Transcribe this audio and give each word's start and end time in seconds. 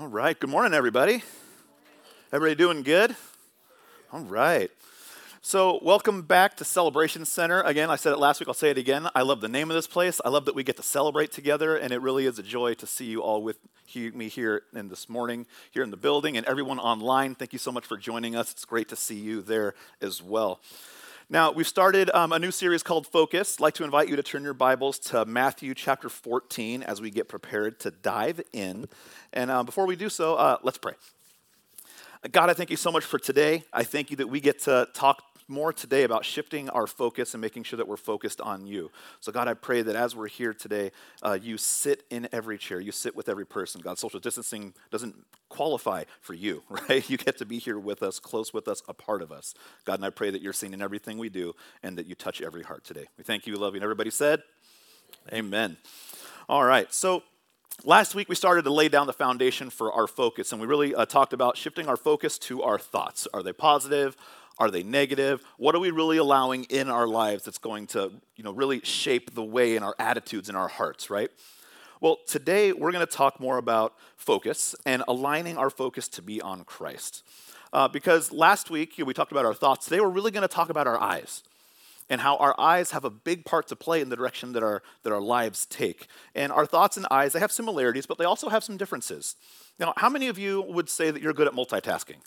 All 0.00 0.08
right. 0.08 0.36
Good 0.36 0.50
morning, 0.50 0.74
everybody. 0.74 1.22
Everybody 2.32 2.56
doing 2.56 2.82
good? 2.82 3.14
All 4.12 4.22
right. 4.22 4.68
So, 5.40 5.78
welcome 5.82 6.22
back 6.22 6.56
to 6.56 6.64
Celebration 6.64 7.24
Center. 7.24 7.60
Again, 7.60 7.90
I 7.90 7.94
said 7.94 8.12
it 8.12 8.18
last 8.18 8.40
week, 8.40 8.48
I'll 8.48 8.54
say 8.54 8.70
it 8.70 8.78
again. 8.78 9.06
I 9.14 9.22
love 9.22 9.40
the 9.40 9.48
name 9.48 9.70
of 9.70 9.76
this 9.76 9.86
place. 9.86 10.20
I 10.24 10.30
love 10.30 10.46
that 10.46 10.56
we 10.56 10.64
get 10.64 10.76
to 10.78 10.82
celebrate 10.82 11.30
together, 11.30 11.76
and 11.76 11.92
it 11.92 12.02
really 12.02 12.26
is 12.26 12.40
a 12.40 12.42
joy 12.42 12.74
to 12.74 12.88
see 12.88 13.04
you 13.04 13.22
all 13.22 13.40
with 13.40 13.58
me 13.94 14.28
here 14.28 14.62
in 14.74 14.88
this 14.88 15.08
morning, 15.08 15.46
here 15.70 15.84
in 15.84 15.92
the 15.92 15.96
building, 15.96 16.36
and 16.36 16.44
everyone 16.44 16.80
online. 16.80 17.36
Thank 17.36 17.52
you 17.52 17.60
so 17.60 17.70
much 17.70 17.86
for 17.86 17.96
joining 17.96 18.34
us. 18.34 18.50
It's 18.50 18.64
great 18.64 18.88
to 18.88 18.96
see 18.96 19.20
you 19.20 19.42
there 19.42 19.74
as 20.02 20.20
well. 20.20 20.58
Now, 21.34 21.50
we've 21.50 21.66
started 21.66 22.12
um, 22.14 22.30
a 22.30 22.38
new 22.38 22.52
series 22.52 22.84
called 22.84 23.08
Focus. 23.08 23.56
I'd 23.58 23.60
like 23.60 23.74
to 23.74 23.82
invite 23.82 24.08
you 24.08 24.14
to 24.14 24.22
turn 24.22 24.44
your 24.44 24.54
Bibles 24.54 25.00
to 25.00 25.24
Matthew 25.24 25.74
chapter 25.74 26.08
14 26.08 26.84
as 26.84 27.00
we 27.00 27.10
get 27.10 27.28
prepared 27.28 27.80
to 27.80 27.90
dive 27.90 28.40
in. 28.52 28.86
And 29.32 29.50
uh, 29.50 29.64
before 29.64 29.84
we 29.84 29.96
do 29.96 30.08
so, 30.08 30.36
uh, 30.36 30.58
let's 30.62 30.78
pray. 30.78 30.92
God, 32.30 32.50
I 32.50 32.54
thank 32.54 32.70
you 32.70 32.76
so 32.76 32.92
much 32.92 33.04
for 33.04 33.18
today. 33.18 33.64
I 33.72 33.82
thank 33.82 34.12
you 34.12 34.16
that 34.18 34.28
we 34.28 34.38
get 34.38 34.60
to 34.60 34.86
talk 34.94 35.24
more 35.48 35.72
today 35.72 36.04
about 36.04 36.24
shifting 36.24 36.70
our 36.70 36.86
focus 36.86 37.34
and 37.34 37.40
making 37.40 37.64
sure 37.64 37.76
that 37.76 37.86
we're 37.86 37.96
focused 37.96 38.40
on 38.40 38.66
you. 38.66 38.90
So, 39.20 39.30
God, 39.32 39.48
I 39.48 39.54
pray 39.54 39.82
that 39.82 39.94
as 39.94 40.16
we're 40.16 40.28
here 40.28 40.54
today, 40.54 40.90
uh, 41.22 41.38
you 41.40 41.58
sit 41.58 42.04
in 42.10 42.28
every 42.32 42.58
chair, 42.58 42.80
you 42.80 42.92
sit 42.92 43.14
with 43.14 43.28
every 43.28 43.46
person. 43.46 43.80
God, 43.80 43.98
social 43.98 44.20
distancing 44.20 44.74
doesn't 44.90 45.14
qualify 45.48 46.04
for 46.20 46.34
you, 46.34 46.62
right? 46.68 47.08
You 47.08 47.16
get 47.16 47.38
to 47.38 47.46
be 47.46 47.58
here 47.58 47.78
with 47.78 48.02
us, 48.02 48.18
close 48.18 48.52
with 48.54 48.68
us, 48.68 48.82
a 48.88 48.94
part 48.94 49.22
of 49.22 49.30
us. 49.30 49.54
God, 49.84 49.94
and 49.94 50.04
I 50.04 50.10
pray 50.10 50.30
that 50.30 50.42
you're 50.42 50.52
seen 50.52 50.74
in 50.74 50.82
everything 50.82 51.18
we 51.18 51.28
do 51.28 51.54
and 51.82 51.98
that 51.98 52.06
you 52.06 52.14
touch 52.14 52.40
every 52.40 52.62
heart 52.62 52.84
today. 52.84 53.06
We 53.18 53.24
thank 53.24 53.46
you, 53.46 53.52
we 53.52 53.58
love 53.58 53.74
you. 53.74 53.78
And 53.78 53.84
everybody 53.84 54.10
said, 54.10 54.42
Amen. 55.32 55.76
All 56.48 56.64
right, 56.64 56.92
so 56.92 57.22
last 57.82 58.14
week 58.14 58.28
we 58.28 58.34
started 58.34 58.62
to 58.64 58.72
lay 58.72 58.88
down 58.88 59.06
the 59.06 59.12
foundation 59.12 59.70
for 59.70 59.92
our 59.92 60.06
focus, 60.06 60.52
and 60.52 60.60
we 60.60 60.66
really 60.66 60.94
uh, 60.94 61.06
talked 61.06 61.32
about 61.32 61.56
shifting 61.56 61.88
our 61.88 61.96
focus 61.96 62.38
to 62.38 62.62
our 62.62 62.78
thoughts. 62.78 63.26
Are 63.34 63.42
they 63.42 63.52
positive? 63.52 64.16
Are 64.58 64.70
they 64.70 64.84
negative? 64.84 65.42
What 65.56 65.74
are 65.74 65.80
we 65.80 65.90
really 65.90 66.16
allowing 66.16 66.64
in 66.64 66.88
our 66.88 67.08
lives 67.08 67.44
that's 67.44 67.58
going 67.58 67.88
to, 67.88 68.12
you 68.36 68.44
know, 68.44 68.52
really 68.52 68.80
shape 68.84 69.34
the 69.34 69.42
way 69.42 69.74
in 69.74 69.82
our 69.82 69.96
attitudes 69.98 70.48
and 70.48 70.56
our 70.56 70.68
hearts, 70.68 71.10
right? 71.10 71.30
Well, 72.00 72.18
today 72.26 72.72
we're 72.72 72.92
going 72.92 73.04
to 73.04 73.12
talk 73.12 73.40
more 73.40 73.58
about 73.58 73.94
focus 74.16 74.76
and 74.86 75.02
aligning 75.08 75.58
our 75.58 75.70
focus 75.70 76.06
to 76.08 76.22
be 76.22 76.40
on 76.40 76.64
Christ. 76.64 77.24
Uh, 77.72 77.88
because 77.88 78.30
last 78.30 78.70
week 78.70 78.96
you 78.96 79.04
know, 79.04 79.08
we 79.08 79.14
talked 79.14 79.32
about 79.32 79.44
our 79.44 79.54
thoughts. 79.54 79.86
Today 79.86 80.00
we're 80.00 80.08
really 80.08 80.30
going 80.30 80.46
to 80.46 80.54
talk 80.54 80.68
about 80.68 80.86
our 80.86 81.00
eyes 81.00 81.42
and 82.10 82.20
how 82.20 82.36
our 82.36 82.54
eyes 82.58 82.90
have 82.90 83.04
a 83.04 83.10
big 83.10 83.44
part 83.44 83.66
to 83.68 83.76
play 83.76 84.00
in 84.00 84.08
the 84.08 84.16
direction 84.16 84.52
that 84.52 84.62
our, 84.62 84.82
that 85.02 85.12
our 85.12 85.20
lives 85.20 85.66
take. 85.66 86.06
And 86.34 86.52
our 86.52 86.66
thoughts 86.66 86.96
and 86.96 87.06
eyes, 87.10 87.32
they 87.32 87.40
have 87.40 87.52
similarities, 87.52 88.06
but 88.06 88.18
they 88.18 88.24
also 88.24 88.48
have 88.48 88.62
some 88.62 88.76
differences. 88.76 89.36
Now, 89.78 89.94
how 89.96 90.08
many 90.08 90.28
of 90.28 90.38
you 90.38 90.62
would 90.62 90.88
say 90.88 91.10
that 91.10 91.22
you're 91.22 91.32
good 91.32 91.48
at 91.48 91.54
multitasking? 91.54 92.18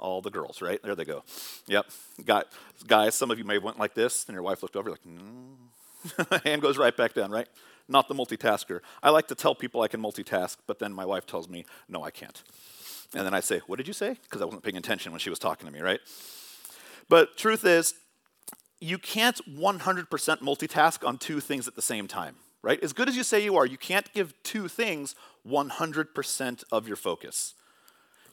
all 0.00 0.22
the 0.22 0.30
girls, 0.30 0.62
right? 0.62 0.82
There 0.82 0.94
they 0.94 1.04
go. 1.04 1.22
Yep. 1.66 1.86
Got 2.24 2.46
guys, 2.86 3.14
some 3.14 3.30
of 3.30 3.38
you 3.38 3.44
may 3.44 3.54
have 3.54 3.62
went 3.62 3.78
like 3.78 3.94
this, 3.94 4.24
and 4.26 4.34
your 4.34 4.42
wife 4.42 4.62
looked 4.62 4.76
over 4.76 4.90
like, 4.90 5.04
no. 5.04 5.22
Mm. 5.22 6.44
Hand 6.44 6.62
goes 6.62 6.78
right 6.78 6.96
back 6.96 7.12
down, 7.12 7.30
right? 7.30 7.48
Not 7.86 8.08
the 8.08 8.14
multitasker. 8.14 8.80
I 9.02 9.10
like 9.10 9.28
to 9.28 9.34
tell 9.34 9.54
people 9.54 9.82
I 9.82 9.88
can 9.88 10.00
multitask, 10.00 10.56
but 10.66 10.78
then 10.78 10.92
my 10.92 11.04
wife 11.04 11.26
tells 11.26 11.48
me, 11.48 11.66
no, 11.88 12.02
I 12.02 12.10
can't. 12.10 12.42
And 13.14 13.26
then 13.26 13.34
I 13.34 13.40
say, 13.40 13.60
what 13.66 13.76
did 13.76 13.86
you 13.86 13.92
say? 13.92 14.16
Because 14.22 14.40
I 14.40 14.44
wasn't 14.44 14.62
paying 14.62 14.76
attention 14.76 15.12
when 15.12 15.18
she 15.18 15.30
was 15.30 15.38
talking 15.38 15.66
to 15.66 15.72
me, 15.72 15.80
right? 15.80 16.00
But 17.08 17.36
truth 17.36 17.64
is, 17.64 17.94
you 18.80 18.98
can't 18.98 19.40
100% 19.48 20.08
multitask 20.08 21.06
on 21.06 21.18
two 21.18 21.40
things 21.40 21.68
at 21.68 21.76
the 21.76 21.82
same 21.82 22.06
time, 22.06 22.36
right? 22.62 22.82
As 22.82 22.92
good 22.92 23.08
as 23.08 23.16
you 23.16 23.22
say 23.22 23.42
you 23.44 23.56
are, 23.56 23.66
you 23.66 23.78
can't 23.78 24.12
give 24.12 24.34
two 24.42 24.68
things 24.68 25.14
100% 25.46 26.64
of 26.72 26.86
your 26.86 26.96
focus 26.96 27.54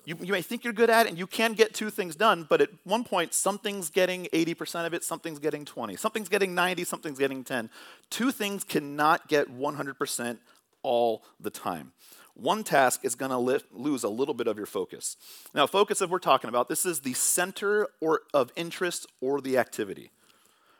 you, 0.07 0.17
you 0.21 0.31
may 0.31 0.41
think 0.41 0.63
you're 0.63 0.71
good 0.71 0.89
at 0.89 1.05
it 1.05 1.09
and 1.09 1.19
you 1.19 1.27
can 1.27 1.51
get 1.51 1.73
two 1.73 1.89
things 1.89 2.15
done, 2.15 2.45
but 2.47 2.61
at 2.61 2.69
one 2.85 3.03
point, 3.03 3.33
something's 3.33 3.89
getting 3.89 4.27
80% 4.31 4.85
of 4.85 4.93
it, 4.93 5.03
something's 5.03 5.37
getting 5.37 5.65
20, 5.65 5.97
something's 5.97 6.29
getting 6.29 6.55
90, 6.55 6.85
something's 6.85 7.19
getting 7.19 7.43
10. 7.43 7.69
Two 8.09 8.31
things 8.31 8.63
cannot 8.63 9.27
get 9.27 9.53
100% 9.53 10.37
all 10.81 11.25
the 11.41 11.49
time. 11.49 11.91
One 12.35 12.63
task 12.63 13.01
is 13.03 13.15
going 13.15 13.31
to 13.31 13.61
lose 13.73 14.05
a 14.05 14.09
little 14.09 14.33
bit 14.33 14.47
of 14.47 14.55
your 14.55 14.65
focus. 14.65 15.17
Now, 15.53 15.67
focus 15.67 15.99
that 15.99 16.09
we're 16.09 16.19
talking 16.19 16.47
about, 16.47 16.69
this 16.69 16.85
is 16.85 17.01
the 17.01 17.13
center 17.13 17.89
or 17.99 18.21
of 18.33 18.53
interest 18.55 19.07
or 19.19 19.41
the 19.41 19.57
activity 19.57 20.11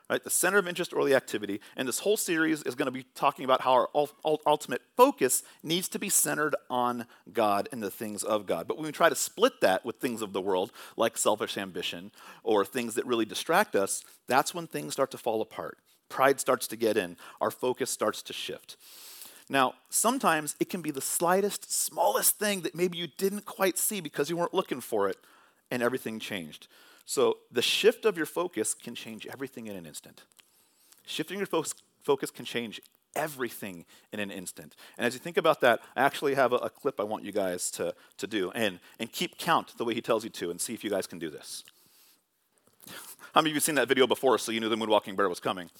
right? 0.08 0.22
The 0.22 0.30
center 0.30 0.58
of 0.58 0.66
interest 0.66 0.92
or 0.92 1.04
the 1.04 1.14
activity. 1.14 1.60
And 1.76 1.86
this 1.86 2.00
whole 2.00 2.16
series 2.16 2.62
is 2.62 2.74
going 2.74 2.86
to 2.86 2.92
be 2.92 3.04
talking 3.14 3.44
about 3.44 3.60
how 3.60 3.72
our 3.72 4.08
ultimate 4.24 4.82
focus 4.96 5.42
needs 5.62 5.88
to 5.88 5.98
be 5.98 6.08
centered 6.08 6.56
on 6.70 7.06
God 7.32 7.68
and 7.72 7.82
the 7.82 7.90
things 7.90 8.22
of 8.22 8.46
God. 8.46 8.66
But 8.66 8.76
when 8.76 8.86
we 8.86 8.92
try 8.92 9.08
to 9.08 9.14
split 9.14 9.60
that 9.60 9.84
with 9.84 9.96
things 9.96 10.22
of 10.22 10.32
the 10.32 10.40
world, 10.40 10.72
like 10.96 11.18
selfish 11.18 11.58
ambition 11.58 12.10
or 12.42 12.64
things 12.64 12.94
that 12.94 13.06
really 13.06 13.26
distract 13.26 13.76
us, 13.76 14.02
that's 14.26 14.54
when 14.54 14.66
things 14.66 14.92
start 14.94 15.10
to 15.10 15.18
fall 15.18 15.42
apart. 15.42 15.78
Pride 16.08 16.40
starts 16.40 16.66
to 16.68 16.76
get 16.76 16.96
in, 16.96 17.16
our 17.40 17.50
focus 17.50 17.90
starts 17.90 18.22
to 18.22 18.32
shift. 18.32 18.76
Now, 19.50 19.74
sometimes 19.90 20.56
it 20.60 20.70
can 20.70 20.82
be 20.82 20.90
the 20.90 21.00
slightest, 21.00 21.72
smallest 21.72 22.38
thing 22.38 22.62
that 22.62 22.74
maybe 22.74 22.98
you 22.98 23.08
didn't 23.18 23.44
quite 23.44 23.78
see 23.78 24.00
because 24.00 24.28
you 24.28 24.36
weren't 24.36 24.54
looking 24.54 24.80
for 24.80 25.08
it, 25.08 25.16
and 25.70 25.82
everything 25.82 26.18
changed. 26.18 26.66
So 27.08 27.38
the 27.50 27.62
shift 27.62 28.04
of 28.04 28.18
your 28.18 28.26
focus 28.26 28.74
can 28.74 28.94
change 28.94 29.26
everything 29.26 29.66
in 29.66 29.74
an 29.74 29.86
instant. 29.86 30.24
Shifting 31.06 31.38
your 31.38 31.46
focus, 31.46 31.74
focus 32.02 32.30
can 32.30 32.44
change 32.44 32.82
everything 33.16 33.86
in 34.12 34.20
an 34.20 34.30
instant. 34.30 34.76
And 34.98 35.06
as 35.06 35.14
you 35.14 35.18
think 35.18 35.38
about 35.38 35.62
that, 35.62 35.80
I 35.96 36.02
actually 36.02 36.34
have 36.34 36.52
a, 36.52 36.56
a, 36.56 36.68
clip 36.68 37.00
I 37.00 37.04
want 37.04 37.24
you 37.24 37.32
guys 37.32 37.70
to, 37.72 37.94
to 38.18 38.26
do 38.26 38.50
and, 38.50 38.78
and 39.00 39.10
keep 39.10 39.38
count 39.38 39.72
the 39.78 39.86
way 39.86 39.94
he 39.94 40.02
tells 40.02 40.22
you 40.22 40.28
to 40.28 40.50
and 40.50 40.60
see 40.60 40.74
if 40.74 40.84
you 40.84 40.90
guys 40.90 41.06
can 41.06 41.18
do 41.18 41.30
this. 41.30 41.64
How 43.34 43.40
many 43.40 43.52
of 43.52 43.54
you 43.54 43.60
seen 43.60 43.76
that 43.76 43.88
video 43.88 44.06
before 44.06 44.36
so 44.36 44.52
you 44.52 44.60
knew 44.60 44.68
the 44.68 44.76
moonwalking 44.76 45.16
bear 45.16 45.30
was 45.30 45.40
coming? 45.40 45.70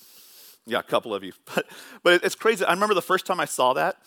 Yeah, 0.65 0.79
a 0.79 0.83
couple 0.83 1.15
of 1.15 1.23
you. 1.23 1.35
But, 1.55 1.67
but 2.03 2.25
it's 2.25 2.37
crazy. 2.37 2.65
I 2.65 2.73
remember 2.73 2.95
the 2.95 3.03
first 3.03 3.27
time 3.27 3.39
I 3.39 3.45
saw 3.45 3.75
that, 3.75 3.99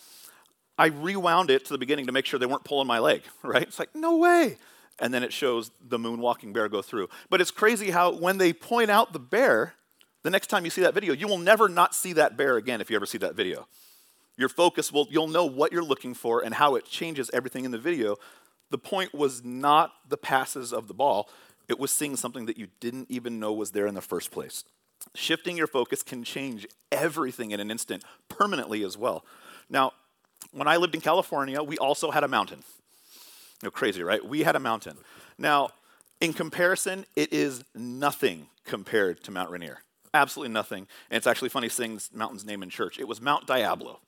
I 0.76 0.86
rewound 0.86 1.50
it 1.50 1.66
to 1.66 1.72
the 1.72 1.78
beginning 1.78 2.06
to 2.06 2.12
make 2.12 2.26
sure 2.26 2.40
they 2.40 2.46
weren't 2.46 2.64
pulling 2.64 2.88
my 2.88 2.98
leg, 2.98 3.22
right? 3.44 3.62
It's 3.62 3.78
like, 3.78 3.94
no 3.94 4.16
way 4.16 4.56
and 4.98 5.12
then 5.12 5.22
it 5.22 5.32
shows 5.32 5.70
the 5.80 5.98
moonwalking 5.98 6.52
bear 6.52 6.68
go 6.68 6.82
through. 6.82 7.08
But 7.30 7.40
it's 7.40 7.50
crazy 7.50 7.90
how 7.90 8.12
when 8.12 8.38
they 8.38 8.52
point 8.52 8.90
out 8.90 9.12
the 9.12 9.18
bear, 9.18 9.74
the 10.22 10.30
next 10.30 10.48
time 10.48 10.64
you 10.64 10.70
see 10.70 10.82
that 10.82 10.94
video, 10.94 11.14
you 11.14 11.26
will 11.26 11.38
never 11.38 11.68
not 11.68 11.94
see 11.94 12.12
that 12.14 12.36
bear 12.36 12.56
again 12.56 12.80
if 12.80 12.90
you 12.90 12.96
ever 12.96 13.06
see 13.06 13.18
that 13.18 13.34
video. 13.34 13.66
Your 14.36 14.48
focus 14.48 14.92
will, 14.92 15.06
you'll 15.10 15.28
know 15.28 15.44
what 15.44 15.72
you're 15.72 15.84
looking 15.84 16.14
for 16.14 16.44
and 16.44 16.54
how 16.54 16.74
it 16.74 16.84
changes 16.84 17.30
everything 17.32 17.64
in 17.64 17.70
the 17.70 17.78
video. 17.78 18.16
The 18.70 18.78
point 18.78 19.12
was 19.12 19.44
not 19.44 19.92
the 20.08 20.16
passes 20.16 20.72
of 20.72 20.88
the 20.88 20.94
ball, 20.94 21.28
it 21.68 21.78
was 21.78 21.90
seeing 21.90 22.16
something 22.16 22.46
that 22.46 22.58
you 22.58 22.68
didn't 22.80 23.10
even 23.10 23.38
know 23.38 23.52
was 23.52 23.70
there 23.70 23.86
in 23.86 23.94
the 23.94 24.00
first 24.00 24.30
place. 24.30 24.64
Shifting 25.14 25.56
your 25.56 25.66
focus 25.66 26.02
can 26.02 26.24
change 26.24 26.66
everything 26.90 27.50
in 27.50 27.60
an 27.60 27.70
instant, 27.70 28.04
permanently 28.28 28.82
as 28.84 28.96
well. 28.96 29.24
Now, 29.68 29.92
when 30.52 30.68
I 30.68 30.76
lived 30.76 30.94
in 30.94 31.00
California, 31.00 31.62
we 31.62 31.78
also 31.78 32.10
had 32.10 32.24
a 32.24 32.28
mountain. 32.28 32.62
Know, 33.62 33.70
crazy, 33.70 34.02
right? 34.02 34.24
We 34.24 34.42
had 34.42 34.56
a 34.56 34.60
mountain. 34.60 34.96
Now, 35.38 35.70
in 36.20 36.32
comparison, 36.32 37.06
it 37.16 37.32
is 37.32 37.64
nothing 37.74 38.46
compared 38.64 39.22
to 39.24 39.30
Mount 39.30 39.50
Rainier. 39.50 39.78
Absolutely 40.14 40.52
nothing. 40.52 40.86
And 41.10 41.16
it's 41.16 41.26
actually 41.26 41.48
funny 41.48 41.68
saying 41.68 41.94
this 41.94 42.10
mountain's 42.12 42.44
name 42.44 42.62
in 42.62 42.70
church. 42.70 42.98
It 42.98 43.08
was 43.08 43.20
Mount 43.20 43.46
Diablo. 43.46 44.00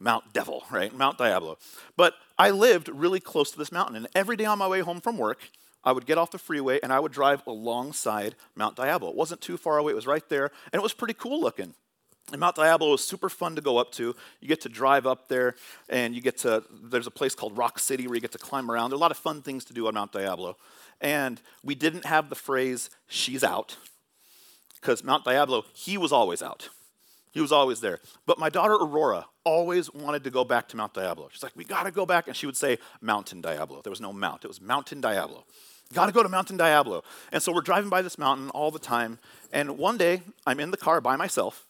Mount 0.00 0.32
Devil, 0.32 0.64
right? 0.70 0.94
Mount 0.94 1.18
Diablo. 1.18 1.58
But 1.96 2.14
I 2.38 2.50
lived 2.50 2.88
really 2.88 3.20
close 3.20 3.50
to 3.52 3.58
this 3.58 3.70
mountain. 3.70 3.96
And 3.96 4.08
every 4.14 4.36
day 4.36 4.44
on 4.44 4.58
my 4.58 4.66
way 4.66 4.80
home 4.80 5.00
from 5.00 5.18
work, 5.18 5.50
I 5.84 5.92
would 5.92 6.06
get 6.06 6.18
off 6.18 6.30
the 6.30 6.38
freeway 6.38 6.80
and 6.82 6.92
I 6.92 6.98
would 6.98 7.12
drive 7.12 7.42
alongside 7.46 8.34
Mount 8.56 8.76
Diablo. 8.76 9.10
It 9.10 9.16
wasn't 9.16 9.40
too 9.40 9.56
far 9.56 9.78
away, 9.78 9.92
it 9.92 9.96
was 9.96 10.06
right 10.06 10.28
there. 10.28 10.50
And 10.72 10.80
it 10.80 10.82
was 10.82 10.94
pretty 10.94 11.14
cool 11.14 11.40
looking. 11.40 11.74
And 12.32 12.40
Mount 12.40 12.56
Diablo 12.56 12.94
is 12.94 13.04
super 13.04 13.28
fun 13.28 13.54
to 13.56 13.60
go 13.60 13.76
up 13.76 13.92
to. 13.92 14.16
You 14.40 14.48
get 14.48 14.62
to 14.62 14.68
drive 14.68 15.06
up 15.06 15.28
there, 15.28 15.56
and 15.88 16.14
you 16.14 16.22
get 16.22 16.38
to, 16.38 16.64
there's 16.82 17.06
a 17.06 17.10
place 17.10 17.34
called 17.34 17.56
Rock 17.56 17.78
City 17.78 18.06
where 18.06 18.14
you 18.14 18.20
get 18.20 18.32
to 18.32 18.38
climb 18.38 18.70
around. 18.70 18.90
There 18.90 18.94
are 18.94 18.98
a 18.98 19.00
lot 19.00 19.10
of 19.10 19.18
fun 19.18 19.42
things 19.42 19.64
to 19.66 19.74
do 19.74 19.86
on 19.86 19.94
Mount 19.94 20.12
Diablo. 20.12 20.56
And 21.00 21.40
we 21.62 21.74
didn't 21.74 22.06
have 22.06 22.30
the 22.30 22.34
phrase, 22.34 22.88
she's 23.06 23.44
out, 23.44 23.76
because 24.80 25.04
Mount 25.04 25.24
Diablo, 25.24 25.64
he 25.74 25.98
was 25.98 26.12
always 26.12 26.42
out. 26.42 26.70
He 27.32 27.40
was 27.40 27.52
always 27.52 27.80
there. 27.80 28.00
But 28.26 28.38
my 28.38 28.48
daughter 28.48 28.74
Aurora 28.74 29.26
always 29.42 29.92
wanted 29.92 30.24
to 30.24 30.30
go 30.30 30.44
back 30.44 30.68
to 30.68 30.76
Mount 30.76 30.94
Diablo. 30.94 31.28
She's 31.30 31.42
like, 31.42 31.56
we 31.56 31.64
gotta 31.64 31.90
go 31.90 32.06
back. 32.06 32.28
And 32.28 32.36
she 32.36 32.46
would 32.46 32.56
say, 32.56 32.78
Mountain 33.00 33.40
Diablo. 33.40 33.82
There 33.82 33.90
was 33.90 34.00
no 34.00 34.12
mount, 34.12 34.44
it 34.44 34.48
was 34.48 34.60
Mountain 34.60 35.00
Diablo. 35.00 35.44
Gotta 35.92 36.12
go 36.12 36.22
to 36.22 36.28
Mountain 36.28 36.56
Diablo. 36.56 37.02
And 37.32 37.42
so 37.42 37.52
we're 37.52 37.60
driving 37.60 37.90
by 37.90 38.02
this 38.02 38.18
mountain 38.18 38.50
all 38.50 38.70
the 38.70 38.78
time. 38.78 39.18
And 39.52 39.76
one 39.76 39.98
day, 39.98 40.22
I'm 40.46 40.58
in 40.58 40.70
the 40.70 40.76
car 40.76 41.00
by 41.00 41.16
myself 41.16 41.66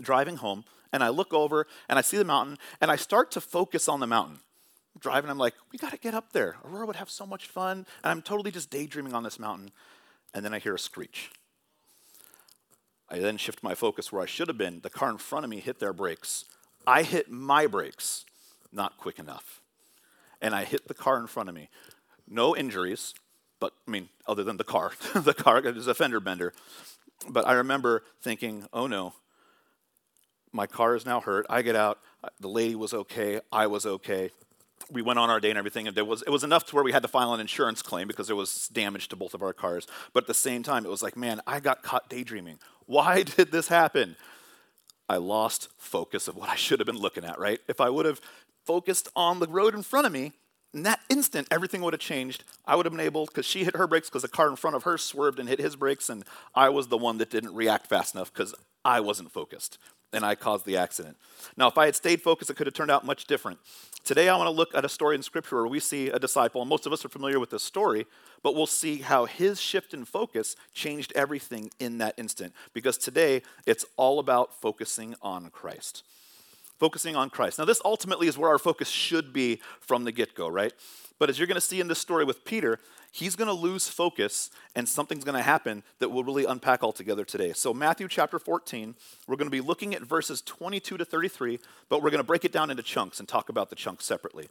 driving 0.00 0.36
home, 0.36 0.64
and 0.92 1.02
I 1.02 1.08
look 1.08 1.32
over 1.32 1.66
and 1.88 1.98
I 1.98 2.02
see 2.02 2.16
the 2.16 2.24
mountain, 2.24 2.58
and 2.80 2.90
I 2.90 2.96
start 2.96 3.30
to 3.32 3.40
focus 3.40 3.88
on 3.88 4.00
the 4.00 4.06
mountain. 4.06 4.40
Driving, 4.98 5.30
I'm 5.30 5.38
like, 5.38 5.54
we 5.72 5.78
got 5.78 5.92
to 5.92 5.98
get 5.98 6.14
up 6.14 6.32
there. 6.32 6.56
Aurora 6.64 6.86
would 6.86 6.96
have 6.96 7.10
so 7.10 7.24
much 7.24 7.46
fun. 7.46 7.86
And 8.04 8.10
I'm 8.10 8.20
totally 8.22 8.50
just 8.50 8.70
daydreaming 8.70 9.14
on 9.14 9.22
this 9.22 9.38
mountain. 9.38 9.70
And 10.34 10.44
then 10.44 10.52
I 10.52 10.58
hear 10.58 10.74
a 10.74 10.78
screech. 10.78 11.30
I 13.08 13.18
then 13.18 13.38
shift 13.38 13.62
my 13.62 13.74
focus 13.74 14.12
where 14.12 14.22
I 14.22 14.26
should 14.26 14.48
have 14.48 14.58
been. 14.58 14.80
The 14.80 14.90
car 14.90 15.10
in 15.10 15.18
front 15.18 15.44
of 15.44 15.50
me 15.50 15.60
hit 15.60 15.78
their 15.80 15.92
brakes. 15.94 16.44
I 16.86 17.02
hit 17.04 17.30
my 17.30 17.66
brakes, 17.66 18.24
not 18.70 18.98
quick 18.98 19.18
enough. 19.18 19.60
and 20.42 20.54
I 20.54 20.64
hit 20.64 20.88
the 20.88 20.94
car 20.94 21.18
in 21.18 21.26
front 21.28 21.48
of 21.48 21.54
me. 21.54 21.68
No 22.28 22.54
injuries, 22.56 23.14
but 23.60 23.72
I 23.86 23.90
mean, 23.90 24.08
other 24.26 24.42
than 24.42 24.56
the 24.56 24.64
car. 24.64 24.92
the 25.14 25.34
car 25.34 25.60
is 25.60 25.86
a 25.86 25.94
fender 25.94 26.20
bender. 26.20 26.52
But 27.28 27.46
I 27.46 27.52
remember 27.52 28.02
thinking, 28.20 28.66
oh 28.72 28.86
no, 28.88 29.14
my 30.52 30.66
car 30.66 30.94
is 30.94 31.06
now 31.06 31.20
hurt. 31.20 31.46
I 31.48 31.62
get 31.62 31.76
out. 31.76 31.98
Uh, 32.22 32.28
the 32.40 32.48
lady 32.48 32.74
was 32.74 32.94
okay. 32.94 33.40
I 33.50 33.66
was 33.66 33.86
okay. 33.86 34.30
We 34.90 35.02
went 35.02 35.18
on 35.18 35.30
our 35.30 35.40
day 35.40 35.48
and 35.48 35.58
everything, 35.58 35.88
and 35.88 35.96
it 35.96 36.06
was, 36.06 36.22
it 36.22 36.30
was 36.30 36.44
enough 36.44 36.66
to 36.66 36.74
where 36.74 36.84
we 36.84 36.92
had 36.92 37.02
to 37.02 37.08
file 37.08 37.32
an 37.32 37.40
insurance 37.40 37.82
claim 37.82 38.08
because 38.08 38.26
there 38.26 38.36
was 38.36 38.68
damage 38.68 39.08
to 39.08 39.16
both 39.16 39.32
of 39.32 39.42
our 39.42 39.52
cars. 39.52 39.86
But 40.12 40.24
at 40.24 40.26
the 40.26 40.34
same 40.34 40.62
time, 40.62 40.84
it 40.84 40.90
was 40.90 41.02
like, 41.02 41.16
man, 41.16 41.40
I 41.46 41.60
got 41.60 41.82
caught 41.82 42.10
daydreaming. 42.10 42.58
Why 42.86 43.22
did 43.36 43.52
this 43.52 43.68
happen? 43.68 44.16
I 45.08 45.16
lost 45.16 45.68
focus 45.78 46.28
of 46.28 46.36
what 46.36 46.48
I 46.48 46.56
should 46.56 46.80
have 46.80 46.86
been 46.86 46.98
looking 46.98 47.24
at, 47.24 47.38
right? 47.38 47.60
If 47.68 47.80
I 47.80 47.90
would 47.90 48.06
have 48.06 48.20
focused 48.64 49.08
on 49.16 49.40
the 49.40 49.46
road 49.46 49.74
in 49.74 49.82
front 49.82 50.06
of 50.06 50.12
me, 50.12 50.32
in 50.74 50.84
that 50.84 51.00
instant, 51.10 51.48
everything 51.50 51.82
would 51.82 51.92
have 51.92 52.00
changed. 52.00 52.44
I 52.66 52.76
would 52.76 52.86
have 52.86 52.92
been 52.92 53.00
able, 53.00 53.26
because 53.26 53.44
she 53.44 53.64
hit 53.64 53.76
her 53.76 53.86
brakes 53.86 54.08
because 54.08 54.22
the 54.22 54.28
car 54.28 54.48
in 54.48 54.56
front 54.56 54.74
of 54.74 54.84
her 54.84 54.96
swerved 54.96 55.38
and 55.38 55.48
hit 55.48 55.58
his 55.58 55.76
brakes, 55.76 56.08
and 56.08 56.24
I 56.54 56.70
was 56.70 56.88
the 56.88 56.96
one 56.96 57.18
that 57.18 57.30
didn't 57.30 57.54
react 57.54 57.88
fast 57.88 58.14
enough 58.14 58.32
because 58.32 58.54
I 58.84 59.00
wasn't 59.00 59.30
focused 59.32 59.78
and 60.12 60.24
I 60.24 60.34
caused 60.34 60.66
the 60.66 60.76
accident. 60.76 61.16
Now, 61.56 61.68
if 61.68 61.78
I 61.78 61.86
had 61.86 61.96
stayed 61.96 62.20
focused, 62.20 62.50
it 62.50 62.54
could 62.54 62.66
have 62.66 62.74
turned 62.74 62.90
out 62.90 63.04
much 63.04 63.24
different. 63.24 63.58
Today, 64.04 64.28
I 64.28 64.36
want 64.36 64.48
to 64.48 64.52
look 64.52 64.74
at 64.74 64.84
a 64.84 64.88
story 64.88 65.16
in 65.16 65.22
Scripture 65.22 65.56
where 65.56 65.66
we 65.66 65.80
see 65.80 66.08
a 66.08 66.18
disciple, 66.18 66.60
and 66.60 66.68
most 66.68 66.86
of 66.86 66.92
us 66.92 67.04
are 67.04 67.08
familiar 67.08 67.40
with 67.40 67.50
this 67.50 67.62
story, 67.62 68.06
but 68.42 68.54
we'll 68.54 68.66
see 68.66 68.98
how 68.98 69.24
his 69.24 69.60
shift 69.60 69.94
in 69.94 70.04
focus 70.04 70.56
changed 70.74 71.12
everything 71.14 71.70
in 71.78 71.98
that 71.98 72.14
instant. 72.18 72.52
Because 72.74 72.98
today, 72.98 73.42
it's 73.66 73.86
all 73.96 74.18
about 74.18 74.60
focusing 74.60 75.14
on 75.22 75.50
Christ. 75.50 76.02
Focusing 76.78 77.16
on 77.16 77.30
Christ. 77.30 77.58
Now, 77.58 77.64
this 77.64 77.80
ultimately 77.84 78.26
is 78.26 78.36
where 78.36 78.50
our 78.50 78.58
focus 78.58 78.88
should 78.88 79.32
be 79.32 79.60
from 79.80 80.04
the 80.04 80.12
get 80.12 80.34
go, 80.34 80.48
right? 80.48 80.72
But 81.18 81.30
as 81.30 81.38
you're 81.38 81.46
going 81.46 81.54
to 81.54 81.60
see 81.60 81.80
in 81.80 81.86
this 81.86 82.00
story 82.00 82.24
with 82.24 82.44
Peter, 82.44 82.80
he's 83.12 83.36
going 83.36 83.46
to 83.46 83.54
lose 83.54 83.86
focus 83.86 84.50
and 84.74 84.88
something's 84.88 85.22
going 85.22 85.36
to 85.36 85.42
happen 85.42 85.84
that 86.00 86.08
we'll 86.08 86.24
really 86.24 86.44
unpack 86.44 86.82
altogether 86.82 87.24
today. 87.24 87.52
So, 87.52 87.72
Matthew 87.72 88.08
chapter 88.08 88.38
14, 88.38 88.96
we're 89.28 89.36
going 89.36 89.46
to 89.46 89.50
be 89.50 89.60
looking 89.60 89.94
at 89.94 90.02
verses 90.02 90.42
22 90.42 90.96
to 90.96 91.04
33, 91.04 91.60
but 91.88 92.02
we're 92.02 92.10
going 92.10 92.18
to 92.18 92.26
break 92.26 92.44
it 92.44 92.52
down 92.52 92.70
into 92.70 92.82
chunks 92.82 93.20
and 93.20 93.28
talk 93.28 93.48
about 93.48 93.70
the 93.70 93.76
chunks 93.76 94.04
separately. 94.04 94.48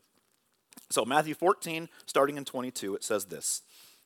So, 0.89 1.03
Matthew 1.03 1.33
14, 1.33 1.89
starting 2.05 2.37
in 2.37 2.45
22, 2.45 2.95
it 2.95 3.03
says 3.03 3.25
this 3.25 3.63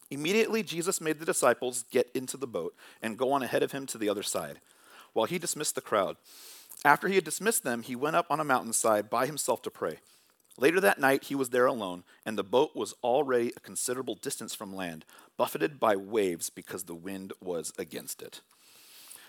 Immediately, 0.09 0.63
Jesus 0.63 1.01
made 1.01 1.19
the 1.19 1.25
disciples 1.25 1.83
get 1.91 2.09
into 2.15 2.37
the 2.37 2.47
boat 2.47 2.75
and 3.01 3.17
go 3.17 3.31
on 3.33 3.43
ahead 3.43 3.63
of 3.63 3.73
him 3.73 3.85
to 3.87 3.97
the 3.97 4.09
other 4.09 4.23
side, 4.23 4.61
while 5.13 5.25
he 5.25 5.37
dismissed 5.37 5.75
the 5.75 5.81
crowd. 5.81 6.15
After 6.83 7.07
he 7.07 7.15
had 7.15 7.23
dismissed 7.23 7.63
them, 7.63 7.81
he 7.83 7.95
went 7.95 8.15
up 8.15 8.27
on 8.29 8.39
a 8.39 8.43
mountainside 8.43 9.09
by 9.09 9.25
himself 9.25 9.61
to 9.63 9.71
pray. 9.71 9.99
Later 10.57 10.79
that 10.79 10.99
night, 10.99 11.25
he 11.25 11.35
was 11.35 11.49
there 11.49 11.65
alone, 11.65 12.03
and 12.25 12.37
the 12.37 12.43
boat 12.43 12.71
was 12.75 12.93
already 13.03 13.51
a 13.55 13.59
considerable 13.59 14.15
distance 14.15 14.55
from 14.55 14.75
land, 14.75 15.03
buffeted 15.37 15.79
by 15.79 15.95
waves 15.95 16.49
because 16.49 16.83
the 16.83 16.95
wind 16.95 17.33
was 17.41 17.73
against 17.77 18.21
it. 18.21 18.41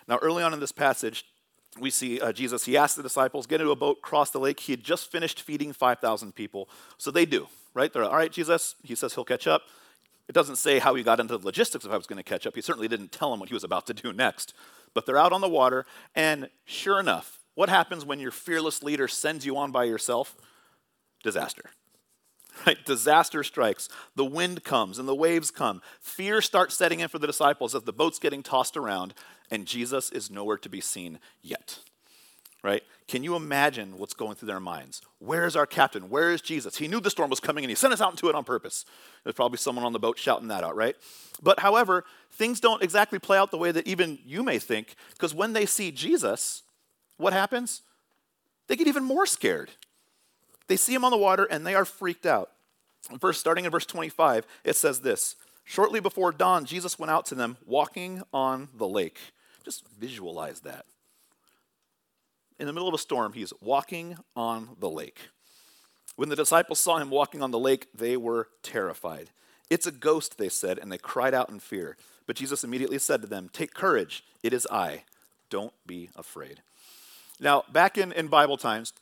Now, 0.06 0.19
early 0.23 0.43
on 0.43 0.55
in 0.55 0.61
this 0.61 0.73
passage, 0.73 1.25
we 1.81 1.90
see 1.90 2.20
uh, 2.20 2.32
Jesus, 2.32 2.64
he 2.64 2.76
asked 2.76 2.96
the 2.96 3.02
disciples, 3.02 3.46
get 3.46 3.61
into 3.61 3.73
a 3.73 3.76
boat, 3.76 4.02
cross 4.02 4.31
the 4.31 4.38
lake. 4.38 4.61
He 4.61 4.73
had 4.73 4.84
just 4.84 5.11
finished 5.11 5.43
feeding 5.43 5.73
5,000 5.73 6.34
people. 6.34 6.69
So 6.96 7.11
they 7.11 7.26
do, 7.26 7.49
right? 7.75 7.93
They're, 7.93 8.05
all 8.05 8.17
right, 8.17 8.32
Jesus, 8.32 8.76
he 8.82 8.94
says 8.94 9.14
he'll 9.14 9.25
catch 9.25 9.46
up. 9.46 9.62
It 10.28 10.34
doesn't 10.34 10.56
say 10.56 10.78
how 10.78 10.94
he 10.94 11.02
got 11.02 11.20
into 11.20 11.37
the 11.38 11.44
logistics 11.44 11.84
of 11.84 11.90
how 11.90 11.96
he 11.96 11.99
was 11.99 12.06
going 12.06 12.23
to 12.23 12.23
catch 12.23 12.46
up. 12.46 12.55
He 12.55 12.61
certainly 12.61 12.88
didn't 12.88 13.12
tell 13.12 13.31
them 13.31 13.40
what 13.40 13.49
he 13.49 13.55
was 13.55 13.64
about 13.64 13.87
to 13.88 13.94
do 13.94 14.12
next. 14.12 14.55
But 14.94 15.06
they're 15.06 15.19
out 15.19 15.32
on 15.32 15.40
the 15.40 15.49
water, 15.49 15.84
and 16.14 16.49
sure 16.64 16.99
enough, 16.99 17.38
what 17.55 17.69
happens 17.69 18.05
when 18.05 18.19
your 18.19 18.31
fearless 18.31 18.82
leader 18.82 19.08
sends 19.08 19.44
you 19.44 19.56
on 19.56 19.73
by 19.73 19.84
yourself? 19.84 20.37
Disaster. 21.26 21.70
Right? 22.67 22.78
Disaster 22.87 23.44
strikes. 23.44 23.90
The 24.14 24.25
wind 24.25 24.64
comes 24.64 24.99
and 24.99 25.06
the 25.06 25.14
waves 25.14 25.50
come. 25.50 25.82
Fear 26.00 26.40
starts 26.40 26.75
setting 26.75 27.00
in 27.00 27.08
for 27.08 27.19
the 27.19 27.26
disciples 27.26 27.75
as 27.75 27.82
the 27.82 27.93
boat's 27.93 28.19
getting 28.19 28.43
tossed 28.43 28.78
around, 28.78 29.12
and 29.50 29.67
Jesus 29.67 30.11
is 30.11 30.31
nowhere 30.31 30.56
to 30.56 30.69
be 30.70 30.81
seen 30.81 31.19
yet. 31.43 31.81
Right? 32.62 32.82
Can 33.06 33.23
you 33.23 33.37
imagine 33.37 33.99
what's 33.99 34.14
going 34.14 34.34
through 34.34 34.49
their 34.49 34.58
minds? 34.58 35.02
Where 35.19 35.46
is 35.46 35.55
our 35.55 35.67
captain? 35.67 36.08
Where 36.08 36.32
is 36.32 36.40
Jesus? 36.40 36.78
He 36.78 36.88
knew 36.88 36.99
the 36.99 37.11
storm 37.11 37.31
was 37.31 37.38
coming 37.38 37.62
and 37.62 37.70
he 37.70 37.76
sent 37.76 37.93
us 37.93 38.00
out 38.00 38.11
into 38.11 38.28
it 38.28 38.34
on 38.34 38.43
purpose. 38.43 38.84
There's 39.23 39.37
probably 39.37 39.58
someone 39.58 39.84
on 39.84 39.93
the 39.93 40.00
boat 40.00 40.19
shouting 40.19 40.49
that 40.49 40.64
out, 40.64 40.75
right? 40.75 40.96
But 41.40 41.61
however, 41.61 42.05
things 42.32 42.58
don't 42.58 42.82
exactly 42.82 43.20
play 43.20 43.38
out 43.38 43.52
the 43.52 43.58
way 43.58 43.70
that 43.70 43.87
even 43.87 44.19
you 44.25 44.43
may 44.43 44.58
think, 44.58 44.96
because 45.12 45.34
when 45.34 45.52
they 45.52 45.67
see 45.67 45.93
Jesus, 45.93 46.62
what 47.19 47.32
happens? 47.32 47.82
They 48.67 48.75
get 48.75 48.88
even 48.88 49.05
more 49.05 49.26
scared. 49.26 49.70
They 50.69 50.77
see 50.77 50.95
him 50.95 51.05
on 51.05 51.11
the 51.11 51.17
water 51.17 51.45
and 51.45 51.67
they 51.67 51.75
are 51.75 51.85
freaked 51.85 52.27
out. 52.27 52.51
Verse 53.13 53.39
starting 53.39 53.65
in 53.65 53.71
verse 53.71 53.87
25, 53.87 54.47
it 54.65 54.77
says 54.77 55.01
this 55.01 55.37
Shortly 55.65 56.01
before 56.01 56.33
dawn, 56.33 56.65
Jesus 56.65 56.99
went 56.99 57.11
out 57.11 57.27
to 57.27 57.35
them 57.35 57.57
walking 57.67 58.23
on 58.33 58.69
the 58.77 58.89
lake. 58.89 59.19
Just 59.65 59.85
visualize 59.99 60.61
that. 60.61 60.87
In 62.59 62.67
the 62.67 62.73
middle 62.73 62.89
of 62.89 62.95
a 62.95 62.99
storm, 62.99 63.33
he's 63.33 63.53
walking 63.61 64.17
on 64.35 64.71
the 64.79 64.89
lake. 64.89 65.29
When 66.15 66.31
the 66.31 66.37
disciples 66.37 66.81
saw 66.81 66.97
him 66.97 67.11
walking 67.11 67.43
on 67.43 67.51
the 67.51 67.59
lake, 67.59 67.89
they 67.95 68.17
were 68.17 68.49
terrified. 68.62 69.31
It's 69.69 69.87
a 69.87 69.93
ghost, 69.93 70.39
they 70.39 70.49
said, 70.49 70.79
and 70.79 70.91
they 70.91 70.99
cried 70.99 71.35
out 71.35 71.51
in 71.51 71.59
fear. 71.59 71.97
But 72.27 72.37
Jesus 72.37 72.65
immediately 72.65 72.99
said 72.99 73.21
to 73.21 73.27
them, 73.27 73.51
Take 73.53 73.75
courage, 73.75 74.25
it 74.43 74.53
is 74.53 74.67
I. 74.71 75.03
Don't 75.51 75.75
be 75.87 76.11
afraid. 76.17 76.62
Now, 77.39 77.65
back 77.71 77.99
in, 77.99 78.12
in 78.12 78.29
Bible 78.29 78.57
times, 78.57 78.93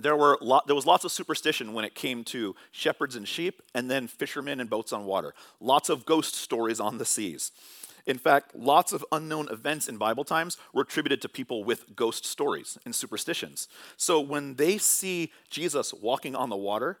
there, 0.00 0.16
were 0.16 0.38
there 0.66 0.74
was 0.74 0.86
lots 0.86 1.04
of 1.04 1.12
superstition 1.12 1.72
when 1.72 1.84
it 1.84 1.94
came 1.94 2.24
to 2.24 2.54
shepherds 2.72 3.16
and 3.16 3.26
sheep, 3.26 3.62
and 3.74 3.90
then 3.90 4.08
fishermen 4.08 4.60
and 4.60 4.70
boats 4.70 4.92
on 4.92 5.04
water. 5.04 5.34
Lots 5.60 5.88
of 5.88 6.06
ghost 6.06 6.34
stories 6.34 6.80
on 6.80 6.98
the 6.98 7.04
seas. 7.04 7.52
In 8.06 8.16
fact, 8.16 8.56
lots 8.56 8.94
of 8.94 9.04
unknown 9.12 9.48
events 9.50 9.86
in 9.86 9.98
Bible 9.98 10.24
times 10.24 10.56
were 10.72 10.82
attributed 10.82 11.20
to 11.22 11.28
people 11.28 11.62
with 11.62 11.94
ghost 11.94 12.24
stories 12.24 12.78
and 12.86 12.94
superstitions. 12.94 13.68
So 13.98 14.18
when 14.18 14.54
they 14.54 14.78
see 14.78 15.30
Jesus 15.50 15.92
walking 15.92 16.34
on 16.34 16.48
the 16.48 16.56
water, 16.56 16.98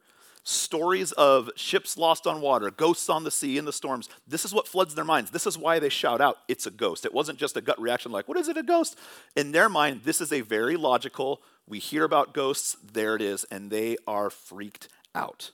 stories 0.48 1.12
of 1.12 1.50
ships 1.56 1.98
lost 1.98 2.26
on 2.26 2.40
water, 2.40 2.70
ghosts 2.70 3.10
on 3.10 3.22
the 3.22 3.30
sea 3.30 3.58
in 3.58 3.66
the 3.66 3.72
storms, 3.72 4.08
this 4.26 4.44
is 4.44 4.54
what 4.54 4.66
floods 4.66 4.94
their 4.94 5.04
minds. 5.04 5.30
This 5.30 5.46
is 5.46 5.58
why 5.58 5.78
they 5.78 5.90
shout 5.90 6.20
out, 6.20 6.38
it's 6.48 6.66
a 6.66 6.70
ghost. 6.70 7.04
It 7.04 7.12
wasn't 7.12 7.38
just 7.38 7.56
a 7.56 7.60
gut 7.60 7.80
reaction 7.80 8.12
like, 8.12 8.28
what 8.28 8.38
is 8.38 8.48
it, 8.48 8.56
a 8.56 8.62
ghost? 8.62 8.98
In 9.36 9.52
their 9.52 9.68
mind, 9.68 10.02
this 10.04 10.20
is 10.20 10.32
a 10.32 10.40
very 10.40 10.76
logical, 10.76 11.42
we 11.68 11.78
hear 11.78 12.04
about 12.04 12.32
ghosts, 12.32 12.76
there 12.92 13.14
it 13.14 13.20
is, 13.20 13.44
and 13.50 13.70
they 13.70 13.98
are 14.06 14.30
freaked 14.30 14.88
out. 15.14 15.50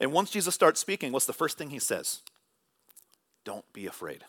And 0.00 0.12
once 0.12 0.30
Jesus 0.30 0.54
starts 0.54 0.80
speaking, 0.80 1.12
what's 1.12 1.26
the 1.26 1.32
first 1.34 1.58
thing 1.58 1.70
he 1.70 1.78
says? 1.78 2.20
Don't 3.44 3.70
be 3.72 3.86
afraid. 3.86 4.24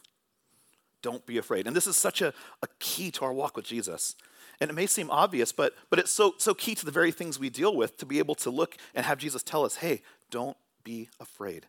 Don't 1.01 1.25
be 1.25 1.37
afraid. 1.37 1.65
And 1.65 1.75
this 1.75 1.87
is 1.87 1.95
such 1.95 2.21
a, 2.21 2.33
a 2.61 2.67
key 2.79 3.09
to 3.11 3.25
our 3.25 3.33
walk 3.33 3.55
with 3.55 3.65
Jesus. 3.65 4.15
And 4.59 4.69
it 4.69 4.73
may 4.73 4.87
seem 4.87 5.11
obvious, 5.11 5.51
but, 5.51 5.73
but 5.89 5.99
it's 5.99 6.11
so, 6.11 6.33
so 6.37 6.53
key 6.53 6.73
to 6.75 6.85
the 6.85 6.91
very 6.91 7.11
things 7.11 7.39
we 7.39 7.49
deal 7.49 7.75
with 7.75 7.97
to 7.97 8.05
be 8.05 8.19
able 8.19 8.35
to 8.35 8.49
look 8.49 8.75
and 8.95 9.05
have 9.05 9.19
Jesus 9.19 9.43
tell 9.43 9.63
us, 9.63 9.77
hey, 9.77 10.01
don't 10.31 10.57
be 10.83 11.09
afraid. 11.19 11.67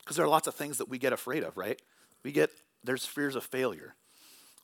Because 0.00 0.16
there 0.16 0.24
are 0.24 0.30
lots 0.30 0.46
of 0.46 0.54
things 0.54 0.78
that 0.78 0.88
we 0.88 0.98
get 0.98 1.12
afraid 1.12 1.44
of, 1.44 1.56
right? 1.56 1.80
We 2.24 2.32
get, 2.32 2.50
there's 2.82 3.06
fears 3.06 3.36
of 3.36 3.44
failure, 3.44 3.94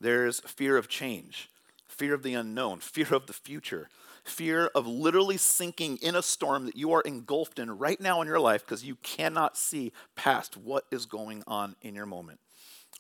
there's 0.00 0.40
fear 0.40 0.76
of 0.76 0.88
change, 0.88 1.48
fear 1.86 2.14
of 2.14 2.22
the 2.22 2.34
unknown, 2.34 2.80
fear 2.80 3.14
of 3.14 3.26
the 3.26 3.32
future, 3.32 3.88
fear 4.24 4.70
of 4.74 4.86
literally 4.86 5.36
sinking 5.36 5.98
in 5.98 6.16
a 6.16 6.22
storm 6.22 6.66
that 6.66 6.76
you 6.76 6.92
are 6.92 7.02
engulfed 7.02 7.58
in 7.58 7.78
right 7.78 8.00
now 8.00 8.20
in 8.20 8.28
your 8.28 8.40
life 8.40 8.64
because 8.64 8.84
you 8.84 8.96
cannot 9.02 9.56
see 9.56 9.92
past 10.16 10.56
what 10.56 10.84
is 10.90 11.06
going 11.06 11.42
on 11.46 11.76
in 11.82 11.94
your 11.94 12.06
moment. 12.06 12.40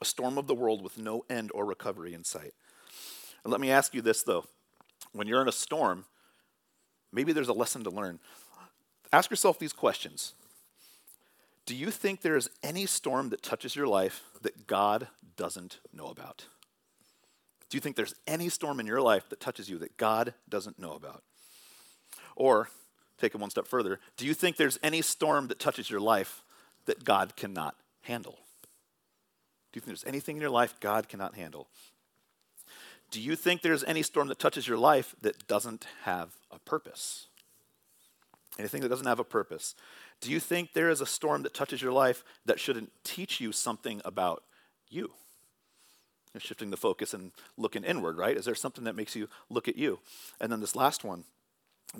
A 0.00 0.04
storm 0.04 0.36
of 0.38 0.46
the 0.46 0.54
world 0.54 0.82
with 0.82 0.98
no 0.98 1.24
end 1.30 1.50
or 1.54 1.64
recovery 1.64 2.14
in 2.14 2.24
sight. 2.24 2.54
And 3.44 3.50
let 3.50 3.60
me 3.60 3.70
ask 3.70 3.94
you 3.94 4.02
this 4.02 4.22
though 4.22 4.44
when 5.12 5.26
you're 5.26 5.42
in 5.42 5.48
a 5.48 5.52
storm, 5.52 6.04
maybe 7.12 7.32
there's 7.32 7.48
a 7.48 7.52
lesson 7.52 7.84
to 7.84 7.90
learn. 7.90 8.18
Ask 9.12 9.30
yourself 9.30 9.58
these 9.58 9.72
questions 9.72 10.34
Do 11.66 11.74
you 11.74 11.90
think 11.90 12.22
there 12.22 12.36
is 12.36 12.48
any 12.62 12.86
storm 12.86 13.30
that 13.30 13.42
touches 13.42 13.76
your 13.76 13.86
life 13.86 14.22
that 14.42 14.66
God 14.66 15.08
doesn't 15.36 15.80
know 15.92 16.06
about? 16.06 16.46
Do 17.68 17.76
you 17.76 17.80
think 17.80 17.96
there's 17.96 18.14
any 18.26 18.50
storm 18.50 18.80
in 18.80 18.86
your 18.86 19.00
life 19.00 19.28
that 19.30 19.40
touches 19.40 19.70
you 19.70 19.78
that 19.78 19.96
God 19.96 20.34
doesn't 20.48 20.78
know 20.78 20.92
about? 20.92 21.22
Or, 22.36 22.68
take 23.16 23.34
it 23.34 23.40
one 23.40 23.48
step 23.48 23.66
further, 23.66 23.98
do 24.18 24.26
you 24.26 24.34
think 24.34 24.56
there's 24.56 24.78
any 24.82 25.00
storm 25.00 25.48
that 25.48 25.58
touches 25.58 25.88
your 25.88 26.00
life 26.00 26.42
that 26.84 27.04
God 27.04 27.34
cannot 27.34 27.76
handle? 28.02 28.38
Do 29.72 29.78
you 29.78 29.80
think 29.80 29.86
there's 29.86 30.04
anything 30.04 30.36
in 30.36 30.42
your 30.42 30.50
life 30.50 30.74
God 30.80 31.08
cannot 31.08 31.34
handle? 31.34 31.68
Do 33.12 33.20
you 33.20 33.36
think 33.36 33.60
there's 33.60 33.84
any 33.84 34.02
storm 34.02 34.28
that 34.28 34.38
touches 34.38 34.66
your 34.66 34.78
life 34.78 35.14
that 35.20 35.46
doesn't 35.46 35.86
have 36.04 36.30
a 36.50 36.58
purpose? 36.58 37.26
Anything 38.58 38.80
that 38.80 38.88
doesn't 38.88 39.06
have 39.06 39.20
a 39.20 39.24
purpose? 39.24 39.74
Do 40.22 40.32
you 40.32 40.40
think 40.40 40.72
there 40.72 40.88
is 40.88 41.02
a 41.02 41.06
storm 41.06 41.42
that 41.42 41.52
touches 41.52 41.82
your 41.82 41.92
life 41.92 42.24
that 42.46 42.58
shouldn't 42.58 42.90
teach 43.04 43.38
you 43.38 43.52
something 43.52 44.00
about 44.06 44.44
you? 44.88 45.12
You're 46.32 46.40
shifting 46.40 46.70
the 46.70 46.78
focus 46.78 47.12
and 47.12 47.32
looking 47.58 47.84
inward, 47.84 48.16
right? 48.16 48.36
Is 48.36 48.46
there 48.46 48.54
something 48.54 48.84
that 48.84 48.96
makes 48.96 49.14
you 49.14 49.28
look 49.50 49.68
at 49.68 49.76
you? 49.76 49.98
And 50.40 50.50
then 50.50 50.60
this 50.60 50.74
last 50.74 51.04
one 51.04 51.24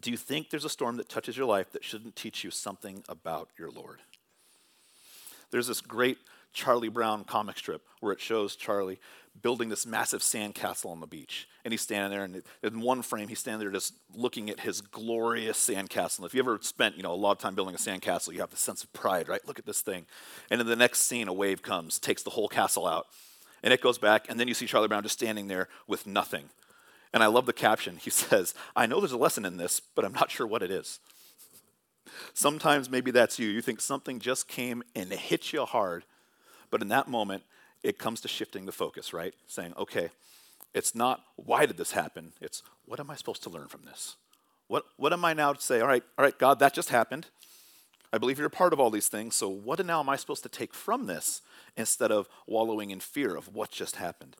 Do 0.01 0.11
you 0.11 0.17
think 0.17 0.49
there's 0.49 0.65
a 0.65 0.71
storm 0.71 0.97
that 0.97 1.11
touches 1.11 1.37
your 1.37 1.47
life 1.47 1.71
that 1.73 1.85
shouldn't 1.85 2.17
teach 2.17 2.43
you 2.43 2.51
something 2.51 3.05
about 3.07 3.51
your 3.59 3.71
Lord? 3.71 4.01
There's 5.51 5.67
this 5.67 5.83
great 5.83 6.17
Charlie 6.53 6.89
Brown 6.89 7.25
comic 7.25 7.59
strip 7.59 7.83
where 8.01 8.13
it 8.13 8.21
shows 8.21 8.57
Charlie 8.57 8.99
building 9.41 9.69
this 9.69 9.87
massive 9.87 10.21
sandcastle 10.21 10.91
on 10.91 11.01
the 11.01 11.07
beach. 11.07 11.49
And 11.65 11.73
he's 11.73 11.81
standing 11.81 12.11
there, 12.11 12.25
and 12.25 12.43
in 12.63 12.81
one 12.81 13.03
frame, 13.03 13.29
he's 13.29 13.39
standing 13.39 13.61
there 13.61 13.71
just 13.71 13.95
looking 14.15 14.51
at 14.51 14.61
his 14.61 14.81
glorious 14.81 15.57
sandcastle. 15.57 16.27
If 16.27 16.35
you 16.35 16.41
ever 16.41 16.59
spent, 16.61 16.97
you 16.97 17.03
know, 17.03 17.13
a 17.13 17.15
lot 17.15 17.33
of 17.33 17.39
time 17.39 17.55
building 17.55 17.75
a 17.75 17.79
sandcastle, 17.79 18.33
you 18.33 18.41
have 18.41 18.51
the 18.51 18.57
sense 18.57 18.83
of 18.83 18.93
pride, 18.93 19.29
right? 19.29 19.47
Look 19.47 19.59
at 19.59 19.65
this 19.65 19.81
thing. 19.81 20.07
And 20.51 20.61
in 20.61 20.67
the 20.67 20.77
next 20.77 21.03
scene, 21.03 21.29
a 21.29 21.33
wave 21.33 21.63
comes, 21.63 21.99
takes 21.99 22.23
the 22.23 22.31
whole 22.31 22.49
castle 22.49 22.87
out, 22.87 23.07
and 23.63 23.73
it 23.73 23.81
goes 23.81 23.97
back, 23.97 24.27
and 24.29 24.41
then 24.41 24.49
you 24.49 24.55
see 24.55 24.67
Charlie 24.67 24.89
Brown 24.89 25.05
just 25.05 25.19
standing 25.19 25.47
there 25.47 25.69
with 25.87 26.07
nothing. 26.07 26.51
And 27.13 27.23
I 27.23 27.27
love 27.27 27.47
the 27.47 27.53
caption. 27.53 27.97
He 27.97 28.11
says, 28.11 28.55
I 28.75 28.87
know 28.87 29.01
there's 29.01 29.13
a 29.13 29.17
lesson 29.17 29.45
in 29.45 29.57
this, 29.57 29.81
but 29.95 30.05
I'm 30.05 30.13
not 30.13 30.31
sure 30.31 30.47
what 30.47 30.63
it 30.63 30.71
is. 30.71 30.99
Sometimes 32.35 32.91
maybe 32.91 33.11
that's 33.11 33.39
you. 33.39 33.49
You 33.49 33.63
think 33.63 33.81
something 33.81 34.19
just 34.19 34.49
came 34.49 34.83
and 34.95 35.11
hit 35.13 35.53
you 35.53 35.65
hard, 35.65 36.05
but 36.73 36.83
in 36.83 36.89
that 36.89 37.07
moment, 37.07 37.45
it 37.85 37.99
comes 37.99 38.21
to 38.23 38.29
shifting 38.29 38.67
the 38.67 38.73
focus, 38.73 39.13
right? 39.13 39.35
Saying, 39.47 39.75
okay, 39.79 40.09
it's 40.75 40.95
not 40.95 41.23
why 41.37 41.67
did 41.67 41.77
this 41.77 41.93
happen? 41.93 42.33
It's 42.41 42.63
what 42.87 42.99
am 42.99 43.11
I 43.11 43.15
supposed 43.15 43.43
to 43.45 43.51
learn 43.51 43.69
from 43.69 43.83
this? 43.85 44.17
What, 44.69 44.85
what 44.97 45.13
am 45.13 45.25
I 45.25 45.35
now 45.35 45.53
to 45.53 45.61
say? 45.61 45.81
All 45.81 45.87
right, 45.87 46.03
all 46.19 46.25
right, 46.25 46.37
God, 46.37 46.59
that 46.61 46.73
just 46.73 46.89
happened. 46.89 47.27
I 48.11 48.19
believe 48.19 48.39
you're 48.39 48.47
a 48.47 48.51
part 48.51 48.73
of 48.73 48.81
all 48.81 48.91
these 48.91 49.09
things. 49.09 49.37
So 49.37 49.49
what 49.49 49.85
now 49.85 50.01
am 50.01 50.09
I 50.09 50.17
supposed 50.17 50.43
to 50.45 50.49
take 50.49 50.73
from 50.75 51.07
this 51.07 51.43
instead 51.77 52.11
of 52.11 52.27
wallowing 52.47 52.91
in 52.91 53.01
fear 53.01 53.37
of 53.37 53.55
what 53.55 53.71
just 53.71 53.97
happened? 53.97 54.37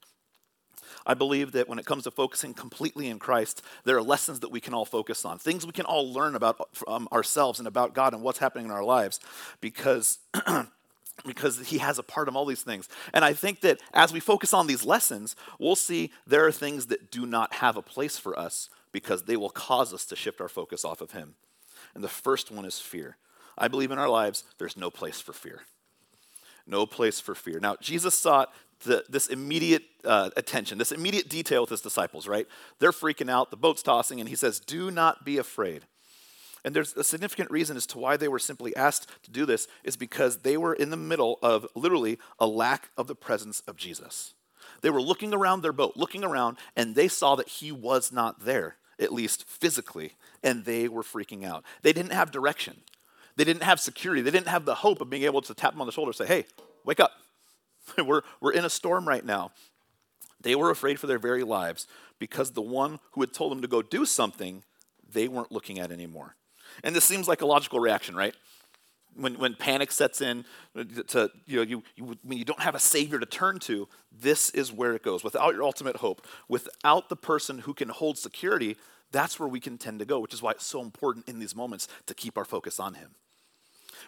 I 1.07 1.15
believe 1.15 1.53
that 1.53 1.69
when 1.69 1.79
it 1.79 1.87
comes 1.87 2.05
to 2.05 2.11
focusing 2.11 2.55
completely 2.55 3.09
in 3.09 3.19
Christ, 3.19 3.63
there 3.85 3.97
are 3.97 4.03
lessons 4.03 4.41
that 4.41 4.51
we 4.51 4.61
can 4.61 4.73
all 4.73 4.85
focus 4.85 5.25
on, 5.25 5.39
things 5.39 5.67
we 5.67 5.73
can 5.73 5.85
all 5.85 6.11
learn 6.11 6.35
about 6.35 6.69
um, 6.87 7.09
ourselves 7.13 7.59
and 7.59 7.69
about 7.69 7.95
God 7.95 8.15
and 8.15 8.23
what's 8.23 8.39
happening 8.39 8.67
in 8.67 8.73
our 8.73 8.85
lives 8.85 9.21
because. 9.61 10.19
because 11.27 11.69
he 11.69 11.79
has 11.79 11.99
a 11.99 12.03
part 12.03 12.29
of 12.29 12.37
all 12.37 12.45
these 12.45 12.63
things. 12.63 12.89
And 13.13 13.25
I 13.25 13.33
think 13.33 13.61
that 13.61 13.81
as 13.93 14.13
we 14.13 14.21
focus 14.21 14.53
on 14.53 14.67
these 14.67 14.85
lessons, 14.85 15.37
we'll 15.59 15.77
see 15.77 16.11
there 16.27 16.47
are 16.47 16.53
things 16.53 16.87
that 16.87 17.11
do 17.11 17.27
not 17.27 17.55
have 17.55 17.77
a 17.77 17.83
place 17.83 18.19
for 18.19 18.39
us 18.39 18.69
because 18.93 19.25
they 19.25 19.37
will 19.37 19.51
cause 19.51 19.95
us 19.95 20.05
to 20.07 20.17
shift 20.17 20.41
our 20.41 20.49
focus 20.49 20.85
off 20.85 21.01
of 21.01 21.13
him. 21.13 21.35
And 21.95 22.03
the 22.03 22.09
first 22.09 22.51
one 22.51 22.65
is 22.65 22.79
fear. 22.81 23.17
I 23.57 23.69
believe 23.69 23.91
in 23.91 23.99
our 23.99 24.09
lives, 24.09 24.45
there's 24.59 24.77
no 24.77 24.91
place 24.91 25.21
for 25.21 25.33
fear. 25.33 25.63
No 26.67 26.87
place 26.87 27.21
for 27.21 27.35
fear. 27.35 27.61
Now, 27.61 27.77
Jesus 27.81 28.15
sought 28.15 28.53
the, 28.85 29.05
this 29.09 29.29
immediate 29.29 29.85
uh, 30.05 30.31
attention, 30.37 30.79
this 30.79 30.93
immediate 30.93 31.29
detail 31.29 31.63
with 31.63 31.71
his 31.71 31.81
disciples, 31.81 32.27
right? 32.27 32.47
They're 32.79 32.93
freaking 32.93 33.31
out, 33.31 33.51
the 33.51 33.57
boat's 33.57 33.83
tossing, 33.83 34.21
and 34.21 34.29
he 34.29 34.37
says, 34.37 34.61
Do 34.61 34.91
not 34.91 35.25
be 35.25 35.39
afraid. 35.39 35.85
And 36.65 36.75
there's 36.75 36.95
a 36.97 37.05
significant 37.05 37.51
reason 37.51 37.77
as 37.77 37.87
to 37.89 37.99
why 37.99 38.17
they 38.17 38.29
were 38.29 38.39
simply 38.39 38.75
asked 38.77 39.09
to 39.25 39.31
do 39.31 39.45
this, 39.45 39.67
is 39.83 39.97
because 39.97 40.39
they 40.39 40.57
were 40.57 40.75
in 40.75 40.91
the 40.91 40.97
middle 40.97 41.39
of 41.43 41.67
literally 41.75 42.19
a 42.39 42.47
lack 42.47 42.91
of 42.97 43.09
the 43.09 43.17
presence 43.17 43.61
of 43.67 43.77
Jesus. 43.77 44.35
They 44.81 44.91
were 44.91 45.03
looking 45.03 45.35
around 45.35 45.63
their 45.63 45.73
boat, 45.73 45.97
looking 45.97 46.25
around, 46.25 46.59
and 46.77 46.95
they 46.95 47.09
saw 47.09 47.35
that 47.37 47.49
he 47.49 47.73
was 47.73 48.13
not 48.13 48.45
there, 48.45 48.77
at 48.99 49.13
least 49.13 49.45
physically, 49.49 50.15
and 50.43 50.65
they 50.65 50.89
were 50.89 51.03
freaking 51.03 51.45
out. 51.45 51.65
They 51.83 51.93
didn't 51.93 52.13
have 52.13 52.31
direction. 52.31 52.81
They 53.37 53.45
didn't 53.45 53.63
have 53.63 53.81
security. 53.81 54.23
They 54.23 54.31
didn't 54.31 54.49
have 54.49 54.65
the 54.65 54.77
hope 54.77 55.01
of 55.01 55.11
being 55.11 55.25
able 55.25 55.43
to 55.43 55.55
tap 55.55 55.75
him 55.75 55.81
on 55.81 55.87
the 55.87 55.93
shoulder 55.93 56.11
and 56.11 56.17
say, 56.17 56.27
hey, 56.27 56.45
wake 56.85 57.01
up. 57.01 57.13
we're, 58.05 58.23
we're 58.41 58.53
in 58.53 58.65
a 58.65 58.71
storm 58.71 59.09
right 59.09 59.25
now. 59.25 59.53
They 60.41 60.55
were 60.55 60.71
afraid 60.71 60.99
for 60.99 61.07
their 61.07 61.19
very 61.19 61.45
lives 61.45 61.87
because 62.19 62.53
the 62.53 62.63
one 62.63 62.99
who 63.13 63.21
had 63.21 63.33
told 63.33 63.53
them 63.53 63.63
to 63.63 63.69
go 63.69 63.83
do 63.83 64.05
something, 64.05 64.65
they 65.11 65.29
weren't 65.29 65.53
looking 65.53 65.79
at 65.79 65.93
anymore. 65.93 66.37
And 66.83 66.95
this 66.95 67.05
seems 67.05 67.29
like 67.29 67.43
a 67.43 67.47
logical 67.47 67.81
reaction, 67.81 68.15
right? 68.15 68.35
When, 69.15 69.39
when 69.39 69.55
panic 69.55 69.93
sets 69.93 70.21
in, 70.23 70.45
to, 71.09 71.31
you 71.47 71.57
know, 71.57 71.63
you, 71.63 71.83
you, 71.97 72.17
when 72.23 72.39
you 72.39 72.45
don't 72.45 72.61
have 72.61 72.75
a 72.75 72.81
savior 72.81 73.19
to 73.19 73.27
turn 73.27 73.59
to, 73.61 73.89
this 74.11 74.51
is 74.51 74.73
where 74.73 74.95
it 74.95 75.03
goes. 75.03 75.23
Without 75.23 75.53
your 75.55 75.65
ultimate 75.65 75.97
hope, 75.97 76.27
without 76.49 77.09
the 77.09 77.17
person 77.17 77.59
who 77.61 77.75
can 77.75 77.91
hold 77.91 78.17
security, 78.17 78.77
that's 79.11 79.39
where 79.39 79.49
we 79.49 79.61
can 79.61 79.77
tend 79.77 79.99
to 79.99 80.07
go, 80.07 80.19
which 80.19 80.33
is 80.33 80.41
why 80.41 80.53
it's 80.53 80.65
so 80.65 80.81
important 80.81 81.29
in 81.29 81.39
these 81.39 81.55
moments 81.55 81.89
to 82.07 82.15
keep 82.15 82.39
our 82.39 82.47
focus 82.47 82.81
on 82.81 82.95
Him. 82.95 83.11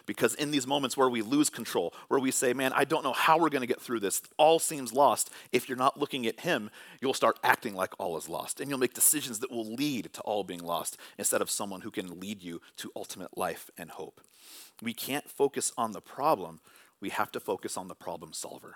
Because 0.05 0.35
in 0.35 0.51
these 0.51 0.67
moments 0.67 0.97
where 0.97 1.09
we 1.09 1.21
lose 1.21 1.49
control, 1.49 1.93
where 2.07 2.19
we 2.19 2.31
say, 2.31 2.53
man, 2.53 2.73
I 2.73 2.85
don't 2.85 3.03
know 3.03 3.13
how 3.13 3.37
we're 3.37 3.49
going 3.49 3.61
to 3.61 3.67
get 3.67 3.81
through 3.81 3.99
this, 3.99 4.21
all 4.37 4.59
seems 4.59 4.93
lost. 4.93 5.29
If 5.51 5.67
you're 5.67 5.77
not 5.77 5.99
looking 5.99 6.25
at 6.25 6.41
Him, 6.41 6.69
you'll 7.01 7.13
start 7.13 7.39
acting 7.43 7.75
like 7.75 7.93
all 7.99 8.17
is 8.17 8.29
lost. 8.29 8.59
And 8.59 8.69
you'll 8.69 8.79
make 8.79 8.93
decisions 8.93 9.39
that 9.39 9.51
will 9.51 9.73
lead 9.73 10.13
to 10.13 10.21
all 10.21 10.43
being 10.43 10.63
lost 10.63 10.97
instead 11.17 11.41
of 11.41 11.49
someone 11.49 11.81
who 11.81 11.91
can 11.91 12.19
lead 12.19 12.41
you 12.41 12.61
to 12.77 12.91
ultimate 12.95 13.37
life 13.37 13.69
and 13.77 13.91
hope. 13.91 14.21
We 14.81 14.93
can't 14.93 15.29
focus 15.29 15.71
on 15.77 15.93
the 15.93 16.01
problem, 16.01 16.59
we 16.99 17.09
have 17.09 17.31
to 17.31 17.39
focus 17.39 17.77
on 17.77 17.87
the 17.87 17.95
problem 17.95 18.33
solver. 18.33 18.75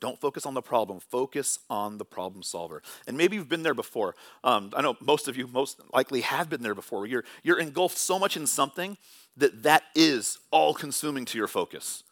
Don't 0.00 0.20
focus 0.20 0.46
on 0.46 0.54
the 0.54 0.62
problem, 0.62 1.00
focus 1.00 1.58
on 1.68 1.98
the 1.98 2.04
problem 2.04 2.42
solver. 2.42 2.82
And 3.06 3.16
maybe 3.16 3.36
you've 3.36 3.48
been 3.48 3.64
there 3.64 3.74
before. 3.74 4.14
Um, 4.44 4.72
I 4.76 4.82
know 4.82 4.96
most 5.00 5.28
of 5.28 5.36
you 5.36 5.46
most 5.46 5.80
likely 5.92 6.20
have 6.20 6.48
been 6.48 6.62
there 6.62 6.74
before. 6.74 7.06
You're, 7.06 7.24
you're 7.42 7.58
engulfed 7.58 7.98
so 7.98 8.18
much 8.18 8.36
in 8.36 8.46
something 8.46 8.96
that 9.36 9.62
that 9.64 9.84
is 9.94 10.38
all 10.50 10.74
consuming 10.74 11.24
to 11.26 11.38
your 11.38 11.48
focus. 11.48 12.04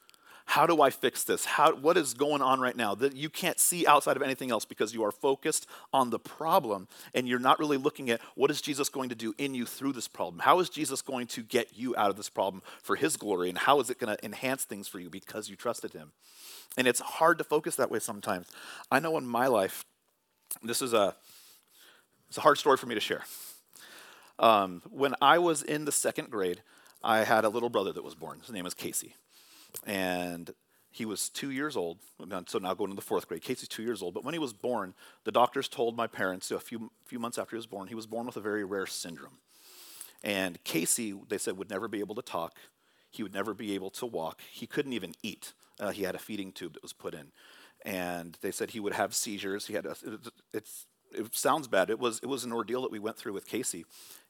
How 0.47 0.65
do 0.65 0.81
I 0.81 0.91
fix 0.91 1.25
this? 1.25 1.45
How, 1.45 1.75
what 1.75 1.97
is 1.97 2.15
going 2.15 2.41
on 2.41 2.61
right 2.61 2.76
now 2.76 2.95
that 2.95 3.17
you 3.17 3.29
can't 3.29 3.59
see 3.59 3.85
outside 3.85 4.17
of 4.17 4.23
anything 4.23 4.53
else 4.53 4.65
because 4.65 4.95
you 4.95 5.03
are 5.03 5.11
focused 5.11 5.67
on 5.93 6.11
the 6.11 6.21
problem 6.21 6.87
and 7.15 7.29
you're 7.29 7.41
not 7.41 7.59
really 7.59 7.76
looking 7.76 8.11
at 8.11 8.21
what 8.37 8.50
is 8.50 8.62
Jesus 8.62 8.88
going 8.88 9.09
to 9.09 9.17
do 9.17 9.35
in 9.38 9.55
you 9.55 9.67
through 9.67 9.93
this 9.93 10.07
problem? 10.07 10.41
How 10.41 10.61
is 10.61 10.71
Jesus 10.71 11.03
going 11.03 11.26
to 11.29 11.43
get 11.43 11.76
you 11.76 11.97
out 11.97 12.11
of 12.11 12.17
this 12.17 12.31
problem 12.31 12.62
for 12.81 12.95
his 12.95 13.17
glory? 13.17 13.49
And 13.49 13.59
how 13.59 13.81
is 13.81 13.91
it 13.91 13.99
going 13.99 14.17
to 14.17 14.25
enhance 14.25 14.65
things 14.65 14.87
for 14.87 15.00
you 15.00 15.11
because 15.11 15.50
you 15.50 15.57
trusted 15.57 15.93
him? 15.93 16.12
And 16.76 16.87
it's 16.87 17.00
hard 17.00 17.38
to 17.38 17.45
focus 17.45 17.75
that 17.76 17.91
way 17.91 17.99
sometimes. 17.99 18.47
I 18.91 19.00
know 19.00 19.19
in 19.19 19.26
my 19.26 19.49
life, 19.49 19.85
this 20.62 20.81
is 20.81 20.95
a, 20.95 21.17
it's 22.29 22.38
a 22.38 22.43
hard 22.43 22.57
story 22.57 22.76
for 22.76 22.87
me 22.87 22.95
to 22.95 23.00
share. 23.00 23.25
Um, 24.38 24.83
when 24.91 25.17
I 25.21 25.38
was 25.38 25.62
in 25.62 25.87
the 25.87 25.93
second 25.93 26.31
grade, 26.31 26.62
I 27.03 27.25
had 27.25 27.45
a 27.45 27.49
little 27.49 27.69
brother 27.69 27.93
that 27.93 28.05
was 28.05 28.15
born. 28.15 28.41
His 28.41 28.53
name 28.53 28.65
was 28.65 28.75
Casey. 28.75 29.17
And 29.85 30.52
he 30.90 31.04
was 31.04 31.28
two 31.28 31.50
years 31.50 31.76
old, 31.76 31.99
so 32.47 32.59
now 32.59 32.73
going 32.73 32.90
to 32.90 32.97
the 32.97 33.02
fourth 33.02 33.28
grade. 33.28 33.42
Casey's 33.42 33.68
two 33.68 33.83
years 33.83 34.02
old, 34.02 34.14
but 34.14 34.25
when 34.25 34.33
he 34.33 34.38
was 34.38 34.54
born, 34.54 34.95
the 35.25 35.33
doctors 35.33 35.68
told 35.68 35.95
my 35.95 36.06
parents 36.06 36.50
a 36.50 36.59
few, 36.59 36.90
few 37.04 37.18
months 37.18 37.37
after 37.37 37.54
he 37.54 37.59
was 37.59 37.66
born, 37.66 37.88
he 37.88 37.95
was 37.95 38.06
born 38.06 38.25
with 38.25 38.37
a 38.37 38.40
very 38.40 38.64
rare 38.64 38.87
syndrome. 38.87 39.38
And 40.25 40.62
Casey, 40.64 41.12
they 41.28 41.37
said, 41.37 41.59
would 41.59 41.68
never 41.68 41.87
be 41.87 42.00
able 42.00 42.14
to 42.14 42.23
talk. 42.23 42.56
He 43.11 43.23
would 43.23 43.35
never 43.35 43.52
be 43.52 43.75
able 43.75 43.90
to 43.90 44.06
walk. 44.06 44.40
He 44.50 44.66
couldn't 44.66 44.95
even 44.95 45.12
eat. 45.23 45.52
Uh, 45.78 45.90
he 45.90 46.04
had 46.04 46.14
a 46.14 46.18
feeding 46.18 46.50
tube 46.50 46.75
that 46.75 46.83
was 46.83 46.95
put 46.95 47.14
in. 47.14 47.33
And 47.85 48.38
they 48.40 48.50
said 48.50 48.71
he 48.71 48.80
would 48.80 48.95
have 48.95 49.14
seizures. 49.14 49.66
He 49.66 49.75
had 49.75 49.85
a, 49.85 49.90
it, 49.90 50.21
it's, 50.54 50.87
it 51.12 51.35
sounds 51.35 51.68
bad. 51.68 51.90
It 51.90 51.99
was, 51.99 52.21
it 52.23 52.26
was 52.26 52.45
an 52.45 52.52
ordeal 52.52 52.83
that 52.83 52.90
we 52.90 52.99
went 52.99 53.16
through 53.16 53.35
with 53.35 53.47
Casey 53.47 53.85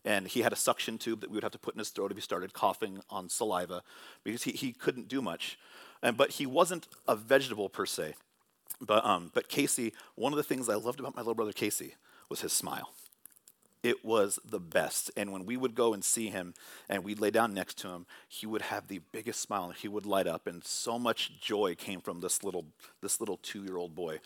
and 0.06 0.28
he 0.28 0.40
had 0.40 0.52
a 0.52 0.56
suction 0.56 0.96
tube 0.96 1.20
that 1.20 1.30
we 1.30 1.34
would 1.34 1.42
have 1.42 1.52
to 1.52 1.58
put 1.58 1.74
in 1.74 1.80
his 1.80 1.90
throat 1.90 2.12
if 2.12 2.16
he 2.16 2.22
started 2.22 2.54
coughing 2.54 3.00
on 3.10 3.28
saliva 3.28 3.82
because 4.22 4.44
he, 4.44 4.52
he 4.52 4.72
couldn't 4.72 5.08
do 5.08 5.20
much. 5.20 5.58
And, 6.02 6.16
but 6.16 6.30
he 6.30 6.46
wasn't 6.46 6.86
a 7.08 7.16
vegetable 7.16 7.68
per 7.68 7.84
se. 7.84 8.14
But, 8.80 9.04
um, 9.04 9.32
but 9.34 9.48
Casey, 9.48 9.92
one 10.14 10.32
of 10.32 10.36
the 10.36 10.44
things 10.44 10.68
I 10.68 10.76
loved 10.76 11.00
about 11.00 11.16
my 11.16 11.22
little 11.22 11.34
brother 11.34 11.52
Casey 11.52 11.96
was 12.28 12.40
his 12.40 12.52
smile. 12.52 12.92
It 13.82 14.04
was 14.04 14.38
the 14.48 14.60
best. 14.60 15.10
And 15.16 15.32
when 15.32 15.44
we 15.44 15.56
would 15.56 15.74
go 15.74 15.92
and 15.92 16.04
see 16.04 16.28
him 16.28 16.54
and 16.88 17.02
we'd 17.02 17.20
lay 17.20 17.30
down 17.30 17.52
next 17.52 17.78
to 17.78 17.88
him, 17.88 18.06
he 18.28 18.46
would 18.46 18.62
have 18.62 18.86
the 18.86 19.00
biggest 19.12 19.40
smile 19.40 19.64
and 19.64 19.74
he 19.74 19.88
would 19.88 20.06
light 20.06 20.26
up. 20.28 20.46
And 20.46 20.64
so 20.64 20.98
much 20.98 21.40
joy 21.40 21.74
came 21.74 22.00
from 22.00 22.20
this 22.20 22.44
little, 22.44 22.66
this 23.02 23.18
little 23.18 23.38
two 23.38 23.64
year 23.64 23.76
old 23.76 23.94
boy. 23.94 24.20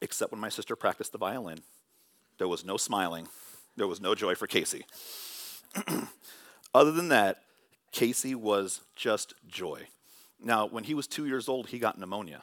Except 0.00 0.30
when 0.30 0.40
my 0.40 0.48
sister 0.48 0.76
practiced 0.76 1.12
the 1.12 1.18
violin, 1.18 1.60
there 2.38 2.48
was 2.48 2.64
no 2.64 2.76
smiling, 2.76 3.28
there 3.76 3.86
was 3.86 4.00
no 4.00 4.14
joy 4.14 4.34
for 4.34 4.46
Casey. 4.46 4.86
Other 6.74 6.92
than 6.92 7.08
that, 7.08 7.42
Casey 7.92 8.34
was 8.34 8.80
just 8.96 9.34
joy. 9.46 9.88
Now, 10.42 10.66
when 10.66 10.84
he 10.84 10.94
was 10.94 11.06
two 11.06 11.26
years 11.26 11.48
old, 11.48 11.68
he 11.68 11.78
got 11.78 11.98
pneumonia. 11.98 12.42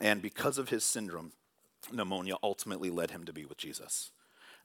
And 0.00 0.20
because 0.20 0.58
of 0.58 0.68
his 0.68 0.84
syndrome, 0.84 1.32
pneumonia 1.92 2.36
ultimately 2.42 2.90
led 2.90 3.10
him 3.10 3.24
to 3.24 3.32
be 3.32 3.44
with 3.44 3.58
Jesus. 3.58 4.10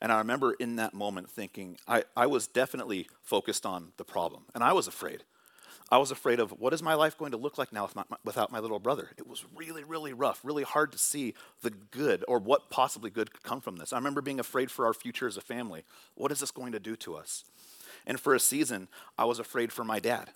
And 0.01 0.11
I 0.11 0.17
remember 0.19 0.53
in 0.53 0.77
that 0.77 0.93
moment 0.93 1.29
thinking, 1.29 1.77
I, 1.87 2.03
I 2.15 2.27
was 2.27 2.47
definitely 2.47 3.07
focused 3.21 3.65
on 3.65 3.91
the 3.97 4.05
problem, 4.05 4.43
and 4.55 4.63
I 4.63 4.73
was 4.73 4.87
afraid. 4.87 5.23
I 5.91 5.97
was 5.97 6.11
afraid 6.11 6.39
of 6.39 6.51
what 6.59 6.73
is 6.73 6.83
my 6.83 6.93
life 6.93 7.17
going 7.17 7.31
to 7.31 7.37
look 7.37 7.57
like 7.57 7.73
now 7.73 7.83
with 7.83 7.95
my, 7.95 8.03
without 8.23 8.51
my 8.51 8.59
little 8.59 8.79
brother. 8.79 9.09
It 9.17 9.27
was 9.27 9.43
really, 9.55 9.83
really 9.83 10.13
rough, 10.13 10.39
really 10.43 10.63
hard 10.63 10.91
to 10.91 10.97
see 10.97 11.33
the 11.61 11.71
good 11.71 12.23
or 12.27 12.39
what 12.39 12.69
possibly 12.69 13.09
good 13.09 13.31
could 13.33 13.43
come 13.43 13.61
from 13.61 13.77
this. 13.77 13.91
I 13.91 13.97
remember 13.97 14.21
being 14.21 14.39
afraid 14.39 14.69
for 14.69 14.85
our 14.85 14.93
future 14.93 15.27
as 15.27 15.37
a 15.37 15.41
family. 15.41 15.83
What 16.15 16.31
is 16.31 16.41
this 16.41 16.51
going 16.51 16.73
to 16.73 16.79
do 16.79 16.95
to 16.97 17.15
us? 17.15 17.43
And 18.05 18.19
for 18.19 18.35
a 18.35 18.39
season, 18.39 18.87
I 19.17 19.25
was 19.25 19.39
afraid 19.39 19.71
for 19.71 19.83
my 19.83 19.99
dad. 19.99 20.29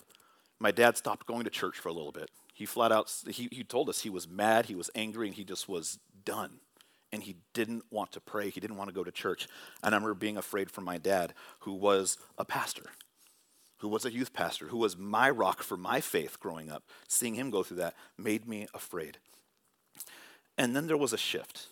My 0.58 0.70
dad 0.70 0.96
stopped 0.96 1.26
going 1.26 1.44
to 1.44 1.50
church 1.50 1.78
for 1.78 1.88
a 1.88 1.92
little 1.92 2.12
bit. 2.12 2.30
He 2.52 2.66
flat 2.66 2.92
out, 2.92 3.12
he, 3.28 3.48
he 3.50 3.64
told 3.64 3.88
us 3.88 4.00
he 4.00 4.10
was 4.10 4.28
mad, 4.28 4.66
he 4.66 4.74
was 4.74 4.90
angry, 4.94 5.26
and 5.26 5.36
he 5.36 5.44
just 5.44 5.68
was 5.68 5.98
done. 6.24 6.60
and 7.14 7.22
he 7.22 7.36
didn't 7.52 7.84
want 7.90 8.10
to 8.10 8.20
pray. 8.20 8.50
He 8.50 8.58
didn't 8.58 8.76
want 8.76 8.90
to 8.90 8.94
go 8.94 9.04
to 9.04 9.12
church. 9.12 9.46
And 9.84 9.94
I 9.94 9.98
remember 9.98 10.14
being 10.14 10.36
afraid 10.36 10.68
for 10.68 10.80
my 10.80 10.98
dad, 10.98 11.32
who 11.60 11.72
was 11.72 12.18
a 12.36 12.44
pastor, 12.44 12.86
who 13.78 13.88
was 13.88 14.04
a 14.04 14.12
youth 14.12 14.32
pastor, 14.32 14.66
who 14.68 14.78
was 14.78 14.96
my 14.96 15.28
rock 15.28 15.62
for 15.62 15.76
my 15.76 16.00
faith 16.00 16.40
growing 16.40 16.70
up. 16.70 16.84
Seeing 17.08 17.34
him 17.34 17.50
go 17.50 17.62
through 17.62 17.78
that 17.78 17.94
made 18.16 18.46
me 18.46 18.66
afraid. 18.74 19.18
And 20.56 20.74
then 20.74 20.86
there 20.86 20.96
was 20.96 21.12
a 21.12 21.18
shift. 21.18 21.66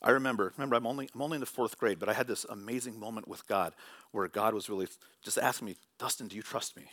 I 0.00 0.10
remember, 0.10 0.52
remember, 0.56 0.76
I'm 0.76 0.86
only, 0.86 1.08
I'm 1.14 1.22
only 1.22 1.36
in 1.36 1.40
the 1.40 1.46
fourth 1.46 1.78
grade, 1.78 1.98
but 1.98 2.08
I 2.08 2.12
had 2.12 2.26
this 2.26 2.44
amazing 2.44 2.98
moment 2.98 3.28
with 3.28 3.46
God 3.46 3.72
where 4.10 4.26
God 4.28 4.54
was 4.54 4.68
really 4.68 4.88
just 5.22 5.38
asking 5.38 5.66
me, 5.66 5.76
Dustin, 5.98 6.28
do 6.28 6.36
you 6.36 6.42
trust 6.42 6.76
me? 6.76 6.84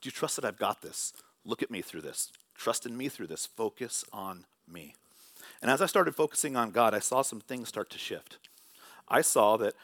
Do 0.00 0.06
you 0.06 0.10
trust 0.10 0.36
that 0.36 0.44
I've 0.44 0.58
got 0.58 0.82
this? 0.82 1.12
Look 1.44 1.62
at 1.62 1.70
me 1.70 1.82
through 1.82 2.02
this. 2.02 2.32
Trust 2.54 2.86
in 2.86 2.96
me 2.96 3.08
through 3.08 3.26
this. 3.26 3.46
Focus 3.46 4.04
on 4.12 4.44
me. 4.70 4.94
And 5.60 5.70
as 5.70 5.82
I 5.82 5.86
started 5.86 6.14
focusing 6.14 6.56
on 6.56 6.70
God, 6.70 6.94
I 6.94 6.98
saw 7.00 7.22
some 7.22 7.40
things 7.40 7.68
start 7.68 7.90
to 7.90 7.98
shift. 7.98 8.38
I 9.08 9.20
saw 9.20 9.56
that 9.58 9.74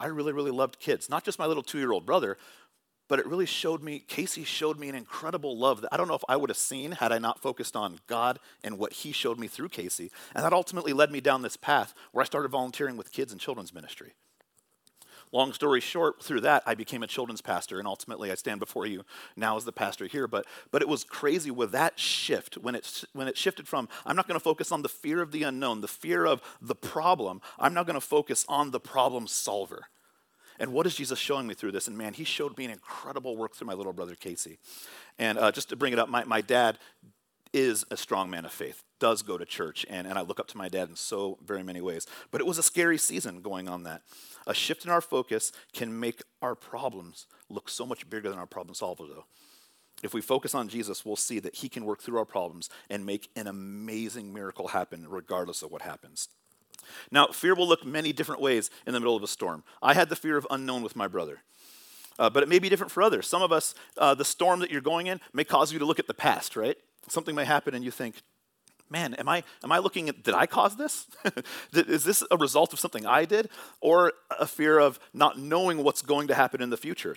I 0.00 0.06
really, 0.06 0.32
really 0.32 0.50
loved 0.50 0.80
kids, 0.80 1.08
not 1.08 1.24
just 1.24 1.38
my 1.38 1.46
little 1.46 1.62
two 1.62 1.78
year 1.78 1.92
old 1.92 2.04
brother, 2.04 2.36
but 3.12 3.18
it 3.18 3.26
really 3.26 3.44
showed 3.44 3.82
me, 3.82 3.98
Casey 3.98 4.42
showed 4.42 4.78
me 4.78 4.88
an 4.88 4.94
incredible 4.94 5.54
love 5.54 5.82
that 5.82 5.92
I 5.92 5.98
don't 5.98 6.08
know 6.08 6.14
if 6.14 6.24
I 6.30 6.36
would 6.36 6.48
have 6.48 6.56
seen 6.56 6.92
had 6.92 7.12
I 7.12 7.18
not 7.18 7.42
focused 7.42 7.76
on 7.76 7.98
God 8.06 8.38
and 8.64 8.78
what 8.78 8.94
he 8.94 9.12
showed 9.12 9.38
me 9.38 9.48
through 9.48 9.68
Casey. 9.68 10.10
And 10.34 10.42
that 10.42 10.54
ultimately 10.54 10.94
led 10.94 11.12
me 11.12 11.20
down 11.20 11.42
this 11.42 11.58
path 11.58 11.92
where 12.12 12.22
I 12.22 12.24
started 12.24 12.48
volunteering 12.48 12.96
with 12.96 13.12
kids 13.12 13.30
and 13.30 13.38
children's 13.38 13.74
ministry. 13.74 14.14
Long 15.30 15.52
story 15.52 15.80
short, 15.80 16.22
through 16.22 16.40
that, 16.40 16.62
I 16.64 16.74
became 16.74 17.02
a 17.02 17.06
children's 17.06 17.42
pastor, 17.42 17.78
and 17.78 17.86
ultimately 17.86 18.32
I 18.32 18.34
stand 18.34 18.60
before 18.60 18.86
you 18.86 19.04
now 19.36 19.58
as 19.58 19.66
the 19.66 19.72
pastor 19.72 20.06
here. 20.06 20.26
But, 20.26 20.46
but 20.70 20.80
it 20.80 20.88
was 20.88 21.04
crazy 21.04 21.50
with 21.50 21.70
that 21.72 21.98
shift 21.98 22.56
when 22.56 22.74
it, 22.74 23.04
when 23.12 23.28
it 23.28 23.36
shifted 23.36 23.68
from 23.68 23.90
I'm 24.06 24.16
not 24.16 24.26
going 24.26 24.40
to 24.40 24.44
focus 24.44 24.72
on 24.72 24.80
the 24.80 24.88
fear 24.88 25.20
of 25.20 25.32
the 25.32 25.42
unknown, 25.42 25.82
the 25.82 25.86
fear 25.86 26.24
of 26.24 26.40
the 26.62 26.74
problem, 26.74 27.42
I'm 27.58 27.74
now 27.74 27.84
going 27.84 27.92
to 27.92 28.00
focus 28.00 28.46
on 28.48 28.70
the 28.70 28.80
problem 28.80 29.26
solver. 29.26 29.88
And 30.62 30.72
what 30.72 30.86
is 30.86 30.94
Jesus 30.94 31.18
showing 31.18 31.48
me 31.48 31.54
through 31.54 31.72
this? 31.72 31.88
And 31.88 31.98
man, 31.98 32.14
he 32.14 32.22
showed 32.22 32.56
me 32.56 32.64
an 32.64 32.70
incredible 32.70 33.36
work 33.36 33.56
through 33.56 33.66
my 33.66 33.74
little 33.74 33.92
brother 33.92 34.14
Casey. 34.14 34.58
And 35.18 35.36
uh, 35.36 35.50
just 35.50 35.68
to 35.70 35.76
bring 35.76 35.92
it 35.92 35.98
up, 35.98 36.08
my, 36.08 36.22
my 36.22 36.40
dad 36.40 36.78
is 37.52 37.84
a 37.90 37.96
strong 37.96 38.30
man 38.30 38.44
of 38.44 38.52
faith, 38.52 38.84
does 39.00 39.22
go 39.22 39.36
to 39.36 39.44
church, 39.44 39.84
and, 39.90 40.06
and 40.06 40.16
I 40.16 40.22
look 40.22 40.38
up 40.38 40.46
to 40.48 40.56
my 40.56 40.68
dad 40.68 40.88
in 40.88 40.94
so 40.94 41.36
very 41.44 41.64
many 41.64 41.80
ways. 41.80 42.06
But 42.30 42.40
it 42.40 42.46
was 42.46 42.58
a 42.58 42.62
scary 42.62 42.96
season 42.96 43.42
going 43.42 43.68
on 43.68 43.82
that. 43.82 44.02
A 44.46 44.54
shift 44.54 44.84
in 44.84 44.90
our 44.92 45.00
focus 45.00 45.50
can 45.72 45.98
make 45.98 46.22
our 46.40 46.54
problems 46.54 47.26
look 47.50 47.68
so 47.68 47.84
much 47.84 48.08
bigger 48.08 48.30
than 48.30 48.38
our 48.38 48.46
problem 48.46 48.76
solver, 48.76 49.04
though. 49.08 49.24
If 50.04 50.14
we 50.14 50.20
focus 50.20 50.54
on 50.54 50.68
Jesus, 50.68 51.04
we'll 51.04 51.16
see 51.16 51.40
that 51.40 51.56
he 51.56 51.68
can 51.68 51.84
work 51.84 52.00
through 52.00 52.18
our 52.18 52.24
problems 52.24 52.70
and 52.88 53.04
make 53.04 53.30
an 53.34 53.48
amazing 53.48 54.32
miracle 54.32 54.68
happen 54.68 55.06
regardless 55.08 55.62
of 55.62 55.72
what 55.72 55.82
happens. 55.82 56.28
Now, 57.10 57.28
fear 57.28 57.54
will 57.54 57.68
look 57.68 57.84
many 57.84 58.12
different 58.12 58.40
ways 58.40 58.70
in 58.86 58.92
the 58.92 59.00
middle 59.00 59.16
of 59.16 59.22
a 59.22 59.28
storm. 59.28 59.64
I 59.82 59.94
had 59.94 60.08
the 60.08 60.16
fear 60.16 60.36
of 60.36 60.46
unknown 60.50 60.82
with 60.82 60.96
my 60.96 61.08
brother. 61.08 61.42
Uh, 62.18 62.30
but 62.30 62.42
it 62.42 62.48
may 62.48 62.58
be 62.58 62.68
different 62.68 62.92
for 62.92 63.02
others. 63.02 63.26
Some 63.26 63.42
of 63.42 63.52
us, 63.52 63.74
uh, 63.96 64.14
the 64.14 64.24
storm 64.24 64.60
that 64.60 64.70
you're 64.70 64.80
going 64.80 65.06
in 65.06 65.20
may 65.32 65.44
cause 65.44 65.72
you 65.72 65.78
to 65.78 65.84
look 65.84 65.98
at 65.98 66.06
the 66.06 66.14
past, 66.14 66.56
right? 66.56 66.76
Something 67.08 67.34
may 67.34 67.44
happen 67.44 67.74
and 67.74 67.84
you 67.84 67.90
think, 67.90 68.22
man, 68.90 69.14
am 69.14 69.28
I, 69.28 69.42
am 69.64 69.72
I 69.72 69.78
looking 69.78 70.08
at, 70.08 70.22
did 70.22 70.34
I 70.34 70.46
cause 70.46 70.76
this? 70.76 71.06
Is 71.72 72.04
this 72.04 72.22
a 72.30 72.36
result 72.36 72.72
of 72.72 72.78
something 72.78 73.06
I 73.06 73.24
did? 73.24 73.48
Or 73.80 74.12
a 74.38 74.46
fear 74.46 74.78
of 74.78 75.00
not 75.14 75.38
knowing 75.38 75.82
what's 75.82 76.02
going 76.02 76.28
to 76.28 76.34
happen 76.34 76.60
in 76.60 76.70
the 76.70 76.76
future? 76.76 77.16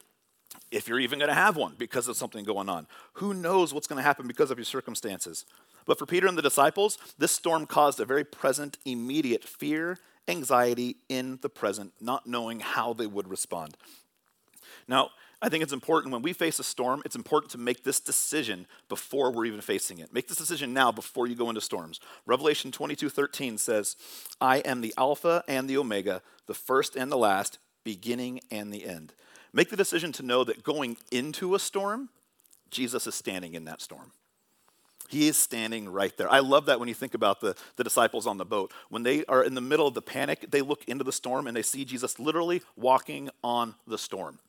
If 0.75 0.89
you're 0.89 0.99
even 0.99 1.19
going 1.19 1.29
to 1.29 1.35
have 1.35 1.55
one 1.55 1.75
because 1.77 2.09
of 2.09 2.17
something 2.17 2.43
going 2.43 2.67
on. 2.67 2.85
Who 3.13 3.33
knows 3.33 3.73
what's 3.73 3.87
going 3.87 3.97
to 3.97 4.03
happen 4.03 4.27
because 4.27 4.51
of 4.51 4.57
your 4.57 4.65
circumstances? 4.65 5.45
But 5.85 5.97
for 5.97 6.05
Peter 6.05 6.27
and 6.27 6.37
the 6.37 6.41
disciples, 6.41 6.97
this 7.17 7.31
storm 7.31 7.65
caused 7.65 8.01
a 8.01 8.05
very 8.05 8.25
present, 8.25 8.77
immediate 8.83 9.45
fear, 9.45 9.97
anxiety 10.27 10.97
in 11.07 11.39
the 11.41 11.47
present, 11.47 11.93
not 12.01 12.27
knowing 12.27 12.59
how 12.59 12.91
they 12.91 13.07
would 13.07 13.29
respond. 13.29 13.77
Now, 14.85 15.11
I 15.41 15.47
think 15.47 15.63
it's 15.63 15.71
important 15.71 16.11
when 16.11 16.21
we 16.21 16.33
face 16.33 16.59
a 16.59 16.63
storm, 16.63 17.01
it's 17.05 17.15
important 17.15 17.51
to 17.51 17.57
make 17.57 17.83
this 17.83 18.01
decision 18.01 18.67
before 18.89 19.31
we're 19.31 19.45
even 19.45 19.61
facing 19.61 19.99
it. 19.99 20.13
Make 20.13 20.27
this 20.27 20.37
decision 20.37 20.73
now 20.73 20.91
before 20.91 21.25
you 21.25 21.35
go 21.35 21.47
into 21.47 21.61
storms. 21.61 22.01
Revelation 22.25 22.71
22 22.71 23.09
13 23.09 23.57
says, 23.57 23.95
I 24.41 24.57
am 24.57 24.81
the 24.81 24.93
Alpha 24.97 25.41
and 25.47 25.69
the 25.69 25.77
Omega, 25.77 26.21
the 26.47 26.53
first 26.53 26.97
and 26.97 27.09
the 27.09 27.17
last, 27.17 27.59
beginning 27.85 28.41
and 28.51 28.73
the 28.73 28.85
end. 28.85 29.13
Make 29.55 29.69
the 29.69 29.77
decision 29.77 30.11
to 30.11 30.23
know 30.23 30.43
that 30.43 30.63
going 30.63 30.97
into 31.11 31.55
a 31.55 31.59
storm, 31.59 32.09
Jesus 32.69 33.07
is 33.07 33.15
standing 33.15 33.53
in 33.53 33.63
that 33.65 33.81
storm. 33.81 34.11
He 35.07 35.29
is 35.29 35.37
standing 35.37 35.87
right 35.87 36.15
there. 36.17 36.29
I 36.29 36.39
love 36.39 36.65
that 36.65 36.77
when 36.77 36.89
you 36.89 36.93
think 36.93 37.13
about 37.13 37.39
the, 37.39 37.55
the 37.77 37.83
disciples 37.83 38.27
on 38.27 38.37
the 38.37 38.43
boat. 38.43 38.73
When 38.89 39.03
they 39.03 39.23
are 39.25 39.43
in 39.45 39.55
the 39.55 39.61
middle 39.61 39.87
of 39.87 39.93
the 39.93 40.01
panic, 40.01 40.47
they 40.51 40.61
look 40.61 40.83
into 40.89 41.05
the 41.05 41.13
storm 41.13 41.47
and 41.47 41.55
they 41.55 41.61
see 41.61 41.85
Jesus 41.85 42.19
literally 42.19 42.63
walking 42.75 43.29
on 43.45 43.75
the 43.87 43.97
storm. 43.97 44.39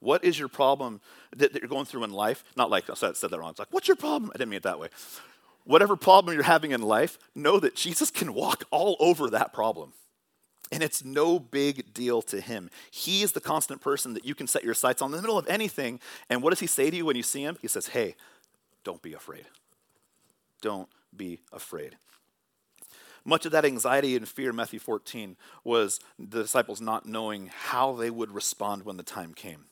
What 0.00 0.24
is 0.24 0.40
your 0.40 0.48
problem 0.48 1.00
that, 1.36 1.52
that 1.52 1.62
you're 1.62 1.68
going 1.68 1.84
through 1.84 2.02
in 2.02 2.10
life? 2.10 2.42
Not 2.56 2.70
like, 2.70 2.90
I 2.90 2.94
said, 2.94 3.16
said 3.16 3.30
that 3.30 3.38
wrong. 3.38 3.50
It's 3.50 3.60
like, 3.60 3.68
what's 3.70 3.86
your 3.86 3.96
problem? 3.96 4.32
I 4.34 4.38
didn't 4.38 4.50
mean 4.50 4.56
it 4.56 4.64
that 4.64 4.80
way. 4.80 4.88
Whatever 5.62 5.94
problem 5.94 6.34
you're 6.34 6.42
having 6.42 6.72
in 6.72 6.82
life, 6.82 7.16
know 7.34 7.60
that 7.60 7.76
Jesus 7.76 8.10
can 8.10 8.34
walk 8.34 8.64
all 8.72 8.96
over 8.98 9.30
that 9.30 9.52
problem. 9.52 9.92
And 10.72 10.82
it's 10.82 11.04
no 11.04 11.38
big 11.38 11.92
deal 11.92 12.22
to 12.22 12.40
him. 12.40 12.70
He 12.90 13.22
is 13.22 13.32
the 13.32 13.40
constant 13.40 13.80
person 13.80 14.14
that 14.14 14.24
you 14.24 14.34
can 14.34 14.46
set 14.46 14.64
your 14.64 14.74
sights 14.74 15.02
on 15.02 15.10
in 15.10 15.16
the 15.16 15.22
middle 15.22 15.38
of 15.38 15.46
anything. 15.48 16.00
And 16.28 16.42
what 16.42 16.50
does 16.50 16.60
he 16.60 16.66
say 16.66 16.90
to 16.90 16.96
you 16.96 17.04
when 17.04 17.16
you 17.16 17.22
see 17.22 17.42
him? 17.42 17.58
He 17.60 17.68
says, 17.68 17.88
Hey, 17.88 18.16
don't 18.82 19.02
be 19.02 19.12
afraid. 19.12 19.44
Don't 20.62 20.88
be 21.14 21.40
afraid. 21.52 21.96
Much 23.24 23.46
of 23.46 23.52
that 23.52 23.64
anxiety 23.64 24.16
and 24.16 24.28
fear, 24.28 24.52
Matthew 24.52 24.78
14, 24.78 25.36
was 25.62 26.00
the 26.18 26.42
disciples 26.42 26.80
not 26.80 27.06
knowing 27.06 27.50
how 27.52 27.94
they 27.94 28.10
would 28.10 28.30
respond 28.34 28.84
when 28.84 28.96
the 28.96 29.02
time 29.02 29.32
came 29.32 29.66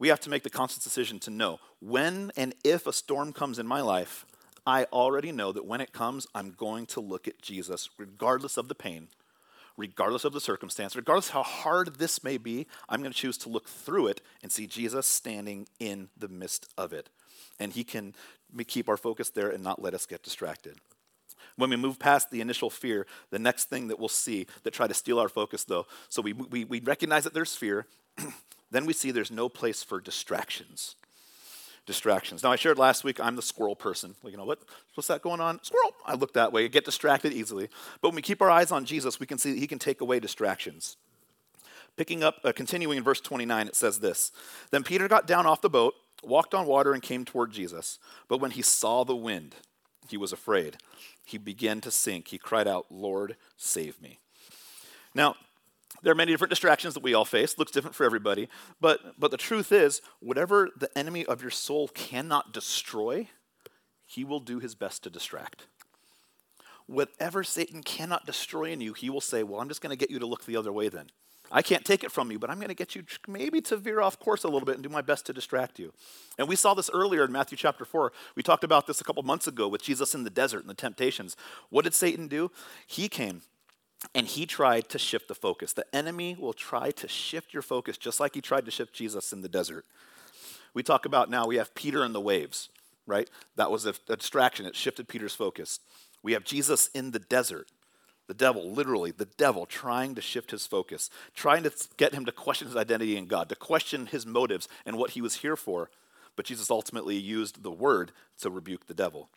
we 0.00 0.08
have 0.08 0.18
to 0.20 0.30
make 0.30 0.42
the 0.42 0.50
conscious 0.50 0.82
decision 0.82 1.20
to 1.20 1.30
know 1.30 1.60
when 1.78 2.32
and 2.36 2.54
if 2.64 2.88
a 2.88 2.92
storm 2.92 3.32
comes 3.32 3.60
in 3.60 3.66
my 3.66 3.82
life, 3.82 4.26
I 4.66 4.84
already 4.84 5.30
know 5.30 5.52
that 5.52 5.66
when 5.66 5.80
it 5.80 5.92
comes, 5.92 6.26
I'm 6.34 6.50
going 6.50 6.86
to 6.86 7.00
look 7.00 7.28
at 7.28 7.40
Jesus, 7.40 7.90
regardless 7.96 8.56
of 8.56 8.68
the 8.68 8.74
pain, 8.74 9.08
regardless 9.80 10.24
of 10.24 10.32
the 10.34 10.40
circumstance, 10.40 10.94
regardless 10.94 11.30
how 11.30 11.42
hard 11.42 11.96
this 11.96 12.22
may 12.22 12.36
be, 12.36 12.66
I'm 12.88 13.00
going 13.00 13.12
to 13.12 13.18
choose 13.18 13.38
to 13.38 13.48
look 13.48 13.66
through 13.66 14.08
it 14.08 14.20
and 14.42 14.52
see 14.52 14.66
Jesus 14.66 15.06
standing 15.06 15.66
in 15.80 16.10
the 16.16 16.28
midst 16.28 16.68
of 16.76 16.92
it. 16.92 17.08
And 17.58 17.72
he 17.72 17.82
can 17.82 18.14
keep 18.66 18.88
our 18.88 18.98
focus 18.98 19.30
there 19.30 19.48
and 19.48 19.64
not 19.64 19.80
let 19.80 19.94
us 19.94 20.04
get 20.04 20.22
distracted. 20.22 20.76
When 21.56 21.70
we 21.70 21.76
move 21.76 21.98
past 21.98 22.30
the 22.30 22.42
initial 22.42 22.68
fear, 22.68 23.06
the 23.30 23.38
next 23.38 23.70
thing 23.70 23.88
that 23.88 23.98
we'll 23.98 24.08
see 24.08 24.46
that 24.62 24.74
try 24.74 24.86
to 24.86 24.94
steal 24.94 25.18
our 25.18 25.28
focus, 25.28 25.64
though, 25.64 25.86
so 26.10 26.20
we, 26.20 26.34
we, 26.34 26.64
we 26.64 26.80
recognize 26.80 27.24
that 27.24 27.34
there's 27.34 27.56
fear, 27.56 27.86
then 28.70 28.84
we 28.84 28.92
see 28.92 29.10
there's 29.10 29.30
no 29.30 29.48
place 29.48 29.82
for 29.82 30.00
distractions. 30.00 30.94
Distractions. 31.90 32.44
Now, 32.44 32.52
I 32.52 32.56
shared 32.56 32.78
last 32.78 33.02
week 33.02 33.18
I'm 33.18 33.34
the 33.34 33.42
squirrel 33.42 33.74
person. 33.74 34.14
you 34.22 34.36
know, 34.36 34.44
what, 34.44 34.60
what's 34.94 35.08
that 35.08 35.22
going 35.22 35.40
on? 35.40 35.58
Squirrel! 35.64 35.92
I 36.06 36.14
look 36.14 36.34
that 36.34 36.52
way, 36.52 36.64
I 36.64 36.68
get 36.68 36.84
distracted 36.84 37.32
easily. 37.32 37.68
But 38.00 38.10
when 38.10 38.14
we 38.14 38.22
keep 38.22 38.40
our 38.40 38.48
eyes 38.48 38.70
on 38.70 38.84
Jesus, 38.84 39.18
we 39.18 39.26
can 39.26 39.38
see 39.38 39.50
that 39.50 39.58
he 39.58 39.66
can 39.66 39.80
take 39.80 40.00
away 40.00 40.20
distractions. 40.20 40.96
Picking 41.96 42.22
up, 42.22 42.36
uh, 42.44 42.52
continuing 42.52 42.98
in 42.98 43.02
verse 43.02 43.20
29, 43.20 43.66
it 43.66 43.74
says 43.74 43.98
this 43.98 44.30
Then 44.70 44.84
Peter 44.84 45.08
got 45.08 45.26
down 45.26 45.46
off 45.46 45.62
the 45.62 45.68
boat, 45.68 45.94
walked 46.22 46.54
on 46.54 46.64
water, 46.64 46.92
and 46.92 47.02
came 47.02 47.24
toward 47.24 47.50
Jesus. 47.50 47.98
But 48.28 48.38
when 48.38 48.52
he 48.52 48.62
saw 48.62 49.02
the 49.02 49.16
wind, 49.16 49.56
he 50.08 50.16
was 50.16 50.32
afraid. 50.32 50.76
He 51.24 51.38
began 51.38 51.80
to 51.80 51.90
sink. 51.90 52.28
He 52.28 52.38
cried 52.38 52.68
out, 52.68 52.86
Lord, 52.88 53.34
save 53.56 54.00
me. 54.00 54.20
Now, 55.12 55.34
there 56.02 56.12
are 56.12 56.16
many 56.16 56.32
different 56.32 56.50
distractions 56.50 56.94
that 56.94 57.02
we 57.02 57.14
all 57.14 57.24
face. 57.24 57.58
Looks 57.58 57.72
different 57.72 57.94
for 57.94 58.04
everybody. 58.04 58.48
But, 58.80 59.18
but 59.18 59.30
the 59.30 59.36
truth 59.36 59.72
is, 59.72 60.00
whatever 60.20 60.70
the 60.76 60.96
enemy 60.96 61.24
of 61.24 61.42
your 61.42 61.50
soul 61.50 61.88
cannot 61.88 62.52
destroy, 62.52 63.28
he 64.06 64.24
will 64.24 64.40
do 64.40 64.58
his 64.58 64.74
best 64.74 65.02
to 65.04 65.10
distract. 65.10 65.66
Whatever 66.86 67.44
Satan 67.44 67.82
cannot 67.82 68.26
destroy 68.26 68.72
in 68.72 68.80
you, 68.80 68.92
he 68.92 69.10
will 69.10 69.20
say, 69.20 69.44
Well, 69.44 69.60
I'm 69.60 69.68
just 69.68 69.80
going 69.80 69.90
to 69.90 69.96
get 69.96 70.10
you 70.10 70.18
to 70.18 70.26
look 70.26 70.44
the 70.44 70.56
other 70.56 70.72
way 70.72 70.88
then. 70.88 71.10
I 71.52 71.62
can't 71.62 71.84
take 71.84 72.04
it 72.04 72.12
from 72.12 72.30
you, 72.30 72.38
but 72.38 72.48
I'm 72.48 72.58
going 72.58 72.68
to 72.68 72.74
get 72.74 72.94
you 72.94 73.04
maybe 73.26 73.60
to 73.62 73.76
veer 73.76 74.00
off 74.00 74.20
course 74.20 74.44
a 74.44 74.48
little 74.48 74.66
bit 74.66 74.76
and 74.76 74.84
do 74.84 74.88
my 74.88 75.02
best 75.02 75.26
to 75.26 75.32
distract 75.32 75.80
you. 75.80 75.92
And 76.38 76.48
we 76.48 76.54
saw 76.54 76.74
this 76.74 76.90
earlier 76.92 77.24
in 77.24 77.32
Matthew 77.32 77.58
chapter 77.58 77.84
4. 77.84 78.12
We 78.36 78.42
talked 78.42 78.62
about 78.62 78.86
this 78.86 79.00
a 79.00 79.04
couple 79.04 79.22
months 79.24 79.48
ago 79.48 79.66
with 79.66 79.82
Jesus 79.82 80.14
in 80.14 80.22
the 80.22 80.30
desert 80.30 80.60
and 80.60 80.70
the 80.70 80.74
temptations. 80.74 81.36
What 81.68 81.82
did 81.82 81.94
Satan 81.94 82.28
do? 82.28 82.52
He 82.86 83.08
came 83.08 83.42
and 84.14 84.26
he 84.26 84.46
tried 84.46 84.88
to 84.88 84.98
shift 84.98 85.28
the 85.28 85.34
focus. 85.34 85.72
The 85.72 85.94
enemy 85.94 86.36
will 86.38 86.52
try 86.52 86.90
to 86.92 87.08
shift 87.08 87.52
your 87.52 87.62
focus 87.62 87.98
just 87.98 88.20
like 88.20 88.34
he 88.34 88.40
tried 88.40 88.64
to 88.64 88.70
shift 88.70 88.94
Jesus 88.94 89.32
in 89.32 89.42
the 89.42 89.48
desert. 89.48 89.84
We 90.74 90.82
talk 90.82 91.04
about 91.04 91.30
now, 91.30 91.46
we 91.46 91.56
have 91.56 91.74
Peter 91.74 92.02
and 92.02 92.14
the 92.14 92.20
waves, 92.20 92.68
right? 93.06 93.28
That 93.56 93.70
was 93.70 93.86
a, 93.86 93.94
a 94.08 94.16
distraction. 94.16 94.66
It 94.66 94.76
shifted 94.76 95.08
Peter's 95.08 95.34
focus. 95.34 95.80
We 96.22 96.32
have 96.32 96.44
Jesus 96.44 96.88
in 96.94 97.10
the 97.10 97.18
desert. 97.18 97.68
The 98.28 98.34
devil, 98.34 98.70
literally, 98.70 99.10
the 99.10 99.24
devil 99.24 99.66
trying 99.66 100.14
to 100.14 100.20
shift 100.20 100.52
his 100.52 100.64
focus, 100.64 101.10
trying 101.34 101.64
to 101.64 101.72
get 101.96 102.14
him 102.14 102.24
to 102.26 102.32
question 102.32 102.68
his 102.68 102.76
identity 102.76 103.16
in 103.16 103.26
God, 103.26 103.48
to 103.48 103.56
question 103.56 104.06
his 104.06 104.24
motives 104.24 104.68
and 104.86 104.96
what 104.96 105.10
he 105.10 105.20
was 105.20 105.36
here 105.36 105.56
for. 105.56 105.90
But 106.36 106.46
Jesus 106.46 106.70
ultimately 106.70 107.16
used 107.16 107.64
the 107.64 107.72
word 107.72 108.12
to 108.40 108.48
rebuke 108.48 108.86
the 108.86 108.94
devil. 108.94 109.28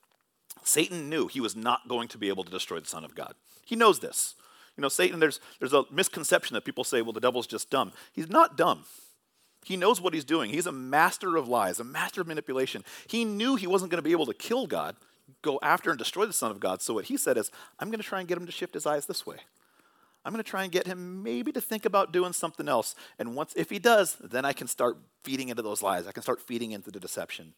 Satan 0.64 1.10
knew 1.10 1.28
he 1.28 1.42
was 1.42 1.56
not 1.56 1.88
going 1.88 2.08
to 2.10 2.20
be 2.20 2.30
able 2.30 2.44
to 2.44 2.52
destroy 2.52 2.80
the 2.80 2.88
Son 2.88 3.04
of 3.04 3.16
God. 3.16 3.34
He 3.66 3.76
knows 3.76 4.00
this. 4.00 4.36
You 4.78 4.82
know, 4.82 4.90
Satan, 4.90 5.20
there's, 5.20 5.40
there's 5.60 5.74
a 5.74 5.84
misconception 5.92 6.56
that 6.56 6.66
people 6.66 6.84
say, 6.84 7.02
well, 7.02 7.14
the 7.14 7.20
devil's 7.20 7.48
just 7.48 7.70
dumb. 7.70 7.92
He's 8.12 8.30
not 8.30 8.58
dumb. 8.58 8.86
He 9.64 9.78
knows 9.78 10.02
what 10.02 10.14
he's 10.14 10.26
doing. 10.26 10.50
He's 10.50 10.66
a 10.66 10.72
master 10.72 11.38
of 11.38 11.48
lies, 11.48 11.80
a 11.80 11.84
master 11.84 12.22
of 12.22 12.28
manipulation. 12.28 12.84
He 13.08 13.24
knew 13.24 13.56
he 13.56 13.68
wasn't 13.68 13.92
going 13.92 14.00
to 14.00 14.08
be 14.08 14.12
able 14.12 14.26
to 14.26 14.34
kill 14.34 14.68
God, 14.68 14.96
go 15.42 15.60
after 15.62 15.90
and 15.90 16.00
destroy 16.00 16.26
the 16.26 16.34
Son 16.34 16.52
of 16.52 16.60
God. 16.60 16.82
So 16.82 16.96
what 16.96 17.06
he 17.06 17.18
said 17.18 17.38
is, 17.38 17.52
I'm 17.80 17.90
going 17.90 18.02
to 18.02 18.08
try 18.08 18.20
and 18.20 18.28
get 18.28 18.38
him 18.38 18.46
to 18.46 18.52
shift 18.52 18.74
his 18.74 18.86
eyes 18.86 19.06
this 19.06 19.26
way. 19.26 19.38
I'm 20.26 20.32
going 20.32 20.44
to 20.44 20.50
try 20.50 20.64
and 20.64 20.72
get 20.72 20.88
him 20.88 21.22
maybe 21.22 21.52
to 21.52 21.62
think 21.62 21.86
about 21.86 22.14
doing 22.14 22.34
something 22.34 22.70
else. 22.70 22.96
And 23.20 23.36
once, 23.36 23.54
if 23.56 23.70
he 23.70 23.78
does, 23.78 24.16
then 24.22 24.46
I 24.46 24.54
can 24.54 24.68
start 24.68 24.98
feeding 25.24 25.50
into 25.50 25.62
those 25.62 25.82
lies. 25.84 26.08
I 26.08 26.14
can 26.14 26.24
start 26.24 26.42
feeding 26.42 26.72
into 26.72 26.92
the 26.92 27.00
deception. 27.00 27.54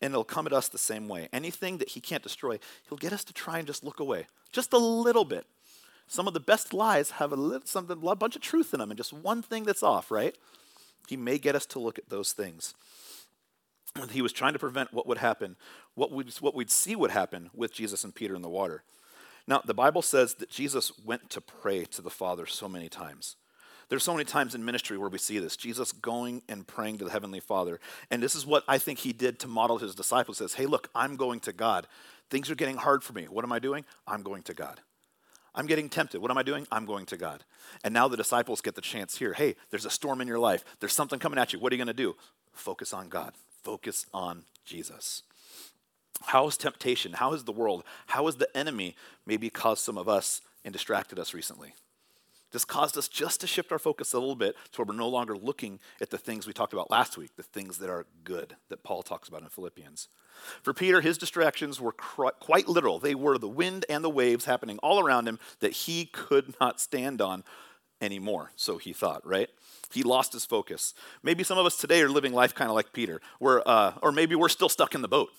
And 0.00 0.12
it'll 0.12 0.24
come 0.24 0.46
at 0.46 0.52
us 0.52 0.68
the 0.68 0.78
same 0.78 1.08
way. 1.08 1.28
Anything 1.32 1.78
that 1.78 1.90
he 1.90 2.00
can't 2.00 2.22
destroy, 2.22 2.58
he'll 2.88 2.98
get 2.98 3.14
us 3.14 3.24
to 3.24 3.32
try 3.32 3.58
and 3.58 3.66
just 3.66 3.82
look 3.82 3.98
away, 3.98 4.26
just 4.52 4.74
a 4.74 4.78
little 4.78 5.24
bit. 5.24 5.46
Some 6.06 6.28
of 6.28 6.34
the 6.34 6.40
best 6.40 6.74
lies 6.74 7.12
have 7.12 7.32
a, 7.32 7.36
little, 7.36 7.66
something, 7.66 7.98
a 8.06 8.16
bunch 8.16 8.36
of 8.36 8.42
truth 8.42 8.74
in 8.74 8.80
them, 8.80 8.90
and 8.90 8.98
just 8.98 9.12
one 9.12 9.42
thing 9.42 9.64
that's 9.64 9.82
off, 9.82 10.10
right? 10.10 10.36
He 11.08 11.16
may 11.16 11.38
get 11.38 11.54
us 11.54 11.66
to 11.66 11.78
look 11.78 11.98
at 11.98 12.08
those 12.08 12.32
things. 12.32 12.74
He 14.10 14.22
was 14.22 14.32
trying 14.32 14.54
to 14.54 14.58
prevent 14.58 14.92
what 14.92 15.06
would 15.06 15.18
happen, 15.18 15.56
what 15.94 16.10
we'd, 16.10 16.32
what 16.40 16.54
we'd 16.54 16.70
see 16.70 16.96
would 16.96 17.10
happen 17.10 17.50
with 17.54 17.74
Jesus 17.74 18.04
and 18.04 18.14
Peter 18.14 18.34
in 18.34 18.42
the 18.42 18.48
water. 18.48 18.84
Now, 19.46 19.60
the 19.64 19.74
Bible 19.74 20.02
says 20.02 20.34
that 20.34 20.50
Jesus 20.50 20.92
went 21.04 21.28
to 21.30 21.40
pray 21.40 21.84
to 21.86 22.02
the 22.02 22.10
Father 22.10 22.46
so 22.46 22.68
many 22.68 22.88
times. 22.88 23.36
There's 23.88 24.04
so 24.04 24.14
many 24.14 24.24
times 24.24 24.54
in 24.54 24.64
ministry 24.64 24.96
where 24.96 25.10
we 25.10 25.18
see 25.18 25.38
this 25.38 25.56
Jesus 25.56 25.92
going 25.92 26.40
and 26.48 26.66
praying 26.66 26.98
to 26.98 27.04
the 27.04 27.10
Heavenly 27.10 27.40
Father. 27.40 27.78
And 28.10 28.22
this 28.22 28.34
is 28.34 28.46
what 28.46 28.64
I 28.66 28.78
think 28.78 29.00
he 29.00 29.12
did 29.12 29.38
to 29.40 29.48
model 29.48 29.78
his 29.78 29.94
disciples 29.94 30.38
says, 30.38 30.54
Hey, 30.54 30.64
look, 30.64 30.88
I'm 30.94 31.16
going 31.16 31.40
to 31.40 31.52
God. 31.52 31.86
Things 32.30 32.50
are 32.50 32.54
getting 32.54 32.78
hard 32.78 33.04
for 33.04 33.12
me. 33.12 33.24
What 33.24 33.44
am 33.44 33.52
I 33.52 33.58
doing? 33.58 33.84
I'm 34.06 34.22
going 34.22 34.44
to 34.44 34.54
God. 34.54 34.80
I'm 35.54 35.66
getting 35.66 35.88
tempted. 35.88 36.20
What 36.20 36.30
am 36.30 36.38
I 36.38 36.42
doing? 36.42 36.66
I'm 36.72 36.86
going 36.86 37.06
to 37.06 37.16
God. 37.16 37.44
And 37.84 37.92
now 37.92 38.08
the 38.08 38.16
disciples 38.16 38.60
get 38.60 38.74
the 38.74 38.80
chance 38.80 39.18
here. 39.18 39.34
Hey, 39.34 39.56
there's 39.70 39.84
a 39.84 39.90
storm 39.90 40.20
in 40.20 40.28
your 40.28 40.38
life. 40.38 40.64
There's 40.80 40.94
something 40.94 41.18
coming 41.18 41.38
at 41.38 41.52
you. 41.52 41.58
What 41.58 41.72
are 41.72 41.76
you 41.76 41.84
going 41.84 41.94
to 41.94 42.02
do? 42.02 42.16
Focus 42.52 42.92
on 42.92 43.08
God. 43.08 43.34
Focus 43.62 44.06
on 44.14 44.44
Jesus. 44.64 45.22
How 46.22 46.46
is 46.46 46.56
temptation? 46.56 47.14
How 47.14 47.32
is 47.32 47.44
the 47.44 47.52
world? 47.52 47.84
How 48.06 48.26
has 48.26 48.36
the 48.36 48.54
enemy 48.56 48.96
maybe 49.26 49.50
caused 49.50 49.82
some 49.82 49.98
of 49.98 50.08
us 50.08 50.40
and 50.64 50.72
distracted 50.72 51.18
us 51.18 51.34
recently? 51.34 51.74
This 52.52 52.64
caused 52.64 52.96
us 52.96 53.08
just 53.08 53.40
to 53.40 53.46
shift 53.46 53.72
our 53.72 53.78
focus 53.78 54.12
a 54.12 54.18
little 54.18 54.36
bit 54.36 54.54
to 54.72 54.80
where 54.80 54.86
we're 54.86 54.98
no 55.00 55.08
longer 55.08 55.36
looking 55.36 55.80
at 56.00 56.10
the 56.10 56.18
things 56.18 56.46
we 56.46 56.52
talked 56.52 56.72
about 56.72 56.90
last 56.90 57.16
week, 57.16 57.36
the 57.36 57.42
things 57.42 57.78
that 57.78 57.90
are 57.90 58.06
good 58.24 58.56
that 58.68 58.82
Paul 58.82 59.02
talks 59.02 59.28
about 59.28 59.42
in 59.42 59.48
Philippians. 59.48 60.08
For 60.62 60.72
Peter, 60.72 61.00
his 61.00 61.18
distractions 61.18 61.80
were 61.80 61.92
quite 61.92 62.68
literal. 62.68 62.98
They 62.98 63.14
were 63.14 63.38
the 63.38 63.48
wind 63.48 63.84
and 63.88 64.04
the 64.04 64.10
waves 64.10 64.44
happening 64.44 64.78
all 64.78 65.00
around 65.00 65.26
him 65.28 65.38
that 65.60 65.72
he 65.72 66.06
could 66.06 66.54
not 66.60 66.80
stand 66.80 67.20
on 67.20 67.44
anymore, 68.00 68.52
so 68.56 68.78
he 68.78 68.92
thought, 68.92 69.26
right? 69.26 69.48
He 69.92 70.02
lost 70.02 70.32
his 70.32 70.44
focus. 70.44 70.94
Maybe 71.22 71.44
some 71.44 71.58
of 71.58 71.66
us 71.66 71.76
today 71.76 72.02
are 72.02 72.08
living 72.08 72.32
life 72.32 72.54
kind 72.54 72.68
of 72.68 72.74
like 72.74 72.92
Peter, 72.92 73.20
where, 73.38 73.66
uh, 73.66 73.92
or 74.02 74.10
maybe 74.10 74.34
we're 74.34 74.48
still 74.48 74.68
stuck 74.68 74.94
in 74.94 75.02
the 75.02 75.08
boat. 75.08 75.30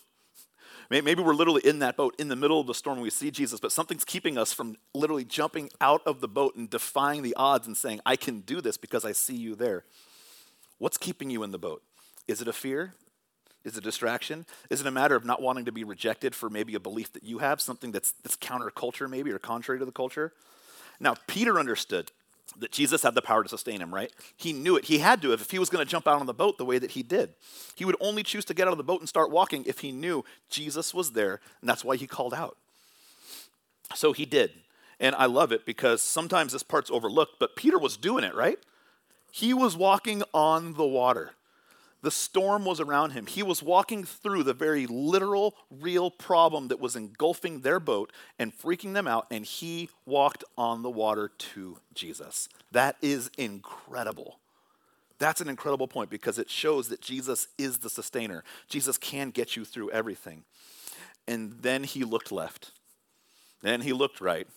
Maybe 1.01 1.23
we're 1.23 1.33
literally 1.33 1.65
in 1.65 1.79
that 1.79 1.97
boat 1.97 2.15
in 2.19 2.27
the 2.27 2.35
middle 2.35 2.59
of 2.59 2.67
the 2.67 2.73
storm. 2.73 2.99
We 2.99 3.09
see 3.09 3.31
Jesus, 3.31 3.59
but 3.59 3.71
something's 3.71 4.05
keeping 4.05 4.37
us 4.37 4.53
from 4.53 4.75
literally 4.93 5.23
jumping 5.25 5.69
out 5.81 6.01
of 6.05 6.21
the 6.21 6.27
boat 6.27 6.55
and 6.55 6.69
defying 6.69 7.23
the 7.23 7.33
odds 7.35 7.65
and 7.65 7.75
saying, 7.75 8.01
I 8.05 8.15
can 8.15 8.41
do 8.41 8.61
this 8.61 8.77
because 8.77 9.03
I 9.03 9.11
see 9.11 9.35
you 9.35 9.55
there. 9.55 9.85
What's 10.77 10.97
keeping 10.97 11.29
you 11.29 11.43
in 11.43 11.51
the 11.51 11.57
boat? 11.57 11.81
Is 12.27 12.41
it 12.41 12.47
a 12.47 12.53
fear? 12.53 12.93
Is 13.63 13.75
it 13.75 13.79
a 13.79 13.81
distraction? 13.81 14.45
Is 14.69 14.81
it 14.81 14.87
a 14.87 14.91
matter 14.91 15.15
of 15.15 15.25
not 15.25 15.41
wanting 15.41 15.65
to 15.65 15.71
be 15.71 15.83
rejected 15.83 16.35
for 16.35 16.49
maybe 16.49 16.75
a 16.75 16.79
belief 16.79 17.13
that 17.13 17.23
you 17.23 17.39
have, 17.39 17.61
something 17.61 17.91
that's, 17.91 18.11
that's 18.23 18.35
counterculture 18.35 19.09
maybe 19.09 19.31
or 19.31 19.39
contrary 19.39 19.79
to 19.79 19.85
the 19.85 19.91
culture? 19.91 20.33
Now, 20.99 21.15
Peter 21.27 21.59
understood 21.59 22.11
that 22.59 22.71
Jesus 22.71 23.01
had 23.03 23.15
the 23.15 23.21
power 23.21 23.43
to 23.43 23.49
sustain 23.49 23.81
him, 23.81 23.93
right? 23.93 24.11
He 24.37 24.53
knew 24.53 24.75
it. 24.75 24.85
He 24.85 24.99
had 24.99 25.21
to 25.21 25.33
if 25.33 25.49
he 25.49 25.59
was 25.59 25.69
going 25.69 25.83
to 25.83 25.89
jump 25.89 26.07
out 26.07 26.19
on 26.19 26.25
the 26.25 26.33
boat 26.33 26.57
the 26.57 26.65
way 26.65 26.77
that 26.77 26.91
he 26.91 27.03
did. 27.03 27.33
He 27.75 27.85
would 27.85 27.95
only 27.99 28.23
choose 28.23 28.45
to 28.45 28.53
get 28.53 28.67
out 28.67 28.73
of 28.73 28.77
the 28.77 28.83
boat 28.83 28.99
and 28.99 29.09
start 29.09 29.31
walking 29.31 29.63
if 29.65 29.79
he 29.79 29.91
knew 29.91 30.23
Jesus 30.49 30.93
was 30.93 31.11
there, 31.11 31.39
and 31.61 31.69
that's 31.69 31.83
why 31.83 31.95
he 31.95 32.07
called 32.07 32.33
out. 32.33 32.57
So 33.95 34.13
he 34.13 34.25
did. 34.25 34.51
And 34.99 35.15
I 35.15 35.25
love 35.25 35.51
it 35.51 35.65
because 35.65 36.01
sometimes 36.01 36.53
this 36.53 36.63
part's 36.63 36.91
overlooked, 36.91 37.33
but 37.39 37.55
Peter 37.55 37.79
was 37.79 37.97
doing 37.97 38.23
it, 38.23 38.35
right? 38.35 38.59
He 39.31 39.53
was 39.53 39.75
walking 39.75 40.23
on 40.33 40.73
the 40.73 40.85
water. 40.85 41.31
The 42.03 42.11
storm 42.11 42.65
was 42.65 42.81
around 42.81 43.11
him. 43.11 43.27
He 43.27 43.41
was 43.41 43.63
walking 43.63 44.03
through 44.03 44.43
the 44.43 44.53
very 44.53 44.85
literal, 44.85 45.55
real 45.71 46.11
problem 46.11 46.67
that 46.67 46.81
was 46.81 46.97
engulfing 46.97 47.61
their 47.61 47.79
boat 47.79 48.11
and 48.37 48.55
freaking 48.55 48.93
them 48.93 49.07
out, 49.07 49.25
and 49.31 49.45
he 49.45 49.89
walked 50.05 50.43
on 50.57 50.83
the 50.83 50.89
water 50.89 51.29
to 51.29 51.77
Jesus. 51.93 52.49
That 52.73 52.97
is 53.01 53.31
incredible. 53.37 54.39
That's 55.17 55.39
an 55.39 55.47
incredible 55.47 55.87
point 55.87 56.09
because 56.09 56.37
it 56.37 56.49
shows 56.49 56.89
that 56.89 56.99
Jesus 56.99 57.47
is 57.57 57.77
the 57.77 57.89
sustainer. 57.89 58.43
Jesus 58.67 58.97
can 58.97 59.29
get 59.29 59.55
you 59.55 59.63
through 59.63 59.89
everything. 59.91 60.43
And 61.25 61.53
then 61.61 61.85
he 61.85 62.03
looked 62.03 62.33
left. 62.33 62.71
Then 63.61 63.79
he 63.79 63.93
looked 63.93 64.19
right. 64.19 64.47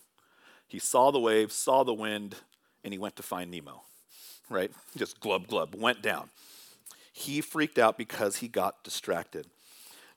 He 0.67 0.81
saw 0.81 1.13
the 1.13 1.21
waves, 1.21 1.55
saw 1.55 1.85
the 1.85 1.95
wind, 1.95 2.35
and 2.83 2.93
he 2.93 2.99
went 2.99 3.15
to 3.17 3.23
find 3.23 3.53
Nemo, 3.53 3.83
right? 4.51 4.73
Just 4.97 5.21
glub, 5.21 5.47
glub, 5.47 5.77
went 5.77 6.03
down. 6.03 6.31
He 7.19 7.41
freaked 7.41 7.79
out 7.79 7.97
because 7.97 8.37
he 8.37 8.47
got 8.47 8.85
distracted. 8.85 9.47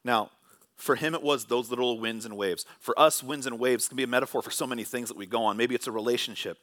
Now, 0.03 0.31
for 0.75 0.95
him, 0.95 1.15
it 1.15 1.23
was 1.23 1.45
those 1.45 1.69
little 1.69 1.97
winds 1.97 2.25
and 2.25 2.35
waves. 2.35 2.65
For 2.81 2.97
us, 2.99 3.23
winds 3.23 3.47
and 3.47 3.57
waves 3.57 3.87
can 3.87 3.95
be 3.95 4.03
a 4.03 4.07
metaphor 4.07 4.41
for 4.41 4.51
so 4.51 4.67
many 4.67 4.83
things 4.83 5.07
that 5.07 5.15
we 5.15 5.25
go 5.25 5.45
on. 5.45 5.55
Maybe 5.55 5.73
it's 5.75 5.87
a 5.87 5.93
relationship. 5.93 6.57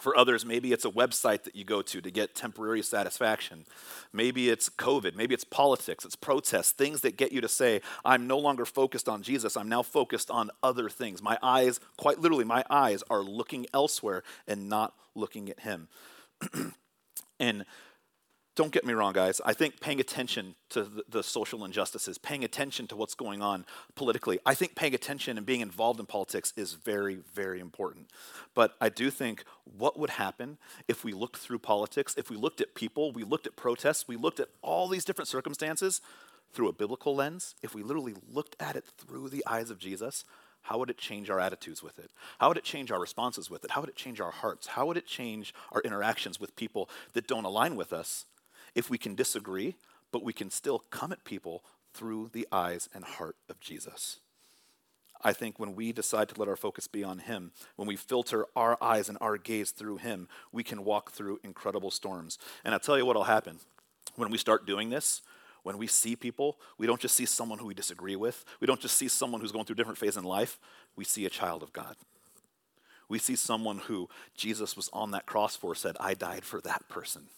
For 0.00 0.16
others, 0.16 0.46
maybe 0.46 0.72
it's 0.72 0.86
a 0.86 0.90
website 0.90 1.42
that 1.42 1.54
you 1.54 1.64
go 1.64 1.82
to 1.82 2.00
to 2.00 2.10
get 2.10 2.34
temporary 2.34 2.80
satisfaction. 2.80 3.66
Maybe 4.10 4.48
it's 4.48 4.70
COVID. 4.70 5.16
Maybe 5.16 5.34
it's 5.34 5.44
politics. 5.44 6.06
It's 6.06 6.16
protests, 6.16 6.72
things 6.72 7.02
that 7.02 7.18
get 7.18 7.30
you 7.30 7.42
to 7.42 7.48
say, 7.48 7.82
I'm 8.06 8.26
no 8.26 8.38
longer 8.38 8.64
focused 8.64 9.06
on 9.06 9.22
Jesus. 9.22 9.54
I'm 9.54 9.68
now 9.68 9.82
focused 9.82 10.30
on 10.30 10.50
other 10.62 10.88
things. 10.88 11.22
My 11.22 11.38
eyes, 11.42 11.78
quite 11.98 12.20
literally, 12.20 12.44
my 12.44 12.64
eyes 12.70 13.02
are 13.10 13.22
looking 13.22 13.66
elsewhere 13.74 14.22
and 14.48 14.70
not 14.70 14.94
looking 15.14 15.50
at 15.50 15.60
Him. 15.60 15.88
and 17.38 17.66
don't 18.56 18.70
get 18.72 18.84
me 18.84 18.92
wrong, 18.92 19.12
guys. 19.12 19.40
I 19.44 19.52
think 19.52 19.80
paying 19.80 19.98
attention 19.98 20.54
to 20.70 20.84
the, 20.84 21.04
the, 21.08 21.22
social 21.22 21.64
injustices, 21.64 22.18
paying 22.18 22.44
attention 22.44 22.86
to 22.88 22.96
what's 22.96 23.14
going 23.14 23.42
on 23.42 23.64
politically, 23.96 24.38
I 24.46 24.54
think 24.54 24.76
paying 24.76 24.94
attention 24.94 25.36
and 25.36 25.44
being 25.44 25.60
involved 25.60 25.98
in 25.98 26.06
politics 26.06 26.52
is 26.56 26.74
very, 26.74 27.18
very 27.34 27.58
important. 27.58 28.10
But 28.54 28.74
I 28.80 28.90
do 28.90 29.10
think 29.10 29.44
what 29.64 29.98
would 29.98 30.10
happen 30.10 30.58
if 30.86 31.04
we 31.04 31.12
looked 31.12 31.38
through 31.38 31.58
politics, 31.58 32.14
if 32.16 32.30
we 32.30 32.36
looked 32.36 32.60
at 32.60 32.74
people, 32.74 33.10
we 33.10 33.24
looked 33.24 33.46
at 33.46 33.56
protests, 33.56 34.06
we 34.06 34.16
looked 34.16 34.38
at 34.38 34.48
all 34.62 34.86
these 34.86 35.04
different 35.04 35.28
circumstances 35.28 36.00
through 36.52 36.68
a 36.68 36.72
biblical 36.72 37.16
lens, 37.16 37.56
if 37.62 37.74
we 37.74 37.82
literally 37.82 38.14
looked 38.32 38.54
at 38.60 38.76
it 38.76 38.84
through 38.96 39.28
the 39.28 39.44
eyes 39.46 39.70
of 39.70 39.78
Jesus, 39.78 40.24
how 40.62 40.78
would 40.78 40.88
it 40.88 40.96
change 40.96 41.28
our 41.28 41.40
attitudes 41.40 41.82
with 41.82 41.98
it? 41.98 42.10
How 42.38 42.48
would 42.48 42.56
it 42.56 42.64
change 42.64 42.92
our 42.92 43.00
responses 43.00 43.50
with 43.50 43.64
it? 43.64 43.72
How 43.72 43.80
would 43.80 43.90
it 43.90 43.96
change 43.96 44.20
our 44.20 44.30
hearts? 44.30 44.68
How 44.68 44.86
would 44.86 44.96
it 44.96 45.06
change 45.06 45.52
our 45.72 45.80
interactions 45.82 46.38
with 46.40 46.56
people 46.56 46.88
that 47.12 47.26
don't 47.26 47.44
align 47.44 47.76
with 47.76 47.92
us? 47.92 48.24
If 48.74 48.90
we 48.90 48.98
can 48.98 49.14
disagree, 49.14 49.76
but 50.12 50.24
we 50.24 50.32
can 50.32 50.50
still 50.50 50.80
come 50.90 51.12
at 51.12 51.24
people 51.24 51.64
through 51.92 52.30
the 52.32 52.46
eyes 52.50 52.88
and 52.92 53.04
heart 53.04 53.36
of 53.48 53.60
Jesus. 53.60 54.20
I 55.22 55.32
think 55.32 55.58
when 55.58 55.74
we 55.74 55.92
decide 55.92 56.28
to 56.28 56.38
let 56.38 56.48
our 56.48 56.56
focus 56.56 56.86
be 56.86 57.02
on 57.02 57.20
Him, 57.20 57.52
when 57.76 57.88
we 57.88 57.96
filter 57.96 58.46
our 58.54 58.76
eyes 58.82 59.08
and 59.08 59.16
our 59.20 59.38
gaze 59.38 59.70
through 59.70 59.96
Him, 59.96 60.28
we 60.52 60.62
can 60.62 60.84
walk 60.84 61.12
through 61.12 61.40
incredible 61.42 61.90
storms. 61.90 62.38
And 62.64 62.74
I'll 62.74 62.80
tell 62.80 62.98
you 62.98 63.06
what 63.06 63.16
will 63.16 63.24
happen. 63.24 63.58
When 64.16 64.30
we 64.30 64.38
start 64.38 64.66
doing 64.66 64.90
this, 64.90 65.22
when 65.62 65.78
we 65.78 65.86
see 65.86 66.14
people, 66.14 66.58
we 66.76 66.86
don't 66.86 67.00
just 67.00 67.16
see 67.16 67.24
someone 67.24 67.58
who 67.58 67.66
we 67.66 67.74
disagree 67.74 68.16
with. 68.16 68.44
We 68.60 68.66
don't 68.66 68.80
just 68.80 68.98
see 68.98 69.08
someone 69.08 69.40
who's 69.40 69.50
going 69.50 69.64
through 69.64 69.74
a 69.74 69.76
different 69.76 69.98
phase 69.98 70.18
in 70.18 70.24
life. 70.24 70.58
We 70.94 71.04
see 71.04 71.24
a 71.24 71.30
child 71.30 71.62
of 71.62 71.72
God. 71.72 71.96
We 73.08 73.18
see 73.18 73.34
someone 73.34 73.78
who 73.78 74.10
Jesus 74.36 74.76
was 74.76 74.90
on 74.92 75.12
that 75.12 75.24
cross 75.24 75.56
for, 75.56 75.74
said, 75.74 75.96
I 75.98 76.12
died 76.14 76.44
for 76.44 76.60
that 76.62 76.86
person. 76.88 77.28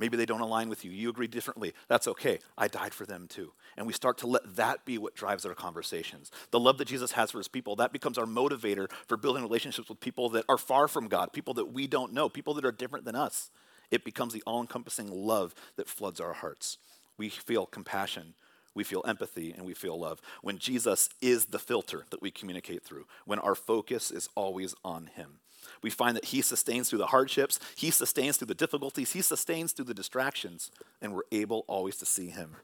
Maybe 0.00 0.16
they 0.16 0.24
don't 0.24 0.40
align 0.40 0.70
with 0.70 0.82
you. 0.82 0.90
You 0.90 1.10
agree 1.10 1.26
differently. 1.26 1.74
That's 1.86 2.08
okay. 2.08 2.38
I 2.56 2.68
died 2.68 2.94
for 2.94 3.04
them 3.04 3.26
too. 3.28 3.52
And 3.76 3.86
we 3.86 3.92
start 3.92 4.16
to 4.18 4.26
let 4.26 4.56
that 4.56 4.86
be 4.86 4.96
what 4.96 5.14
drives 5.14 5.44
our 5.44 5.54
conversations. 5.54 6.30
The 6.52 6.58
love 6.58 6.78
that 6.78 6.88
Jesus 6.88 7.12
has 7.12 7.30
for 7.30 7.36
his 7.36 7.48
people, 7.48 7.76
that 7.76 7.92
becomes 7.92 8.16
our 8.16 8.24
motivator 8.24 8.90
for 9.06 9.18
building 9.18 9.42
relationships 9.42 9.90
with 9.90 10.00
people 10.00 10.30
that 10.30 10.46
are 10.48 10.56
far 10.56 10.88
from 10.88 11.08
God, 11.08 11.34
people 11.34 11.52
that 11.52 11.74
we 11.74 11.86
don't 11.86 12.14
know, 12.14 12.30
people 12.30 12.54
that 12.54 12.64
are 12.64 12.72
different 12.72 13.04
than 13.04 13.14
us. 13.14 13.50
It 13.90 14.02
becomes 14.02 14.32
the 14.32 14.42
all 14.46 14.62
encompassing 14.62 15.10
love 15.10 15.54
that 15.76 15.86
floods 15.86 16.18
our 16.18 16.32
hearts. 16.32 16.78
We 17.18 17.28
feel 17.28 17.66
compassion, 17.66 18.32
we 18.74 18.84
feel 18.84 19.04
empathy, 19.06 19.52
and 19.54 19.66
we 19.66 19.74
feel 19.74 20.00
love. 20.00 20.22
When 20.40 20.56
Jesus 20.56 21.10
is 21.20 21.46
the 21.46 21.58
filter 21.58 22.06
that 22.08 22.22
we 22.22 22.30
communicate 22.30 22.84
through, 22.84 23.04
when 23.26 23.38
our 23.38 23.54
focus 23.54 24.10
is 24.10 24.30
always 24.34 24.74
on 24.82 25.08
him 25.08 25.40
we 25.82 25.90
find 25.90 26.16
that 26.16 26.26
He 26.26 26.42
sustains 26.42 26.88
through 26.88 26.98
the 26.98 27.06
hardships, 27.06 27.58
He 27.76 27.90
sustains 27.90 28.36
through 28.36 28.46
the 28.46 28.54
difficulties, 28.54 29.12
He 29.12 29.22
sustains 29.22 29.72
through 29.72 29.86
the 29.86 29.94
distractions, 29.94 30.70
and 31.00 31.14
we're 31.14 31.22
able 31.32 31.64
always 31.68 31.96
to 31.96 32.06
see 32.06 32.30
Him. 32.30 32.56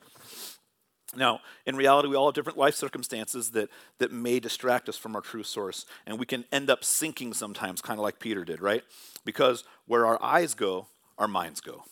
Now, 1.15 1.41
in 1.65 1.77
reality, 1.77 2.09
we 2.09 2.17
all 2.17 2.27
have 2.27 2.35
different 2.35 2.59
life 2.59 2.75
circumstances 2.75 3.53
that, 3.53 3.71
that 3.99 4.13
may 4.13 4.41
distract 4.41 4.89
us 4.89 4.97
from 4.97 5.15
our 5.15 5.23
true 5.23 5.45
source, 5.45 5.87
and 6.07 6.19
we 6.19 6.27
can 6.27 6.45
end 6.51 6.69
up 6.69 6.85
sinking 6.85 7.33
sometimes, 7.33 7.81
kind 7.81 7.99
of 7.99 8.03
like 8.03 8.19
Peter 8.19 8.45
did, 8.45 8.61
right? 8.61 8.83
Because 9.25 9.65
where 9.87 10.05
our 10.05 10.23
eyes 10.23 10.55
go, 10.55 10.89
our 11.17 11.29
minds 11.29 11.61
go. 11.61 11.85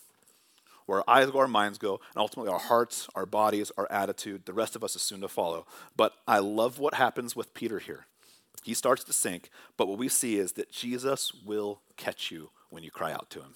Where 0.86 0.98
our 0.98 1.16
eyes 1.16 1.30
go, 1.30 1.38
our 1.38 1.48
minds 1.48 1.78
go, 1.78 1.94
and 1.94 2.18
ultimately 2.18 2.52
our 2.52 2.58
hearts, 2.58 3.08
our 3.14 3.24
bodies, 3.24 3.70
our 3.78 3.90
attitude, 3.90 4.44
the 4.44 4.52
rest 4.52 4.76
of 4.76 4.84
us 4.84 4.96
is 4.96 5.02
soon 5.02 5.20
to 5.20 5.28
follow. 5.28 5.66
But 5.96 6.12
I 6.26 6.40
love 6.40 6.78
what 6.78 6.94
happens 6.94 7.34
with 7.34 7.54
Peter 7.54 7.78
here. 7.78 8.06
He 8.64 8.74
starts 8.74 9.04
to 9.04 9.12
sink, 9.12 9.50
but 9.76 9.88
what 9.88 9.98
we 9.98 10.08
see 10.08 10.38
is 10.38 10.52
that 10.52 10.72
Jesus 10.72 11.32
will 11.44 11.82
catch 11.96 12.30
you 12.30 12.50
when 12.70 12.82
you 12.82 12.90
cry 12.90 13.12
out 13.12 13.30
to 13.30 13.40
him 13.40 13.54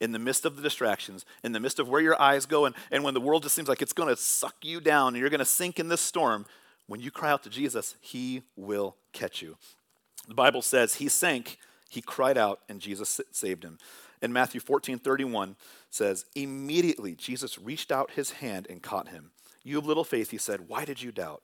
in 0.00 0.12
the 0.12 0.18
midst 0.18 0.44
of 0.44 0.56
the 0.56 0.62
distractions, 0.62 1.24
in 1.42 1.52
the 1.52 1.60
midst 1.60 1.78
of 1.78 1.88
where 1.88 2.00
your 2.00 2.20
eyes 2.20 2.46
go, 2.46 2.64
and, 2.64 2.74
and 2.90 3.02
when 3.02 3.14
the 3.14 3.20
world 3.20 3.42
just 3.42 3.54
seems 3.54 3.68
like 3.68 3.82
it's 3.82 3.92
going 3.92 4.08
to 4.08 4.20
suck 4.20 4.54
you 4.62 4.80
down 4.80 5.08
and 5.08 5.16
you're 5.18 5.30
going 5.30 5.38
to 5.40 5.44
sink 5.44 5.80
in 5.80 5.88
this 5.88 6.00
storm, 6.00 6.46
when 6.86 7.00
you 7.00 7.10
cry 7.10 7.30
out 7.30 7.42
to 7.42 7.50
Jesus, 7.50 7.96
he 8.00 8.42
will 8.56 8.96
catch 9.12 9.42
you. 9.42 9.56
The 10.28 10.34
Bible 10.34 10.62
says 10.62 10.94
he 10.94 11.08
sank, 11.08 11.58
he 11.88 12.00
cried 12.00 12.38
out, 12.38 12.60
and 12.68 12.80
Jesus 12.80 13.20
saved 13.32 13.64
him. 13.64 13.78
In 14.22 14.32
Matthew 14.32 14.60
14 14.60 14.98
31 14.98 15.56
says, 15.90 16.24
Immediately 16.34 17.14
Jesus 17.14 17.58
reached 17.58 17.90
out 17.90 18.12
his 18.12 18.32
hand 18.32 18.66
and 18.70 18.82
caught 18.82 19.08
him. 19.08 19.30
You 19.64 19.76
have 19.76 19.86
little 19.86 20.04
faith, 20.04 20.30
he 20.30 20.38
said, 20.38 20.68
why 20.68 20.84
did 20.84 21.02
you 21.02 21.12
doubt? 21.12 21.42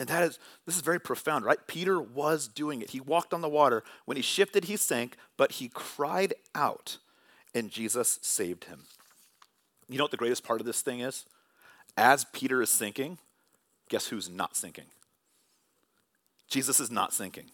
And 0.00 0.08
that 0.08 0.22
is, 0.22 0.38
this 0.64 0.76
is 0.76 0.80
very 0.80 0.98
profound, 0.98 1.44
right? 1.44 1.58
Peter 1.66 2.00
was 2.00 2.48
doing 2.48 2.80
it. 2.80 2.90
He 2.90 3.00
walked 3.00 3.34
on 3.34 3.42
the 3.42 3.50
water. 3.50 3.84
When 4.06 4.16
he 4.16 4.22
shifted, 4.22 4.64
he 4.64 4.76
sank, 4.76 5.16
but 5.36 5.52
he 5.52 5.68
cried 5.68 6.32
out 6.54 6.96
and 7.54 7.70
Jesus 7.70 8.18
saved 8.22 8.64
him. 8.64 8.84
You 9.90 9.98
know 9.98 10.04
what 10.04 10.10
the 10.10 10.16
greatest 10.16 10.42
part 10.42 10.60
of 10.60 10.66
this 10.66 10.80
thing 10.80 11.00
is? 11.00 11.26
As 11.98 12.24
Peter 12.32 12.62
is 12.62 12.70
sinking, 12.70 13.18
guess 13.90 14.06
who's 14.06 14.30
not 14.30 14.56
sinking? 14.56 14.86
Jesus 16.48 16.80
is 16.80 16.90
not 16.90 17.12
sinking. 17.12 17.50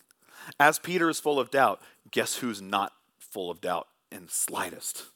As 0.60 0.78
Peter 0.78 1.10
is 1.10 1.18
full 1.18 1.40
of 1.40 1.50
doubt, 1.50 1.80
guess 2.12 2.36
who's 2.36 2.62
not 2.62 2.92
full 3.18 3.50
of 3.50 3.60
doubt 3.60 3.88
in 4.12 4.28
slightest? 4.28 5.06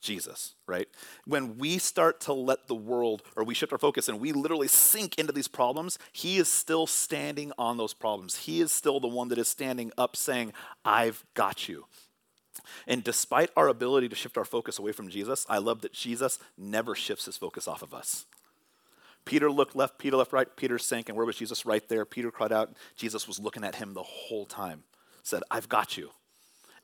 Jesus, 0.00 0.54
right? 0.66 0.88
When 1.26 1.58
we 1.58 1.78
start 1.78 2.20
to 2.22 2.32
let 2.32 2.66
the 2.66 2.74
world, 2.74 3.22
or 3.36 3.44
we 3.44 3.54
shift 3.54 3.72
our 3.72 3.78
focus 3.78 4.08
and 4.08 4.20
we 4.20 4.32
literally 4.32 4.68
sink 4.68 5.18
into 5.18 5.32
these 5.32 5.48
problems, 5.48 5.98
He 6.12 6.38
is 6.38 6.48
still 6.48 6.86
standing 6.86 7.52
on 7.58 7.76
those 7.76 7.94
problems. 7.94 8.36
He 8.36 8.60
is 8.60 8.72
still 8.72 9.00
the 9.00 9.08
one 9.08 9.28
that 9.28 9.38
is 9.38 9.48
standing 9.48 9.92
up 9.98 10.16
saying, 10.16 10.52
I've 10.84 11.24
got 11.34 11.68
you. 11.68 11.86
And 12.86 13.04
despite 13.04 13.50
our 13.56 13.68
ability 13.68 14.08
to 14.08 14.16
shift 14.16 14.36
our 14.36 14.44
focus 14.44 14.78
away 14.78 14.92
from 14.92 15.08
Jesus, 15.08 15.46
I 15.48 15.58
love 15.58 15.82
that 15.82 15.92
Jesus 15.92 16.38
never 16.56 16.94
shifts 16.94 17.26
his 17.26 17.36
focus 17.36 17.68
off 17.68 17.82
of 17.82 17.94
us. 17.94 18.26
Peter 19.24 19.50
looked 19.50 19.76
left, 19.76 19.98
Peter 19.98 20.16
left 20.16 20.32
right, 20.32 20.48
Peter 20.56 20.78
sank, 20.78 21.08
and 21.08 21.16
where 21.16 21.26
was 21.26 21.36
Jesus? 21.36 21.66
Right 21.66 21.86
there. 21.88 22.04
Peter 22.04 22.30
cried 22.30 22.52
out. 22.52 22.74
Jesus 22.96 23.28
was 23.28 23.38
looking 23.38 23.64
at 23.64 23.76
him 23.76 23.94
the 23.94 24.02
whole 24.02 24.46
time. 24.46 24.84
Said, 25.22 25.42
I've 25.50 25.68
got 25.68 25.96
you. 25.96 26.10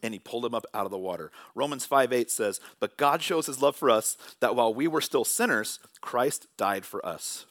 And 0.06 0.14
he 0.14 0.20
pulled 0.20 0.44
him 0.44 0.54
up 0.54 0.64
out 0.72 0.84
of 0.84 0.92
the 0.92 0.98
water. 0.98 1.32
Romans 1.56 1.84
5 1.84 2.12
8 2.12 2.30
says, 2.30 2.60
But 2.78 2.96
God 2.96 3.22
shows 3.22 3.46
his 3.46 3.60
love 3.60 3.74
for 3.74 3.90
us 3.90 4.16
that 4.38 4.54
while 4.54 4.72
we 4.72 4.86
were 4.86 5.00
still 5.00 5.24
sinners, 5.24 5.80
Christ 6.00 6.46
died 6.56 6.84
for 6.84 7.04
us. 7.04 7.44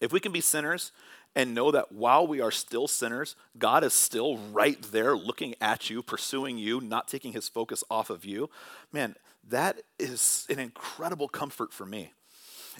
If 0.00 0.12
we 0.12 0.20
can 0.20 0.30
be 0.30 0.40
sinners 0.40 0.92
and 1.34 1.52
know 1.52 1.72
that 1.72 1.90
while 1.90 2.28
we 2.28 2.40
are 2.40 2.52
still 2.52 2.86
sinners, 2.86 3.34
God 3.58 3.82
is 3.82 3.92
still 3.92 4.36
right 4.36 4.80
there 4.92 5.16
looking 5.16 5.56
at 5.60 5.90
you, 5.90 6.00
pursuing 6.00 6.58
you, 6.58 6.80
not 6.80 7.08
taking 7.08 7.32
his 7.32 7.48
focus 7.48 7.82
off 7.90 8.08
of 8.08 8.24
you, 8.24 8.50
man, 8.92 9.16
that 9.48 9.82
is 9.98 10.46
an 10.48 10.60
incredible 10.60 11.26
comfort 11.26 11.72
for 11.72 11.84
me. 11.84 12.12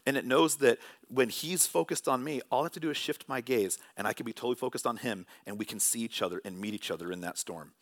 And 0.07 0.17
it 0.17 0.25
knows 0.25 0.59
that 0.59 0.79
when 1.09 1.31
he's 1.31 1.67
focused 1.67 2.07
on 2.07 2.23
me, 2.23 2.43
all 2.49 2.61
I 2.61 2.67
have 2.67 2.73
to 2.73 2.81
do 2.81 2.91
is 2.91 2.97
shift 2.97 3.29
my 3.29 3.41
gaze 3.41 3.77
and 3.97 4.07
I 4.07 4.13
can 4.13 4.25
be 4.25 4.33
totally 4.33 4.55
focused 4.55 4.87
on 4.87 4.99
him 4.99 5.27
and 5.47 5.59
we 5.59 5.65
can 5.65 5.81
see 5.81 6.01
each 6.01 6.23
other 6.23 6.41
and 6.45 6.61
meet 6.61 6.75
each 6.75 6.93
other 6.93 7.11
in 7.11 7.23
that 7.23 7.39
storm. 7.39 7.73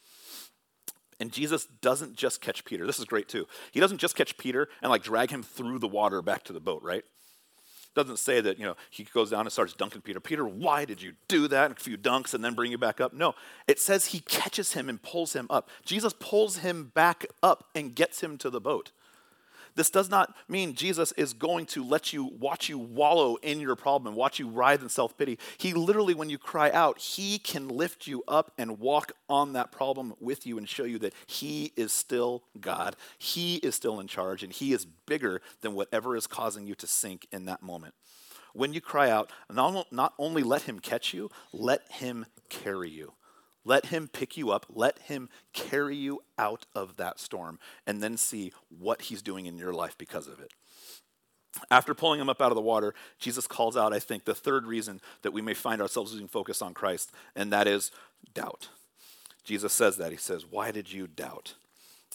And 1.21 1.33
Jesus 1.33 1.67
doesn't 1.81 2.15
just 2.17 2.41
catch 2.41 2.65
Peter. 2.65 2.87
This 2.87 2.99
is 2.99 3.05
great 3.05 3.29
too. 3.29 3.47
He 3.73 3.81
doesn't 3.81 3.99
just 3.99 4.15
catch 4.15 4.39
Peter 4.39 4.69
and 4.83 4.91
like 4.91 5.03
drag 5.03 5.31
him 5.31 5.43
through 5.43 5.81
the 5.81 5.89
water 5.89 6.23
back 6.23 6.45
to 6.45 6.53
the 6.53 6.61
boat, 6.61 6.83
right? 6.83 7.05
doesn't 7.99 8.19
say 8.19 8.41
that, 8.41 8.59
you 8.59 8.65
know, 8.65 8.77
he 8.91 9.05
goes 9.05 9.31
down 9.31 9.41
and 9.41 9.53
starts 9.53 9.73
dunking 9.73 10.03
Peter. 10.03 10.21
Peter, 10.21 10.47
why 10.47 10.85
did 10.85 11.03
you 11.03 11.15
do 11.27 11.49
that? 11.49 11.73
A 11.73 11.75
few 11.75 11.99
dunks 11.99 12.33
and 12.33 12.45
then 12.45 12.55
bring 12.55 12.71
you 12.71 12.79
back 12.79 13.01
up. 13.01 13.13
No, 13.13 13.35
it 13.67 13.81
says 13.81 14.07
he 14.07 14.21
catches 14.21 14.73
him 14.73 14.89
and 14.89 15.03
pulls 15.03 15.33
him 15.33 15.47
up. 15.51 15.69
Jesus 15.85 16.15
pulls 16.19 16.59
him 16.59 16.93
back 16.95 17.27
up 17.43 17.65
and 17.75 17.95
gets 17.95 18.21
him 18.21 18.39
to 18.39 18.51
the 18.51 18.61
boat. 18.61 18.93
This 19.79 19.91
does 19.91 20.11
not 20.11 20.35
mean 20.49 20.75
Jesus 20.75 21.13
is 21.13 21.33
going 21.33 21.65
to 21.67 21.85
let 21.85 22.13
you 22.13 22.25
watch 22.25 22.69
you 22.69 22.77
wallow 22.77 23.37
in 23.37 23.61
your 23.61 23.77
problem 23.77 24.17
watch 24.17 24.41
you 24.41 24.49
writhe 24.49 24.83
in 24.83 24.89
self 24.89 25.17
pity. 25.17 25.39
He 25.57 25.73
literally, 25.73 26.15
when 26.15 26.29
you 26.29 26.37
cry 26.37 26.73
out, 26.73 26.99
He 26.99 27.39
can 27.39 27.69
lift 27.69 28.09
you 28.09 28.25
up 28.27 28.51
and 28.59 28.81
walk 28.81 29.13
on 29.29 29.53
that 29.53 29.71
problem 29.71 30.15
with 30.19 30.49
you 30.49 30.59
and 30.59 30.69
show 30.69 30.83
you 30.83 30.99
that 30.99 31.15
He 31.29 31.73
is 31.77 31.93
still 31.93 32.43
God. 32.61 32.97
He 33.19 33.59
is 33.59 33.77
still 33.77 34.01
in 34.01 34.09
charge 34.09 34.43
and 34.43 34.53
He 34.53 34.73
is 34.73 34.85
bigger 34.85 35.41
than 35.61 35.75
whatever 35.75 36.17
is 36.17 36.27
causing 36.27 36.67
you 36.67 36.75
to 36.75 36.89
sink 36.89 37.29
in 37.31 37.45
that 37.45 37.63
moment. 37.63 37.95
When 38.55 38.73
you 38.73 38.81
cry 38.81 39.11
out, 39.11 39.31
not 39.49 40.13
only 40.19 40.43
let 40.43 40.63
Him 40.63 40.81
catch 40.81 41.15
you, 41.15 41.31
let 41.53 41.89
Him 41.93 42.27
carry 42.49 42.91
you. 42.91 43.13
Let 43.69 43.87
him 43.87 44.09
pick 44.09 44.39
you 44.39 44.51
up. 44.51 44.65
Let 44.71 44.99
him 44.99 45.29
carry 45.53 45.95
you 45.95 46.23
out 46.39 46.65
of 46.75 46.97
that 46.97 47.21
storm 47.21 47.59
and 47.87 48.03
then 48.03 48.17
see 48.17 48.51
what 48.71 49.03
he's 49.03 49.21
doing 49.21 49.45
in 49.45 49.59
your 49.59 49.75
life 49.75 49.95
because 49.99 50.27
of 50.27 50.41
it. 50.41 50.55
After 51.71 51.93
pulling 51.93 52.19
him 52.19 52.31
up 52.31 52.41
out 52.41 52.51
of 52.51 52.55
the 52.57 52.63
water, 52.63 52.95
Jesus 53.19 53.47
calls 53.47 53.77
out, 53.77 53.93
I 53.93 53.99
think, 53.99 54.25
the 54.25 54.35
third 54.35 54.65
reason 54.65 55.03
that 55.21 55.35
we 55.35 55.43
may 55.43 55.53
find 55.53 55.83
ourselves 55.83 56.13
losing 56.13 56.29
focus 56.29 56.63
on 56.63 56.73
Christ, 56.73 57.13
and 57.37 57.53
that 57.53 57.67
is 57.67 57.91
doubt. 58.33 58.71
Jesus 59.45 59.75
says 59.75 59.99
that. 59.99 60.13
He 60.13 60.19
says, 60.19 60.47
Why 60.47 60.71
did 60.71 60.91
you 60.91 61.07
doubt? 61.07 61.55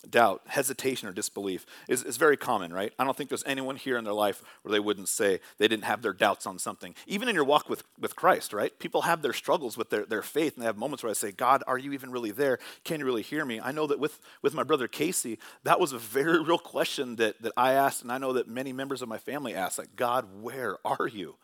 Doubt, 0.10 0.42
hesitation, 0.48 1.08
or 1.08 1.12
disbelief 1.12 1.66
is, 1.88 2.04
is 2.04 2.18
very 2.18 2.38
common, 2.38 2.74
right? 2.74 2.94
I 3.00 3.04
don't 3.04 3.16
think 3.16 3.30
there's 3.30 3.44
anyone 3.46 3.76
here 3.76 3.98
in 3.98 4.04
their 4.04 4.14
life 4.14 4.44
where 4.62 4.72
they 4.72 4.80
wouldn't 4.80 5.08
say 5.08 5.40
they 5.58 5.68
didn't 5.68 5.86
have 5.86 6.02
their 6.02 6.14
doubts 6.14 6.46
on 6.46 6.60
something. 6.60 6.96
Even 7.08 7.30
in 7.30 7.36
your 7.36 7.44
walk 7.44 7.70
with, 7.70 7.84
with 8.00 8.16
Christ, 8.16 8.54
right? 8.54 8.78
People 8.80 9.04
have 9.04 9.22
their 9.22 9.34
struggles 9.34 9.78
with 9.78 9.90
their, 9.90 10.06
their 10.06 10.22
faith, 10.22 10.56
and 10.56 10.62
they 10.62 10.66
have 10.68 10.78
moments 10.78 11.04
where 11.04 11.10
I 11.10 11.14
say, 11.14 11.32
God, 11.32 11.64
are 11.68 11.78
you 11.78 11.94
even 11.94 12.12
really 12.12 12.32
there? 12.32 12.60
Can 12.84 13.00
you 13.00 13.06
really 13.06 13.22
hear 13.22 13.46
me? 13.46 13.60
I 13.62 13.72
know 13.72 13.88
that 13.88 14.00
with, 14.00 14.20
with 14.42 14.54
my 14.54 14.64
brother 14.64 14.88
Casey, 14.88 15.40
that 15.64 15.80
was 15.80 15.94
a 15.94 15.98
very 15.98 16.42
real 16.44 16.58
question 16.58 17.16
that, 17.18 17.42
that 17.42 17.54
I 17.58 17.74
asked, 17.74 18.02
and 18.04 18.12
I 18.12 18.18
know 18.18 18.34
that 18.34 18.48
many 18.48 18.74
members 18.74 19.02
of 19.02 19.10
my 19.10 19.18
family 19.18 19.54
asked, 19.54 19.78
like, 19.78 19.96
God, 19.96 20.28
where 20.42 20.78
are 20.86 21.08
you? 21.08 21.36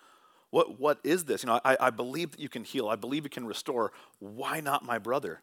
What, 0.51 0.79
what 0.79 0.99
is 1.03 1.25
this? 1.25 1.43
You 1.43 1.47
know, 1.47 1.61
I, 1.63 1.77
I 1.79 1.89
believe 1.91 2.31
that 2.31 2.39
you 2.39 2.49
can 2.49 2.63
heal. 2.63 2.89
I 2.89 2.95
believe 2.95 3.23
you 3.23 3.29
can 3.29 3.45
restore. 3.45 3.91
Why 4.19 4.61
not 4.61 4.83
my 4.83 4.97
brother? 4.97 5.41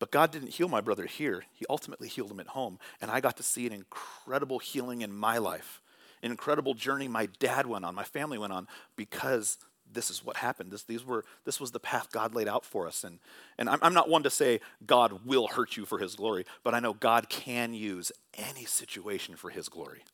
But 0.00 0.10
God 0.10 0.32
didn't 0.32 0.54
heal 0.54 0.66
my 0.66 0.80
brother 0.80 1.04
here. 1.06 1.44
He 1.52 1.66
ultimately 1.70 2.08
healed 2.08 2.32
him 2.32 2.40
at 2.40 2.48
home. 2.48 2.80
And 3.00 3.10
I 3.10 3.20
got 3.20 3.36
to 3.36 3.44
see 3.44 3.66
an 3.66 3.72
incredible 3.72 4.58
healing 4.58 5.02
in 5.02 5.12
my 5.12 5.38
life, 5.38 5.80
an 6.22 6.32
incredible 6.32 6.74
journey 6.74 7.06
my 7.06 7.26
dad 7.38 7.66
went 7.66 7.84
on, 7.84 7.94
my 7.94 8.02
family 8.02 8.38
went 8.38 8.52
on, 8.52 8.66
because 8.96 9.58
this 9.92 10.10
is 10.10 10.24
what 10.24 10.36
happened. 10.36 10.70
This, 10.70 10.84
these 10.84 11.04
were, 11.04 11.24
this 11.44 11.60
was 11.60 11.72
the 11.72 11.80
path 11.80 12.10
God 12.12 12.34
laid 12.34 12.48
out 12.48 12.64
for 12.64 12.86
us. 12.86 13.04
And, 13.04 13.18
and 13.58 13.68
I'm, 13.68 13.78
I'm 13.82 13.94
not 13.94 14.08
one 14.08 14.22
to 14.22 14.30
say 14.30 14.60
God 14.86 15.26
will 15.26 15.48
hurt 15.48 15.76
you 15.76 15.84
for 15.84 15.98
his 15.98 16.14
glory, 16.14 16.46
but 16.64 16.74
I 16.74 16.80
know 16.80 16.94
God 16.94 17.28
can 17.28 17.74
use 17.74 18.10
any 18.34 18.64
situation 18.64 19.36
for 19.36 19.50
his 19.50 19.68
glory. 19.68 20.04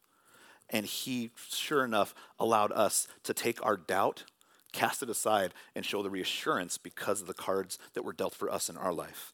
And 0.69 0.85
he, 0.85 1.31
sure 1.49 1.85
enough, 1.85 2.13
allowed 2.41 2.73
us 2.73 3.07
to 3.23 3.33
take 3.33 3.65
our 3.65 3.77
doubt, 3.77 4.25
cast 4.73 5.03
it 5.03 5.11
aside, 5.11 5.55
and 5.77 5.85
show 5.87 6.03
the 6.03 6.11
reassurance 6.11 6.77
because 6.77 7.21
of 7.21 7.29
the 7.29 7.35
cards 7.35 7.79
that 7.95 8.05
were 8.05 8.13
dealt 8.13 8.35
for 8.35 8.51
us 8.51 8.69
in 8.69 8.77
our 8.77 8.93
life. 8.93 9.33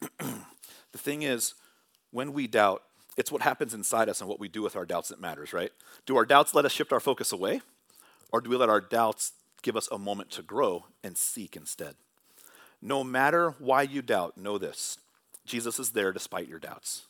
the 0.18 0.98
thing 0.98 1.22
is, 1.22 1.54
when 2.10 2.32
we 2.32 2.46
doubt, 2.46 2.82
it's 3.16 3.32
what 3.32 3.42
happens 3.42 3.74
inside 3.74 4.08
us 4.08 4.20
and 4.20 4.28
what 4.28 4.40
we 4.40 4.48
do 4.48 4.62
with 4.62 4.76
our 4.76 4.86
doubts 4.86 5.08
that 5.08 5.20
matters, 5.20 5.52
right? 5.52 5.72
Do 6.06 6.16
our 6.16 6.24
doubts 6.24 6.54
let 6.54 6.64
us 6.64 6.72
shift 6.72 6.92
our 6.92 7.00
focus 7.00 7.32
away? 7.32 7.60
Or 8.32 8.40
do 8.40 8.50
we 8.50 8.56
let 8.56 8.68
our 8.68 8.80
doubts 8.80 9.32
give 9.62 9.76
us 9.76 9.88
a 9.90 9.98
moment 9.98 10.30
to 10.32 10.42
grow 10.42 10.84
and 11.02 11.16
seek 11.16 11.56
instead? 11.56 11.96
No 12.80 13.02
matter 13.02 13.54
why 13.58 13.82
you 13.82 14.02
doubt, 14.02 14.38
know 14.38 14.58
this 14.58 14.98
Jesus 15.44 15.78
is 15.78 15.90
there 15.90 16.12
despite 16.12 16.46
your 16.46 16.58
doubts. 16.58 17.06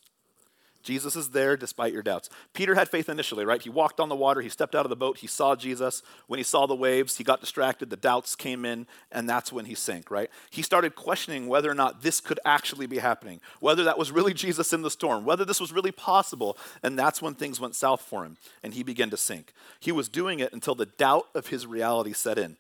Jesus 0.83 1.17
is 1.17 1.31
there 1.31 1.57
despite 1.57 1.93
your 1.93 2.03
doubts. 2.03 2.31
Peter 2.55 2.75
had 2.75 2.88
faith 2.88 3.09
initially, 3.09 3.45
right? 3.45 3.61
He 3.61 3.69
walked 3.69 4.01
on 4.01 4.09
the 4.09 4.17
water, 4.17 4.41
he 4.41 4.49
stepped 4.49 4.75
out 4.75 4.87
of 4.87 4.91
the 4.91 4.97
boat, 4.97 5.19
he 5.19 5.27
saw 5.27 5.57
Jesus. 5.57 6.03
When 6.27 6.38
he 6.38 6.45
saw 6.45 6.67
the 6.67 6.75
waves, 6.75 7.17
he 7.17 7.25
got 7.25 7.41
distracted, 7.41 7.91
the 7.91 7.97
doubts 7.97 8.37
came 8.37 8.64
in, 8.64 8.87
and 9.11 9.29
that's 9.29 9.53
when 9.53 9.64
he 9.67 9.75
sank, 9.75 10.11
right? 10.11 10.31
He 10.51 10.62
started 10.62 10.95
questioning 10.95 11.49
whether 11.49 11.71
or 11.71 11.75
not 11.75 12.03
this 12.03 12.21
could 12.21 12.41
actually 12.45 12.87
be 12.87 12.99
happening, 12.99 13.41
whether 13.61 13.85
that 13.85 13.99
was 13.99 14.12
really 14.12 14.35
Jesus 14.35 14.73
in 14.73 14.83
the 14.83 14.91
storm, 14.91 15.25
whether 15.25 15.45
this 15.45 15.61
was 15.61 15.73
really 15.73 15.93
possible, 15.93 16.57
and 16.83 16.99
that's 16.99 17.21
when 17.21 17.35
things 17.35 17.61
went 17.61 17.75
south 17.75 18.01
for 18.01 18.25
him, 18.25 18.37
and 18.62 18.75
he 18.75 18.83
began 18.83 19.11
to 19.11 19.17
sink. 19.17 19.53
He 19.81 19.93
was 19.93 20.09
doing 20.09 20.41
it 20.41 20.53
until 20.53 20.75
the 20.75 20.87
doubt 20.87 21.27
of 21.35 21.49
his 21.49 21.67
reality 21.67 22.12
set 22.12 22.38
in. 22.38 22.57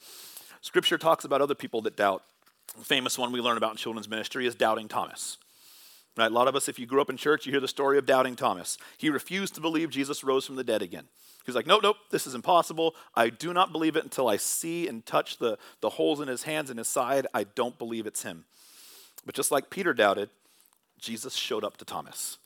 Scripture 0.60 0.98
talks 0.98 1.24
about 1.24 1.40
other 1.40 1.54
people 1.54 1.82
that 1.82 1.96
doubt. 1.96 2.22
The 2.76 2.84
famous 2.84 3.16
one 3.16 3.32
we 3.32 3.40
learn 3.40 3.56
about 3.56 3.70
in 3.70 3.76
children's 3.76 4.08
ministry 4.08 4.46
is 4.46 4.54
doubting 4.54 4.88
Thomas. 4.88 5.38
Right? 6.18 6.30
A 6.30 6.34
lot 6.34 6.48
of 6.48 6.56
us, 6.56 6.68
if 6.68 6.78
you 6.78 6.86
grew 6.86 7.00
up 7.00 7.10
in 7.10 7.16
church, 7.16 7.46
you 7.46 7.52
hear 7.52 7.60
the 7.60 7.68
story 7.68 7.96
of 7.96 8.04
doubting 8.06 8.34
Thomas. 8.34 8.76
He 8.96 9.08
refused 9.08 9.54
to 9.54 9.60
believe 9.60 9.90
Jesus 9.90 10.24
rose 10.24 10.44
from 10.44 10.56
the 10.56 10.64
dead 10.64 10.82
again. 10.82 11.04
He's 11.46 11.54
like, 11.54 11.66
nope, 11.66 11.82
nope, 11.82 11.96
this 12.10 12.26
is 12.26 12.34
impossible. 12.34 12.94
I 13.14 13.30
do 13.30 13.54
not 13.54 13.72
believe 13.72 13.96
it 13.96 14.04
until 14.04 14.28
I 14.28 14.36
see 14.36 14.86
and 14.88 15.06
touch 15.06 15.38
the, 15.38 15.58
the 15.80 15.90
holes 15.90 16.20
in 16.20 16.28
his 16.28 16.42
hands 16.42 16.70
and 16.70 16.78
his 16.78 16.88
side. 16.88 17.26
I 17.32 17.44
don't 17.44 17.78
believe 17.78 18.06
it's 18.06 18.22
him. 18.22 18.44
But 19.24 19.34
just 19.34 19.50
like 19.50 19.70
Peter 19.70 19.94
doubted, 19.94 20.28
Jesus 20.98 21.34
showed 21.34 21.64
up 21.64 21.76
to 21.78 21.84
Thomas. 21.84 22.38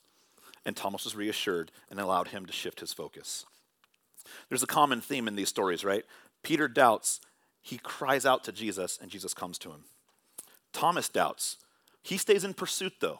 And 0.65 0.75
Thomas 0.75 1.03
was 1.03 1.15
reassured 1.15 1.71
and 1.89 1.99
allowed 1.99 2.29
him 2.29 2.45
to 2.45 2.53
shift 2.53 2.79
his 2.79 2.93
focus. 2.93 3.45
There's 4.49 4.63
a 4.63 4.67
common 4.67 5.01
theme 5.01 5.27
in 5.27 5.35
these 5.35 5.49
stories, 5.49 5.83
right? 5.83 6.05
Peter 6.43 6.67
doubts, 6.67 7.19
he 7.61 7.77
cries 7.79 8.25
out 8.25 8.43
to 8.45 8.51
Jesus, 8.51 8.97
and 9.01 9.11
Jesus 9.11 9.33
comes 9.33 9.57
to 9.59 9.71
him. 9.71 9.83
Thomas 10.71 11.09
doubts. 11.09 11.57
He 12.03 12.17
stays 12.17 12.43
in 12.43 12.53
pursuit, 12.53 12.93
though. 12.99 13.19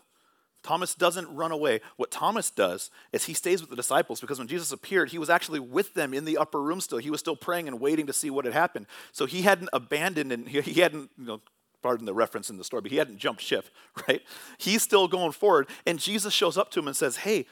Thomas 0.64 0.96
doesn't 0.96 1.34
run 1.36 1.52
away. 1.52 1.82
What 1.98 2.10
Thomas 2.10 2.50
does 2.50 2.90
is 3.12 3.26
he 3.26 3.34
stays 3.34 3.60
with 3.60 3.70
the 3.70 3.76
disciples 3.76 4.22
because 4.22 4.40
when 4.40 4.48
Jesus 4.48 4.72
appeared, 4.72 5.10
he 5.10 5.18
was 5.18 5.30
actually 5.30 5.60
with 5.60 5.94
them 5.94 6.14
in 6.14 6.24
the 6.24 6.38
upper 6.38 6.62
room 6.62 6.80
still. 6.80 7.00
He 7.00 7.12
was 7.12 7.20
still 7.20 7.36
praying 7.36 7.68
and 7.68 7.82
waiting 7.82 8.08
to 8.08 8.14
see 8.14 8.30
what 8.30 8.46
had 8.46 8.54
happened. 8.54 8.88
So 9.12 9.26
he 9.26 9.42
hadn't 9.42 9.70
abandoned 9.74 10.32
and 10.32 10.48
he, 10.48 10.80
hadn't, 10.80 11.12
you 11.18 11.26
know, 11.26 11.42
pardon 11.82 12.06
the 12.06 12.14
reference 12.14 12.50
in 12.50 12.58
the 12.58 12.64
story, 12.64 12.82
but 12.82 12.92
he 12.92 12.98
hadn't 12.98 13.18
jumped 13.18 13.42
ship, 13.42 13.66
right? 14.08 14.22
He's 14.58 14.82
still 14.82 15.10
going 15.10 15.34
forward. 15.34 15.68
And 15.86 16.00
Jesus 16.00 16.34
shows 16.34 16.58
up 16.58 16.72
to 16.72 16.80
him 16.80 16.88
and 16.88 16.96
says, 16.96 17.18
Hey, 17.18 17.46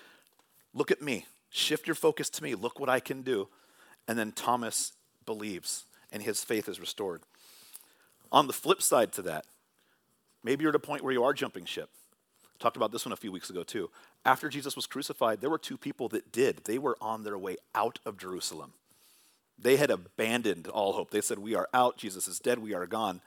look 0.74 0.89
at 0.89 1.02
me. 1.02 1.26
Shift 1.50 1.88
your 1.88 1.95
focus 1.95 2.30
to 2.30 2.43
me. 2.43 2.56
Look 2.56 2.80
what 2.80 2.88
I 2.88 3.02
can 3.02 3.24
do. 3.24 3.50
And 4.08 4.17
then 4.17 4.32
Thomas 4.32 4.93
believes 5.26 5.84
and 6.13 6.24
his 6.24 6.45
faith 6.45 6.69
is 6.69 6.80
restored. 6.80 7.21
On 8.32 8.47
the 8.47 8.54
flip 8.54 8.82
side 8.82 9.12
to 9.13 9.21
that, 9.24 9.45
maybe 10.45 10.63
you're 10.63 10.69
at 10.69 10.76
a 10.76 10.80
point 10.80 11.04
where 11.04 11.12
you 11.12 11.26
are 11.26 11.34
jumping 11.34 11.65
ship 11.65 11.89
Talked 12.62 12.78
about 12.78 12.91
this 12.91 13.06
one 13.06 13.12
a 13.12 13.17
few 13.17 13.32
weeks 13.32 13.50
ago 13.50 13.63
too. 13.63 13.89
After 14.24 14.47
Jesus 14.47 14.76
was 14.76 14.86
crucified, 14.86 15.41
there 15.41 15.50
were 15.50 15.58
two 15.58 15.78
people 15.78 16.08
that 16.10 16.32
did. 16.32 16.65
They 16.65 16.78
were 16.78 16.95
on 17.02 17.24
their 17.24 17.38
way 17.38 17.58
out 17.74 17.97
of 18.06 18.19
Jerusalem. 18.19 18.74
They 19.58 19.78
had 19.78 19.89
abandoned 19.89 20.67
all 20.67 20.93
hope. 20.93 21.10
They 21.10 21.21
said, 21.21 21.39
We 21.39 21.56
are 21.56 21.67
out. 21.74 21.97
Jesus 21.97 22.28
is 22.28 22.38
dead. 22.38 22.60
We 22.60 22.76
are 22.76 22.86
gone. 22.86 23.21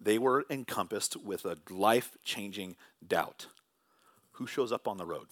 They 0.00 0.16
were 0.16 0.46
encompassed 0.48 1.16
with 1.16 1.44
a 1.44 1.58
life 1.68 2.16
changing 2.24 2.76
doubt. 3.06 3.46
Who 4.32 4.46
shows 4.46 4.70
up 4.70 4.86
on 4.86 4.96
the 4.96 5.04
road? 5.04 5.26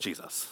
Jesus. 0.00 0.48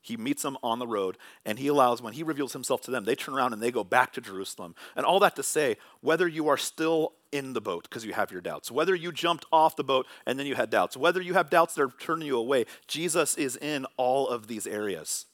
He 0.00 0.16
meets 0.16 0.42
them 0.42 0.56
on 0.62 0.78
the 0.78 0.86
road, 0.86 1.18
and 1.44 1.58
he 1.58 1.66
allows, 1.66 2.00
when 2.00 2.12
he 2.12 2.22
reveals 2.22 2.52
himself 2.52 2.80
to 2.82 2.90
them, 2.90 3.04
they 3.04 3.16
turn 3.16 3.34
around 3.34 3.52
and 3.52 3.60
they 3.60 3.72
go 3.72 3.84
back 3.84 4.12
to 4.12 4.20
Jerusalem. 4.20 4.74
And 4.94 5.04
all 5.04 5.18
that 5.20 5.36
to 5.36 5.42
say, 5.42 5.76
whether 6.00 6.28
you 6.28 6.48
are 6.48 6.56
still 6.56 7.12
in 7.36 7.52
the 7.52 7.60
boat 7.60 7.84
because 7.84 8.04
you 8.04 8.12
have 8.12 8.32
your 8.32 8.40
doubts, 8.40 8.70
whether 8.70 8.94
you 8.94 9.12
jumped 9.12 9.44
off 9.52 9.76
the 9.76 9.84
boat 9.84 10.06
and 10.26 10.38
then 10.38 10.46
you 10.46 10.54
had 10.54 10.70
doubts, 10.70 10.96
whether 10.96 11.20
you 11.20 11.34
have 11.34 11.50
doubts 11.50 11.74
that 11.74 11.82
are 11.82 11.92
turning 12.00 12.26
you 12.26 12.38
away, 12.38 12.64
Jesus 12.86 13.36
is 13.36 13.56
in 13.56 13.86
all 13.96 14.28
of 14.28 14.46
these 14.46 14.66
areas. 14.66 15.26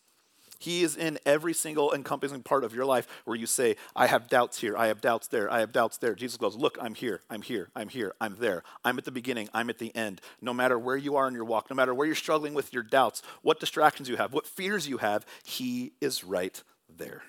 He 0.63 0.85
is 0.85 0.97
in 0.97 1.19
every 1.27 1.55
single 1.55 1.93
encompassing 1.93 2.45
part 2.45 2.63
of 2.63 2.73
your 2.73 2.85
life 2.85 3.09
where 3.25 3.37
you 3.37 3.47
say, 3.47 3.75
I 3.97 4.07
have 4.07 4.29
doubts 4.29 4.61
here, 4.61 4.77
I 4.77 4.87
have 4.87 5.01
doubts 5.01 5.27
there, 5.27 5.53
I 5.53 5.59
have 5.59 5.73
doubts 5.73 5.99
there. 5.99 6.15
Jesus 6.15 6.37
goes, 6.37 6.55
Look, 6.55 6.79
I'm 6.81 6.95
here, 6.95 7.21
I'm 7.29 7.43
here, 7.43 7.69
I'm 7.75 7.89
here, 7.89 8.15
I'm 8.21 8.37
there. 8.39 8.63
I'm 8.85 8.97
at 8.97 9.05
the 9.05 9.11
beginning, 9.11 9.49
I'm 9.53 9.71
at 9.71 9.79
the 9.79 9.95
end. 9.97 10.21
No 10.41 10.55
matter 10.55 10.79
where 10.79 10.97
you 10.97 11.17
are 11.17 11.27
in 11.27 11.35
your 11.35 11.45
walk, 11.45 11.69
no 11.69 11.75
matter 11.75 11.93
where 11.93 12.07
you're 12.07 12.15
struggling 12.15 12.55
with 12.55 12.73
your 12.73 12.85
doubts, 12.85 13.23
what 13.43 13.59
distractions 13.59 14.09
you 14.09 14.17
have, 14.19 14.33
what 14.33 14.47
fears 14.47 14.87
you 14.87 14.99
have, 14.99 15.27
He 15.43 15.95
is 16.01 16.23
right 16.23 16.63
there. 16.89 17.23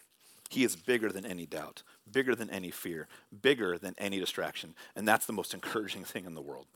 He 0.54 0.64
is 0.64 0.76
bigger 0.76 1.12
than 1.12 1.26
any 1.26 1.48
doubt, 1.48 1.82
bigger 2.12 2.36
than 2.36 2.52
any 2.52 2.70
fear, 2.70 3.08
bigger 3.42 3.80
than 3.80 3.96
any 3.98 4.20
distraction. 4.20 4.76
And 4.96 5.08
that's 5.08 5.26
the 5.26 5.34
most 5.34 5.54
encouraging 5.56 6.04
thing 6.04 6.26
in 6.26 6.36
the 6.36 6.42
world. 6.42 6.68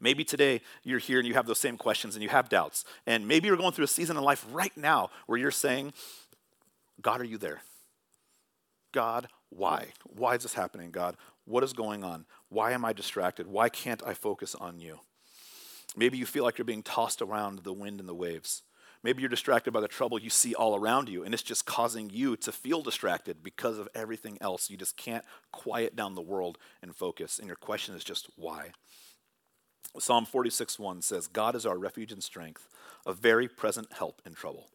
Maybe 0.00 0.24
today 0.24 0.62
you're 0.82 0.98
here 0.98 1.18
and 1.18 1.28
you 1.28 1.34
have 1.34 1.46
those 1.46 1.60
same 1.60 1.76
questions 1.76 2.14
and 2.14 2.22
you 2.22 2.30
have 2.30 2.48
doubts. 2.48 2.86
And 3.06 3.28
maybe 3.28 3.48
you're 3.48 3.58
going 3.58 3.72
through 3.72 3.84
a 3.84 3.88
season 3.88 4.16
in 4.16 4.22
life 4.22 4.46
right 4.50 4.74
now 4.78 5.10
where 5.26 5.38
you're 5.38 5.50
saying, 5.50 5.92
God, 7.02 7.20
are 7.20 7.24
you 7.24 7.36
there? 7.36 7.60
God, 8.92 9.28
why? 9.50 9.88
Why 10.04 10.34
is 10.34 10.42
this 10.42 10.54
happening, 10.54 10.90
God? 10.90 11.18
What 11.44 11.64
is 11.64 11.74
going 11.74 12.02
on? 12.02 12.24
Why 12.48 12.72
am 12.72 12.82
I 12.82 12.94
distracted? 12.94 13.46
Why 13.46 13.68
can't 13.68 14.02
I 14.06 14.14
focus 14.14 14.54
on 14.54 14.80
you? 14.80 15.00
Maybe 15.94 16.16
you 16.16 16.24
feel 16.24 16.44
like 16.44 16.56
you're 16.56 16.64
being 16.64 16.82
tossed 16.82 17.20
around 17.20 17.58
the 17.58 17.74
wind 17.74 18.00
and 18.00 18.08
the 18.08 18.14
waves. 18.14 18.62
Maybe 19.04 19.20
you're 19.20 19.28
distracted 19.28 19.72
by 19.72 19.80
the 19.80 19.86
trouble 19.86 20.18
you 20.18 20.30
see 20.30 20.54
all 20.54 20.74
around 20.74 21.10
you, 21.10 21.24
and 21.24 21.34
it's 21.34 21.42
just 21.42 21.66
causing 21.66 22.08
you 22.08 22.36
to 22.38 22.50
feel 22.50 22.80
distracted 22.80 23.42
because 23.42 23.78
of 23.78 23.86
everything 23.94 24.38
else. 24.40 24.70
You 24.70 24.78
just 24.78 24.96
can't 24.96 25.26
quiet 25.52 25.94
down 25.94 26.14
the 26.14 26.22
world 26.22 26.56
and 26.80 26.96
focus. 26.96 27.38
And 27.38 27.46
your 27.46 27.56
question 27.56 27.94
is 27.94 28.02
just 28.02 28.30
why? 28.34 28.70
Psalm 29.98 30.24
46 30.24 30.78
1 30.78 31.02
says, 31.02 31.26
God 31.26 31.54
is 31.54 31.66
our 31.66 31.76
refuge 31.76 32.12
and 32.12 32.22
strength, 32.22 32.66
a 33.04 33.12
very 33.12 33.46
present 33.46 33.92
help 33.92 34.22
in 34.24 34.32
trouble. 34.32 34.70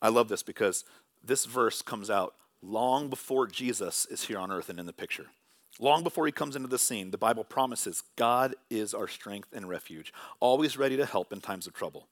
I 0.00 0.08
love 0.08 0.28
this 0.28 0.42
because 0.42 0.84
this 1.22 1.44
verse 1.44 1.82
comes 1.82 2.08
out 2.08 2.34
long 2.62 3.10
before 3.10 3.46
Jesus 3.46 4.06
is 4.06 4.24
here 4.24 4.38
on 4.38 4.50
earth 4.50 4.70
and 4.70 4.80
in 4.80 4.86
the 4.86 4.92
picture. 4.94 5.26
Long 5.78 6.02
before 6.02 6.24
he 6.24 6.32
comes 6.32 6.56
into 6.56 6.68
the 6.68 6.78
scene, 6.78 7.10
the 7.10 7.18
Bible 7.18 7.44
promises 7.44 8.02
God 8.16 8.54
is 8.70 8.94
our 8.94 9.06
strength 9.06 9.50
and 9.52 9.68
refuge, 9.68 10.14
always 10.40 10.78
ready 10.78 10.96
to 10.96 11.04
help 11.04 11.30
in 11.30 11.42
times 11.42 11.66
of 11.66 11.74
trouble. 11.74 12.08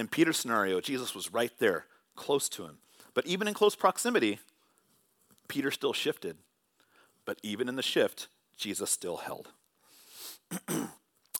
In 0.00 0.08
Peter's 0.08 0.38
scenario, 0.38 0.80
Jesus 0.80 1.14
was 1.14 1.30
right 1.30 1.52
there, 1.58 1.84
close 2.16 2.48
to 2.48 2.64
him. 2.64 2.78
But 3.12 3.26
even 3.26 3.46
in 3.46 3.52
close 3.52 3.76
proximity, 3.76 4.38
Peter 5.46 5.70
still 5.70 5.92
shifted. 5.92 6.38
But 7.26 7.38
even 7.42 7.68
in 7.68 7.76
the 7.76 7.82
shift, 7.82 8.28
Jesus 8.56 8.90
still 8.90 9.18
held. 9.18 9.48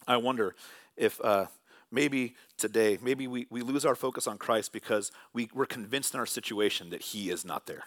I 0.06 0.18
wonder 0.18 0.54
if 0.94 1.18
uh, 1.24 1.46
maybe 1.90 2.34
today, 2.58 2.98
maybe 3.00 3.26
we, 3.26 3.46
we 3.48 3.62
lose 3.62 3.86
our 3.86 3.94
focus 3.94 4.26
on 4.26 4.36
Christ 4.36 4.74
because 4.74 5.10
we, 5.32 5.48
we're 5.54 5.64
convinced 5.64 6.12
in 6.12 6.20
our 6.20 6.26
situation 6.26 6.90
that 6.90 7.00
He 7.00 7.30
is 7.30 7.46
not 7.46 7.64
there. 7.64 7.84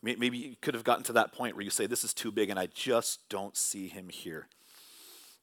Maybe 0.00 0.38
you 0.38 0.54
could 0.60 0.74
have 0.74 0.84
gotten 0.84 1.02
to 1.06 1.12
that 1.14 1.32
point 1.32 1.56
where 1.56 1.64
you 1.64 1.70
say, 1.70 1.88
This 1.88 2.04
is 2.04 2.14
too 2.14 2.30
big 2.30 2.50
and 2.50 2.58
I 2.58 2.66
just 2.66 3.28
don't 3.28 3.56
see 3.56 3.88
Him 3.88 4.10
here. 4.10 4.46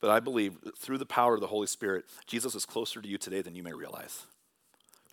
But 0.04 0.12
I 0.12 0.20
believe 0.20 0.58
through 0.78 0.98
the 0.98 1.06
power 1.06 1.34
of 1.34 1.40
the 1.40 1.48
Holy 1.48 1.66
Spirit, 1.66 2.04
Jesus 2.28 2.56
is 2.56 2.66
closer 2.66 3.02
to 3.02 3.08
you 3.08 3.18
today 3.18 3.42
than 3.42 3.56
you 3.56 3.64
may 3.64 3.72
realize. 3.72 4.26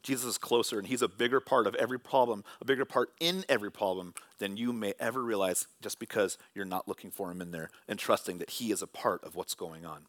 Jesus 0.03 0.31
is 0.31 0.37
closer, 0.37 0.81
and 0.81 0.89
He's 0.89 1.01
a 1.01 1.07
bigger 1.07 1.39
part 1.39 1.69
of 1.69 1.77
every 1.77 2.01
problem, 2.01 2.43
a 2.61 2.65
bigger 2.65 2.85
part 2.85 3.13
in 3.21 3.45
every 3.49 3.71
problem 3.71 4.15
than 4.41 4.57
you 4.57 4.73
may 4.73 4.95
ever 4.99 5.23
realize 5.23 5.69
just 5.81 6.01
because 6.01 6.39
you're 6.57 6.65
not 6.65 6.89
looking 6.89 7.13
for 7.13 7.31
Him 7.31 7.41
in 7.41 7.53
there 7.53 7.71
and 7.87 8.01
trusting 8.01 8.39
that 8.39 8.51
He 8.51 8.73
is 8.73 8.83
a 8.83 8.89
part 8.89 9.23
of 9.23 9.37
what's 9.37 9.55
going 9.55 9.87
on. 9.87 10.07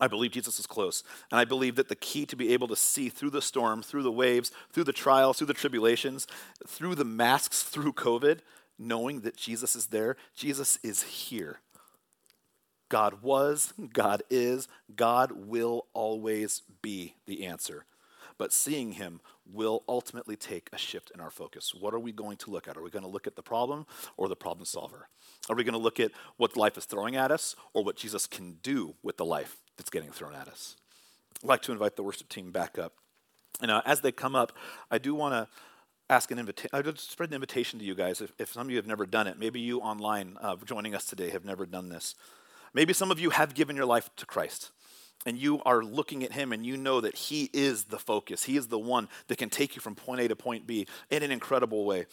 I 0.00 0.08
believe 0.08 0.30
Jesus 0.30 0.58
is 0.58 0.66
close. 0.66 1.04
And 1.30 1.38
I 1.38 1.44
believe 1.44 1.76
that 1.76 1.90
the 1.90 1.96
key 1.96 2.24
to 2.24 2.36
be 2.36 2.54
able 2.54 2.68
to 2.68 2.76
see 2.76 3.10
through 3.10 3.28
the 3.28 3.42
storm, 3.42 3.82
through 3.82 4.04
the 4.04 4.10
waves, 4.10 4.52
through 4.72 4.84
the 4.84 4.94
trials, 4.94 5.36
through 5.36 5.48
the 5.48 5.52
tribulations, 5.52 6.26
through 6.66 6.94
the 6.94 7.04
masks, 7.04 7.62
through 7.62 7.92
COVID, 7.92 8.38
knowing 8.78 9.20
that 9.20 9.36
Jesus 9.36 9.76
is 9.76 9.88
there, 9.88 10.16
Jesus 10.34 10.78
is 10.82 11.02
here. 11.02 11.60
God 12.90 13.22
was, 13.22 13.72
God 13.94 14.22
is, 14.28 14.68
God 14.94 15.32
will 15.32 15.86
always 15.94 16.60
be 16.82 17.14
the 17.26 17.46
answer 17.46 17.86
but 18.40 18.54
seeing 18.54 18.92
him 18.92 19.20
will 19.52 19.84
ultimately 19.86 20.34
take 20.34 20.70
a 20.72 20.78
shift 20.78 21.10
in 21.14 21.20
our 21.20 21.28
focus. 21.28 21.74
What 21.78 21.92
are 21.92 21.98
we 21.98 22.10
going 22.10 22.38
to 22.38 22.50
look 22.50 22.66
at? 22.66 22.74
Are 22.78 22.82
we 22.82 22.88
going 22.88 23.02
to 23.02 23.08
look 23.10 23.26
at 23.26 23.36
the 23.36 23.42
problem 23.42 23.84
or 24.16 24.28
the 24.28 24.34
problem 24.34 24.64
solver? 24.64 25.08
Are 25.50 25.54
we 25.54 25.62
going 25.62 25.74
to 25.74 25.78
look 25.78 26.00
at 26.00 26.10
what 26.38 26.56
life 26.56 26.78
is 26.78 26.86
throwing 26.86 27.16
at 27.16 27.30
us 27.30 27.54
or 27.74 27.84
what 27.84 27.96
Jesus 27.96 28.26
can 28.26 28.56
do 28.62 28.94
with 29.02 29.18
the 29.18 29.26
life 29.26 29.58
that's 29.76 29.90
getting 29.90 30.10
thrown 30.10 30.34
at 30.34 30.48
us? 30.48 30.76
I'd 31.44 31.48
like 31.50 31.60
to 31.62 31.72
invite 31.72 31.96
the 31.96 32.02
worship 32.02 32.30
team 32.30 32.50
back 32.50 32.78
up. 32.78 32.94
And 33.60 33.70
uh, 33.70 33.82
as 33.84 34.00
they 34.00 34.10
come 34.10 34.34
up, 34.34 34.52
I 34.90 34.96
do 34.96 35.14
want 35.14 35.34
to 35.34 35.46
ask 36.08 36.30
an 36.30 36.38
invitation. 36.38 36.70
I 36.72 36.80
just 36.80 37.10
spread 37.10 37.28
an 37.28 37.34
invitation 37.34 37.78
to 37.78 37.84
you 37.84 37.94
guys. 37.94 38.22
If, 38.22 38.32
if, 38.38 38.54
some 38.54 38.68
of 38.68 38.70
you 38.70 38.78
have 38.78 38.86
never 38.86 39.04
done 39.04 39.26
it, 39.26 39.38
maybe 39.38 39.60
you 39.60 39.80
online 39.80 40.38
uh, 40.40 40.56
joining 40.64 40.94
us 40.94 41.04
today 41.04 41.28
have 41.28 41.44
never 41.44 41.66
done 41.66 41.90
this. 41.90 42.14
Maybe 42.74 42.92
some 42.92 43.10
of 43.10 43.18
you 43.18 43.30
have 43.30 43.54
given 43.54 43.76
your 43.76 43.86
life 43.86 44.10
to 44.16 44.26
Christ 44.26 44.70
and 45.26 45.38
you 45.38 45.60
are 45.66 45.82
looking 45.82 46.24
at 46.24 46.32
him 46.32 46.52
and 46.52 46.64
you 46.64 46.76
know 46.76 47.00
that 47.00 47.14
he 47.14 47.50
is 47.52 47.84
the 47.84 47.98
focus. 47.98 48.44
He 48.44 48.56
is 48.56 48.68
the 48.68 48.78
one 48.78 49.08
that 49.28 49.36
can 49.36 49.50
take 49.50 49.76
you 49.76 49.82
from 49.82 49.94
point 49.94 50.20
A 50.20 50.28
to 50.28 50.36
point 50.36 50.66
B 50.66 50.86
in 51.10 51.22
an 51.22 51.30
incredible 51.30 51.84
way. 51.84 52.06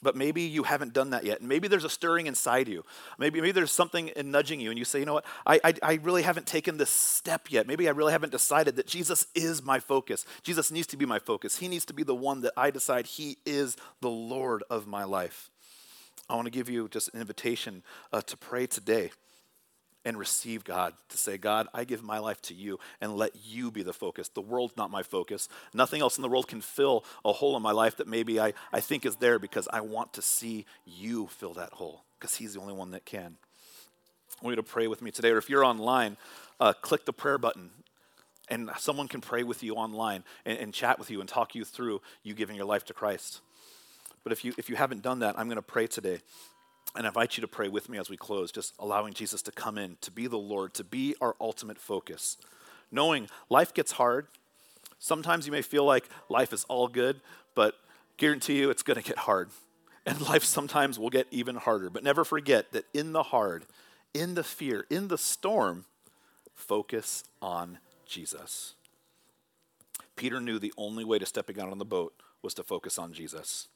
But 0.00 0.16
maybe 0.16 0.42
you 0.42 0.62
haven't 0.62 0.92
done 0.92 1.10
that 1.10 1.24
yet. 1.24 1.42
Maybe 1.42 1.66
there's 1.66 1.84
a 1.84 1.90
stirring 1.90 2.28
inside 2.28 2.68
you. 2.68 2.84
Maybe, 3.18 3.40
maybe 3.40 3.52
there's 3.52 3.72
something 3.72 4.08
in 4.08 4.30
nudging 4.30 4.60
you 4.60 4.70
and 4.70 4.78
you 4.78 4.84
say, 4.84 5.00
you 5.00 5.06
know 5.06 5.14
what, 5.14 5.24
I, 5.44 5.60
I, 5.64 5.74
I 5.82 5.94
really 6.02 6.22
haven't 6.22 6.46
taken 6.46 6.76
this 6.76 6.90
step 6.90 7.50
yet. 7.50 7.66
Maybe 7.66 7.88
I 7.88 7.92
really 7.92 8.12
haven't 8.12 8.30
decided 8.30 8.76
that 8.76 8.86
Jesus 8.86 9.26
is 9.34 9.62
my 9.62 9.80
focus. 9.80 10.24
Jesus 10.42 10.70
needs 10.70 10.86
to 10.88 10.96
be 10.96 11.06
my 11.06 11.18
focus. 11.18 11.58
He 11.58 11.66
needs 11.66 11.84
to 11.86 11.94
be 11.94 12.04
the 12.04 12.14
one 12.14 12.42
that 12.42 12.52
I 12.56 12.70
decide 12.70 13.06
he 13.06 13.38
is 13.44 13.76
the 14.00 14.10
Lord 14.10 14.62
of 14.70 14.86
my 14.86 15.02
life. 15.04 15.50
I 16.28 16.36
want 16.36 16.46
to 16.46 16.52
give 16.52 16.68
you 16.68 16.88
just 16.88 17.12
an 17.12 17.20
invitation 17.20 17.82
uh, 18.12 18.22
to 18.22 18.36
pray 18.36 18.66
today 18.66 19.10
and 20.04 20.18
receive 20.18 20.64
God, 20.64 20.94
to 21.10 21.18
say, 21.18 21.38
God, 21.38 21.68
I 21.72 21.84
give 21.84 22.02
my 22.02 22.18
life 22.18 22.40
to 22.42 22.54
you 22.54 22.80
and 23.00 23.16
let 23.16 23.32
you 23.44 23.70
be 23.70 23.82
the 23.82 23.92
focus. 23.92 24.28
The 24.28 24.40
world's 24.40 24.76
not 24.76 24.90
my 24.90 25.02
focus. 25.02 25.48
Nothing 25.72 26.00
else 26.00 26.18
in 26.18 26.22
the 26.22 26.28
world 26.28 26.48
can 26.48 26.60
fill 26.60 27.04
a 27.24 27.32
hole 27.32 27.56
in 27.56 27.62
my 27.62 27.70
life 27.72 27.96
that 27.98 28.08
maybe 28.08 28.40
I, 28.40 28.52
I 28.72 28.80
think 28.80 29.06
is 29.06 29.16
there 29.16 29.38
because 29.38 29.68
I 29.72 29.80
want 29.80 30.12
to 30.14 30.22
see 30.22 30.66
you 30.84 31.28
fill 31.28 31.54
that 31.54 31.72
hole 31.74 32.02
because 32.18 32.34
He's 32.34 32.54
the 32.54 32.60
only 32.60 32.74
one 32.74 32.90
that 32.92 33.04
can. 33.04 33.36
I 34.40 34.44
want 34.44 34.56
you 34.56 34.62
to 34.62 34.68
pray 34.68 34.88
with 34.88 35.02
me 35.02 35.12
today, 35.12 35.30
or 35.30 35.38
if 35.38 35.48
you're 35.48 35.64
online, 35.64 36.16
uh, 36.58 36.72
click 36.72 37.04
the 37.04 37.12
prayer 37.12 37.38
button. 37.38 37.70
and 38.48 38.70
someone 38.78 39.06
can 39.06 39.20
pray 39.20 39.44
with 39.44 39.62
you 39.62 39.74
online 39.74 40.24
and, 40.44 40.58
and 40.58 40.74
chat 40.74 40.98
with 40.98 41.10
you 41.10 41.20
and 41.20 41.28
talk 41.28 41.54
you 41.54 41.64
through 41.64 42.02
you 42.24 42.34
giving 42.34 42.56
your 42.56 42.64
life 42.64 42.84
to 42.86 42.92
Christ. 42.92 43.40
But 44.24 44.32
if 44.32 44.44
you, 44.44 44.52
if 44.58 44.68
you 44.68 44.76
haven't 44.76 45.02
done 45.02 45.20
that, 45.20 45.38
I'm 45.38 45.46
going 45.46 45.56
to 45.56 45.62
pray 45.62 45.86
today 45.86 46.20
and 46.94 47.06
I 47.06 47.08
invite 47.08 47.36
you 47.36 47.40
to 47.40 47.48
pray 47.48 47.68
with 47.68 47.88
me 47.88 47.98
as 47.98 48.10
we 48.10 48.16
close, 48.16 48.52
just 48.52 48.74
allowing 48.78 49.14
Jesus 49.14 49.40
to 49.42 49.52
come 49.52 49.78
in, 49.78 49.96
to 50.02 50.10
be 50.10 50.26
the 50.26 50.38
Lord, 50.38 50.74
to 50.74 50.84
be 50.84 51.14
our 51.20 51.34
ultimate 51.40 51.78
focus. 51.78 52.36
Knowing 52.90 53.28
life 53.48 53.72
gets 53.72 53.92
hard. 53.92 54.26
Sometimes 54.98 55.46
you 55.46 55.52
may 55.52 55.62
feel 55.62 55.84
like 55.84 56.08
life 56.28 56.52
is 56.52 56.64
all 56.64 56.88
good, 56.88 57.20
but 57.54 57.76
guarantee 58.18 58.58
you 58.58 58.70
it's 58.70 58.82
going 58.82 59.00
to 59.00 59.02
get 59.02 59.18
hard. 59.18 59.50
And 60.04 60.20
life 60.28 60.44
sometimes 60.44 60.98
will 60.98 61.10
get 61.10 61.26
even 61.30 61.56
harder. 61.56 61.88
But 61.88 62.04
never 62.04 62.24
forget 62.24 62.72
that 62.72 62.84
in 62.92 63.12
the 63.12 63.24
hard, 63.24 63.64
in 64.12 64.34
the 64.34 64.44
fear, 64.44 64.86
in 64.90 65.08
the 65.08 65.18
storm, 65.18 65.86
focus 66.54 67.24
on 67.40 67.78
Jesus. 68.06 68.74
Peter 70.14 70.40
knew 70.40 70.58
the 70.58 70.74
only 70.76 71.04
way 71.04 71.18
to 71.18 71.26
stepping 71.26 71.58
out 71.58 71.70
on 71.70 71.78
the 71.78 71.84
boat 71.84 72.14
was 72.42 72.52
to 72.54 72.62
focus 72.62 72.98
on 72.98 73.12
Jesus. 73.14 73.68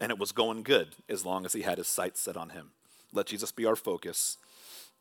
And 0.00 0.10
it 0.10 0.18
was 0.18 0.32
going 0.32 0.62
good 0.62 0.88
as 1.08 1.24
long 1.24 1.44
as 1.44 1.52
he 1.52 1.62
had 1.62 1.78
his 1.78 1.88
sights 1.88 2.20
set 2.20 2.36
on 2.36 2.50
him. 2.50 2.70
Let 3.12 3.26
Jesus 3.26 3.52
be 3.52 3.66
our 3.66 3.76
focus. 3.76 4.38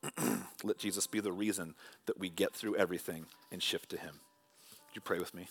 Let 0.63 0.77
Jesus 0.77 1.07
be 1.07 1.19
the 1.19 1.31
reason 1.31 1.75
that 2.05 2.19
we 2.19 2.29
get 2.29 2.53
through 2.53 2.75
everything 2.75 3.25
and 3.51 3.61
shift 3.61 3.89
to 3.91 3.97
him. 3.97 4.15
Would 4.87 4.95
you 4.95 5.01
pray 5.01 5.19
with 5.19 5.33
me? 5.33 5.47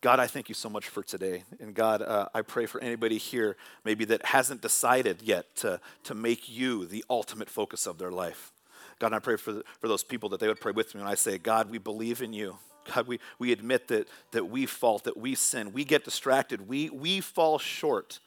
God, 0.00 0.18
I 0.18 0.26
thank 0.26 0.48
you 0.48 0.54
so 0.54 0.68
much 0.68 0.88
for 0.88 1.04
today. 1.04 1.44
And 1.60 1.74
God, 1.74 2.02
uh, 2.02 2.28
I 2.34 2.42
pray 2.42 2.66
for 2.66 2.80
anybody 2.80 3.18
here 3.18 3.56
maybe 3.84 4.04
that 4.06 4.26
hasn't 4.26 4.60
decided 4.60 5.22
yet 5.22 5.54
to, 5.56 5.80
to 6.04 6.14
make 6.14 6.48
you 6.48 6.86
the 6.86 7.04
ultimate 7.08 7.48
focus 7.48 7.86
of 7.86 7.98
their 7.98 8.10
life. 8.10 8.50
God, 8.98 9.12
I 9.12 9.20
pray 9.20 9.36
for, 9.36 9.62
for 9.80 9.88
those 9.88 10.02
people 10.02 10.28
that 10.30 10.40
they 10.40 10.48
would 10.48 10.60
pray 10.60 10.72
with 10.72 10.94
me 10.94 11.00
when 11.00 11.10
I 11.10 11.14
say, 11.14 11.38
God, 11.38 11.70
we 11.70 11.78
believe 11.78 12.20
in 12.20 12.32
you. 12.32 12.58
God, 12.94 13.06
we, 13.06 13.20
we 13.38 13.52
admit 13.52 13.88
that, 13.88 14.08
that 14.32 14.48
we 14.48 14.66
fault, 14.66 15.04
that 15.04 15.16
we 15.16 15.34
sin, 15.34 15.72
we 15.72 15.84
get 15.84 16.04
distracted, 16.04 16.68
we, 16.68 16.90
we 16.90 17.20
fall 17.20 17.58
short. 17.58 18.20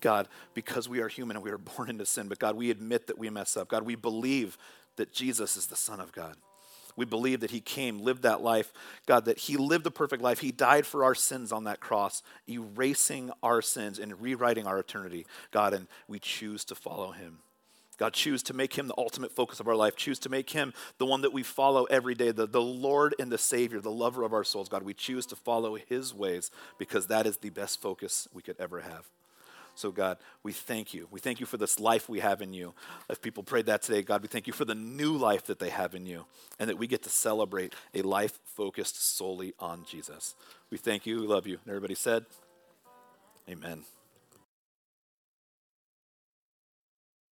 God, 0.00 0.28
because 0.52 0.86
we 0.86 1.00
are 1.00 1.08
human 1.08 1.36
and 1.36 1.44
we 1.44 1.50
are 1.50 1.58
born 1.76 1.88
into 1.88 2.04
sin, 2.04 2.28
but 2.28 2.38
God, 2.38 2.56
we 2.56 2.70
admit 2.70 3.06
that 3.06 3.18
we 3.18 3.30
mess 3.30 3.56
up. 3.56 3.68
God, 3.68 3.84
we 3.84 3.94
believe 3.94 4.58
that 4.96 5.12
Jesus 5.12 5.56
is 5.56 5.66
the 5.66 5.76
Son 5.76 5.98
of 5.98 6.12
God. 6.12 6.36
We 6.96 7.04
believe 7.04 7.40
that 7.40 7.50
he 7.50 7.60
came, 7.60 7.98
lived 7.98 8.22
that 8.22 8.40
life. 8.40 8.72
God, 9.06 9.24
that 9.24 9.38
he 9.38 9.56
lived 9.56 9.84
the 9.84 9.90
perfect 9.90 10.22
life. 10.22 10.38
He 10.38 10.52
died 10.52 10.86
for 10.86 11.02
our 11.04 11.14
sins 11.14 11.50
on 11.52 11.64
that 11.64 11.80
cross, 11.80 12.22
erasing 12.48 13.32
our 13.42 13.62
sins 13.62 13.98
and 13.98 14.20
rewriting 14.20 14.66
our 14.66 14.78
eternity. 14.78 15.26
God, 15.50 15.74
and 15.74 15.88
we 16.06 16.18
choose 16.20 16.64
to 16.66 16.74
follow 16.74 17.10
him. 17.10 17.38
God, 17.98 18.12
choose 18.12 18.42
to 18.44 18.54
make 18.54 18.74
him 18.74 18.88
the 18.88 18.94
ultimate 18.98 19.32
focus 19.32 19.60
of 19.60 19.68
our 19.68 19.76
life. 19.76 19.96
Choose 19.96 20.18
to 20.20 20.28
make 20.28 20.50
him 20.50 20.72
the 20.98 21.06
one 21.06 21.22
that 21.22 21.32
we 21.32 21.42
follow 21.42 21.84
every 21.84 22.14
day, 22.14 22.30
the, 22.30 22.46
the 22.46 22.60
Lord 22.60 23.14
and 23.18 23.30
the 23.30 23.38
Savior, 23.38 23.80
the 23.80 23.90
lover 23.90 24.22
of 24.22 24.32
our 24.32 24.44
souls. 24.44 24.68
God, 24.68 24.82
we 24.82 24.94
choose 24.94 25.26
to 25.26 25.36
follow 25.36 25.76
his 25.76 26.14
ways 26.14 26.50
because 26.78 27.06
that 27.06 27.26
is 27.26 27.38
the 27.38 27.50
best 27.50 27.80
focus 27.80 28.28
we 28.32 28.42
could 28.42 28.56
ever 28.58 28.80
have. 28.80 29.06
So, 29.76 29.90
God, 29.90 30.18
we 30.42 30.52
thank 30.52 30.94
you. 30.94 31.08
We 31.10 31.18
thank 31.18 31.40
you 31.40 31.46
for 31.46 31.56
this 31.56 31.80
life 31.80 32.08
we 32.08 32.20
have 32.20 32.42
in 32.42 32.52
you. 32.52 32.74
If 33.10 33.20
people 33.20 33.42
prayed 33.42 33.66
that 33.66 33.82
today, 33.82 34.02
God, 34.02 34.22
we 34.22 34.28
thank 34.28 34.46
you 34.46 34.52
for 34.52 34.64
the 34.64 34.74
new 34.74 35.16
life 35.16 35.46
that 35.46 35.58
they 35.58 35.70
have 35.70 35.94
in 35.94 36.06
you 36.06 36.26
and 36.60 36.70
that 36.70 36.78
we 36.78 36.86
get 36.86 37.02
to 37.02 37.10
celebrate 37.10 37.74
a 37.92 38.02
life 38.02 38.38
focused 38.44 39.16
solely 39.16 39.52
on 39.58 39.84
Jesus. 39.84 40.36
We 40.70 40.78
thank 40.78 41.06
you. 41.06 41.20
We 41.20 41.26
love 41.26 41.46
you. 41.46 41.58
And 41.64 41.68
everybody 41.68 41.96
said, 41.96 42.24
Amen. 43.48 43.84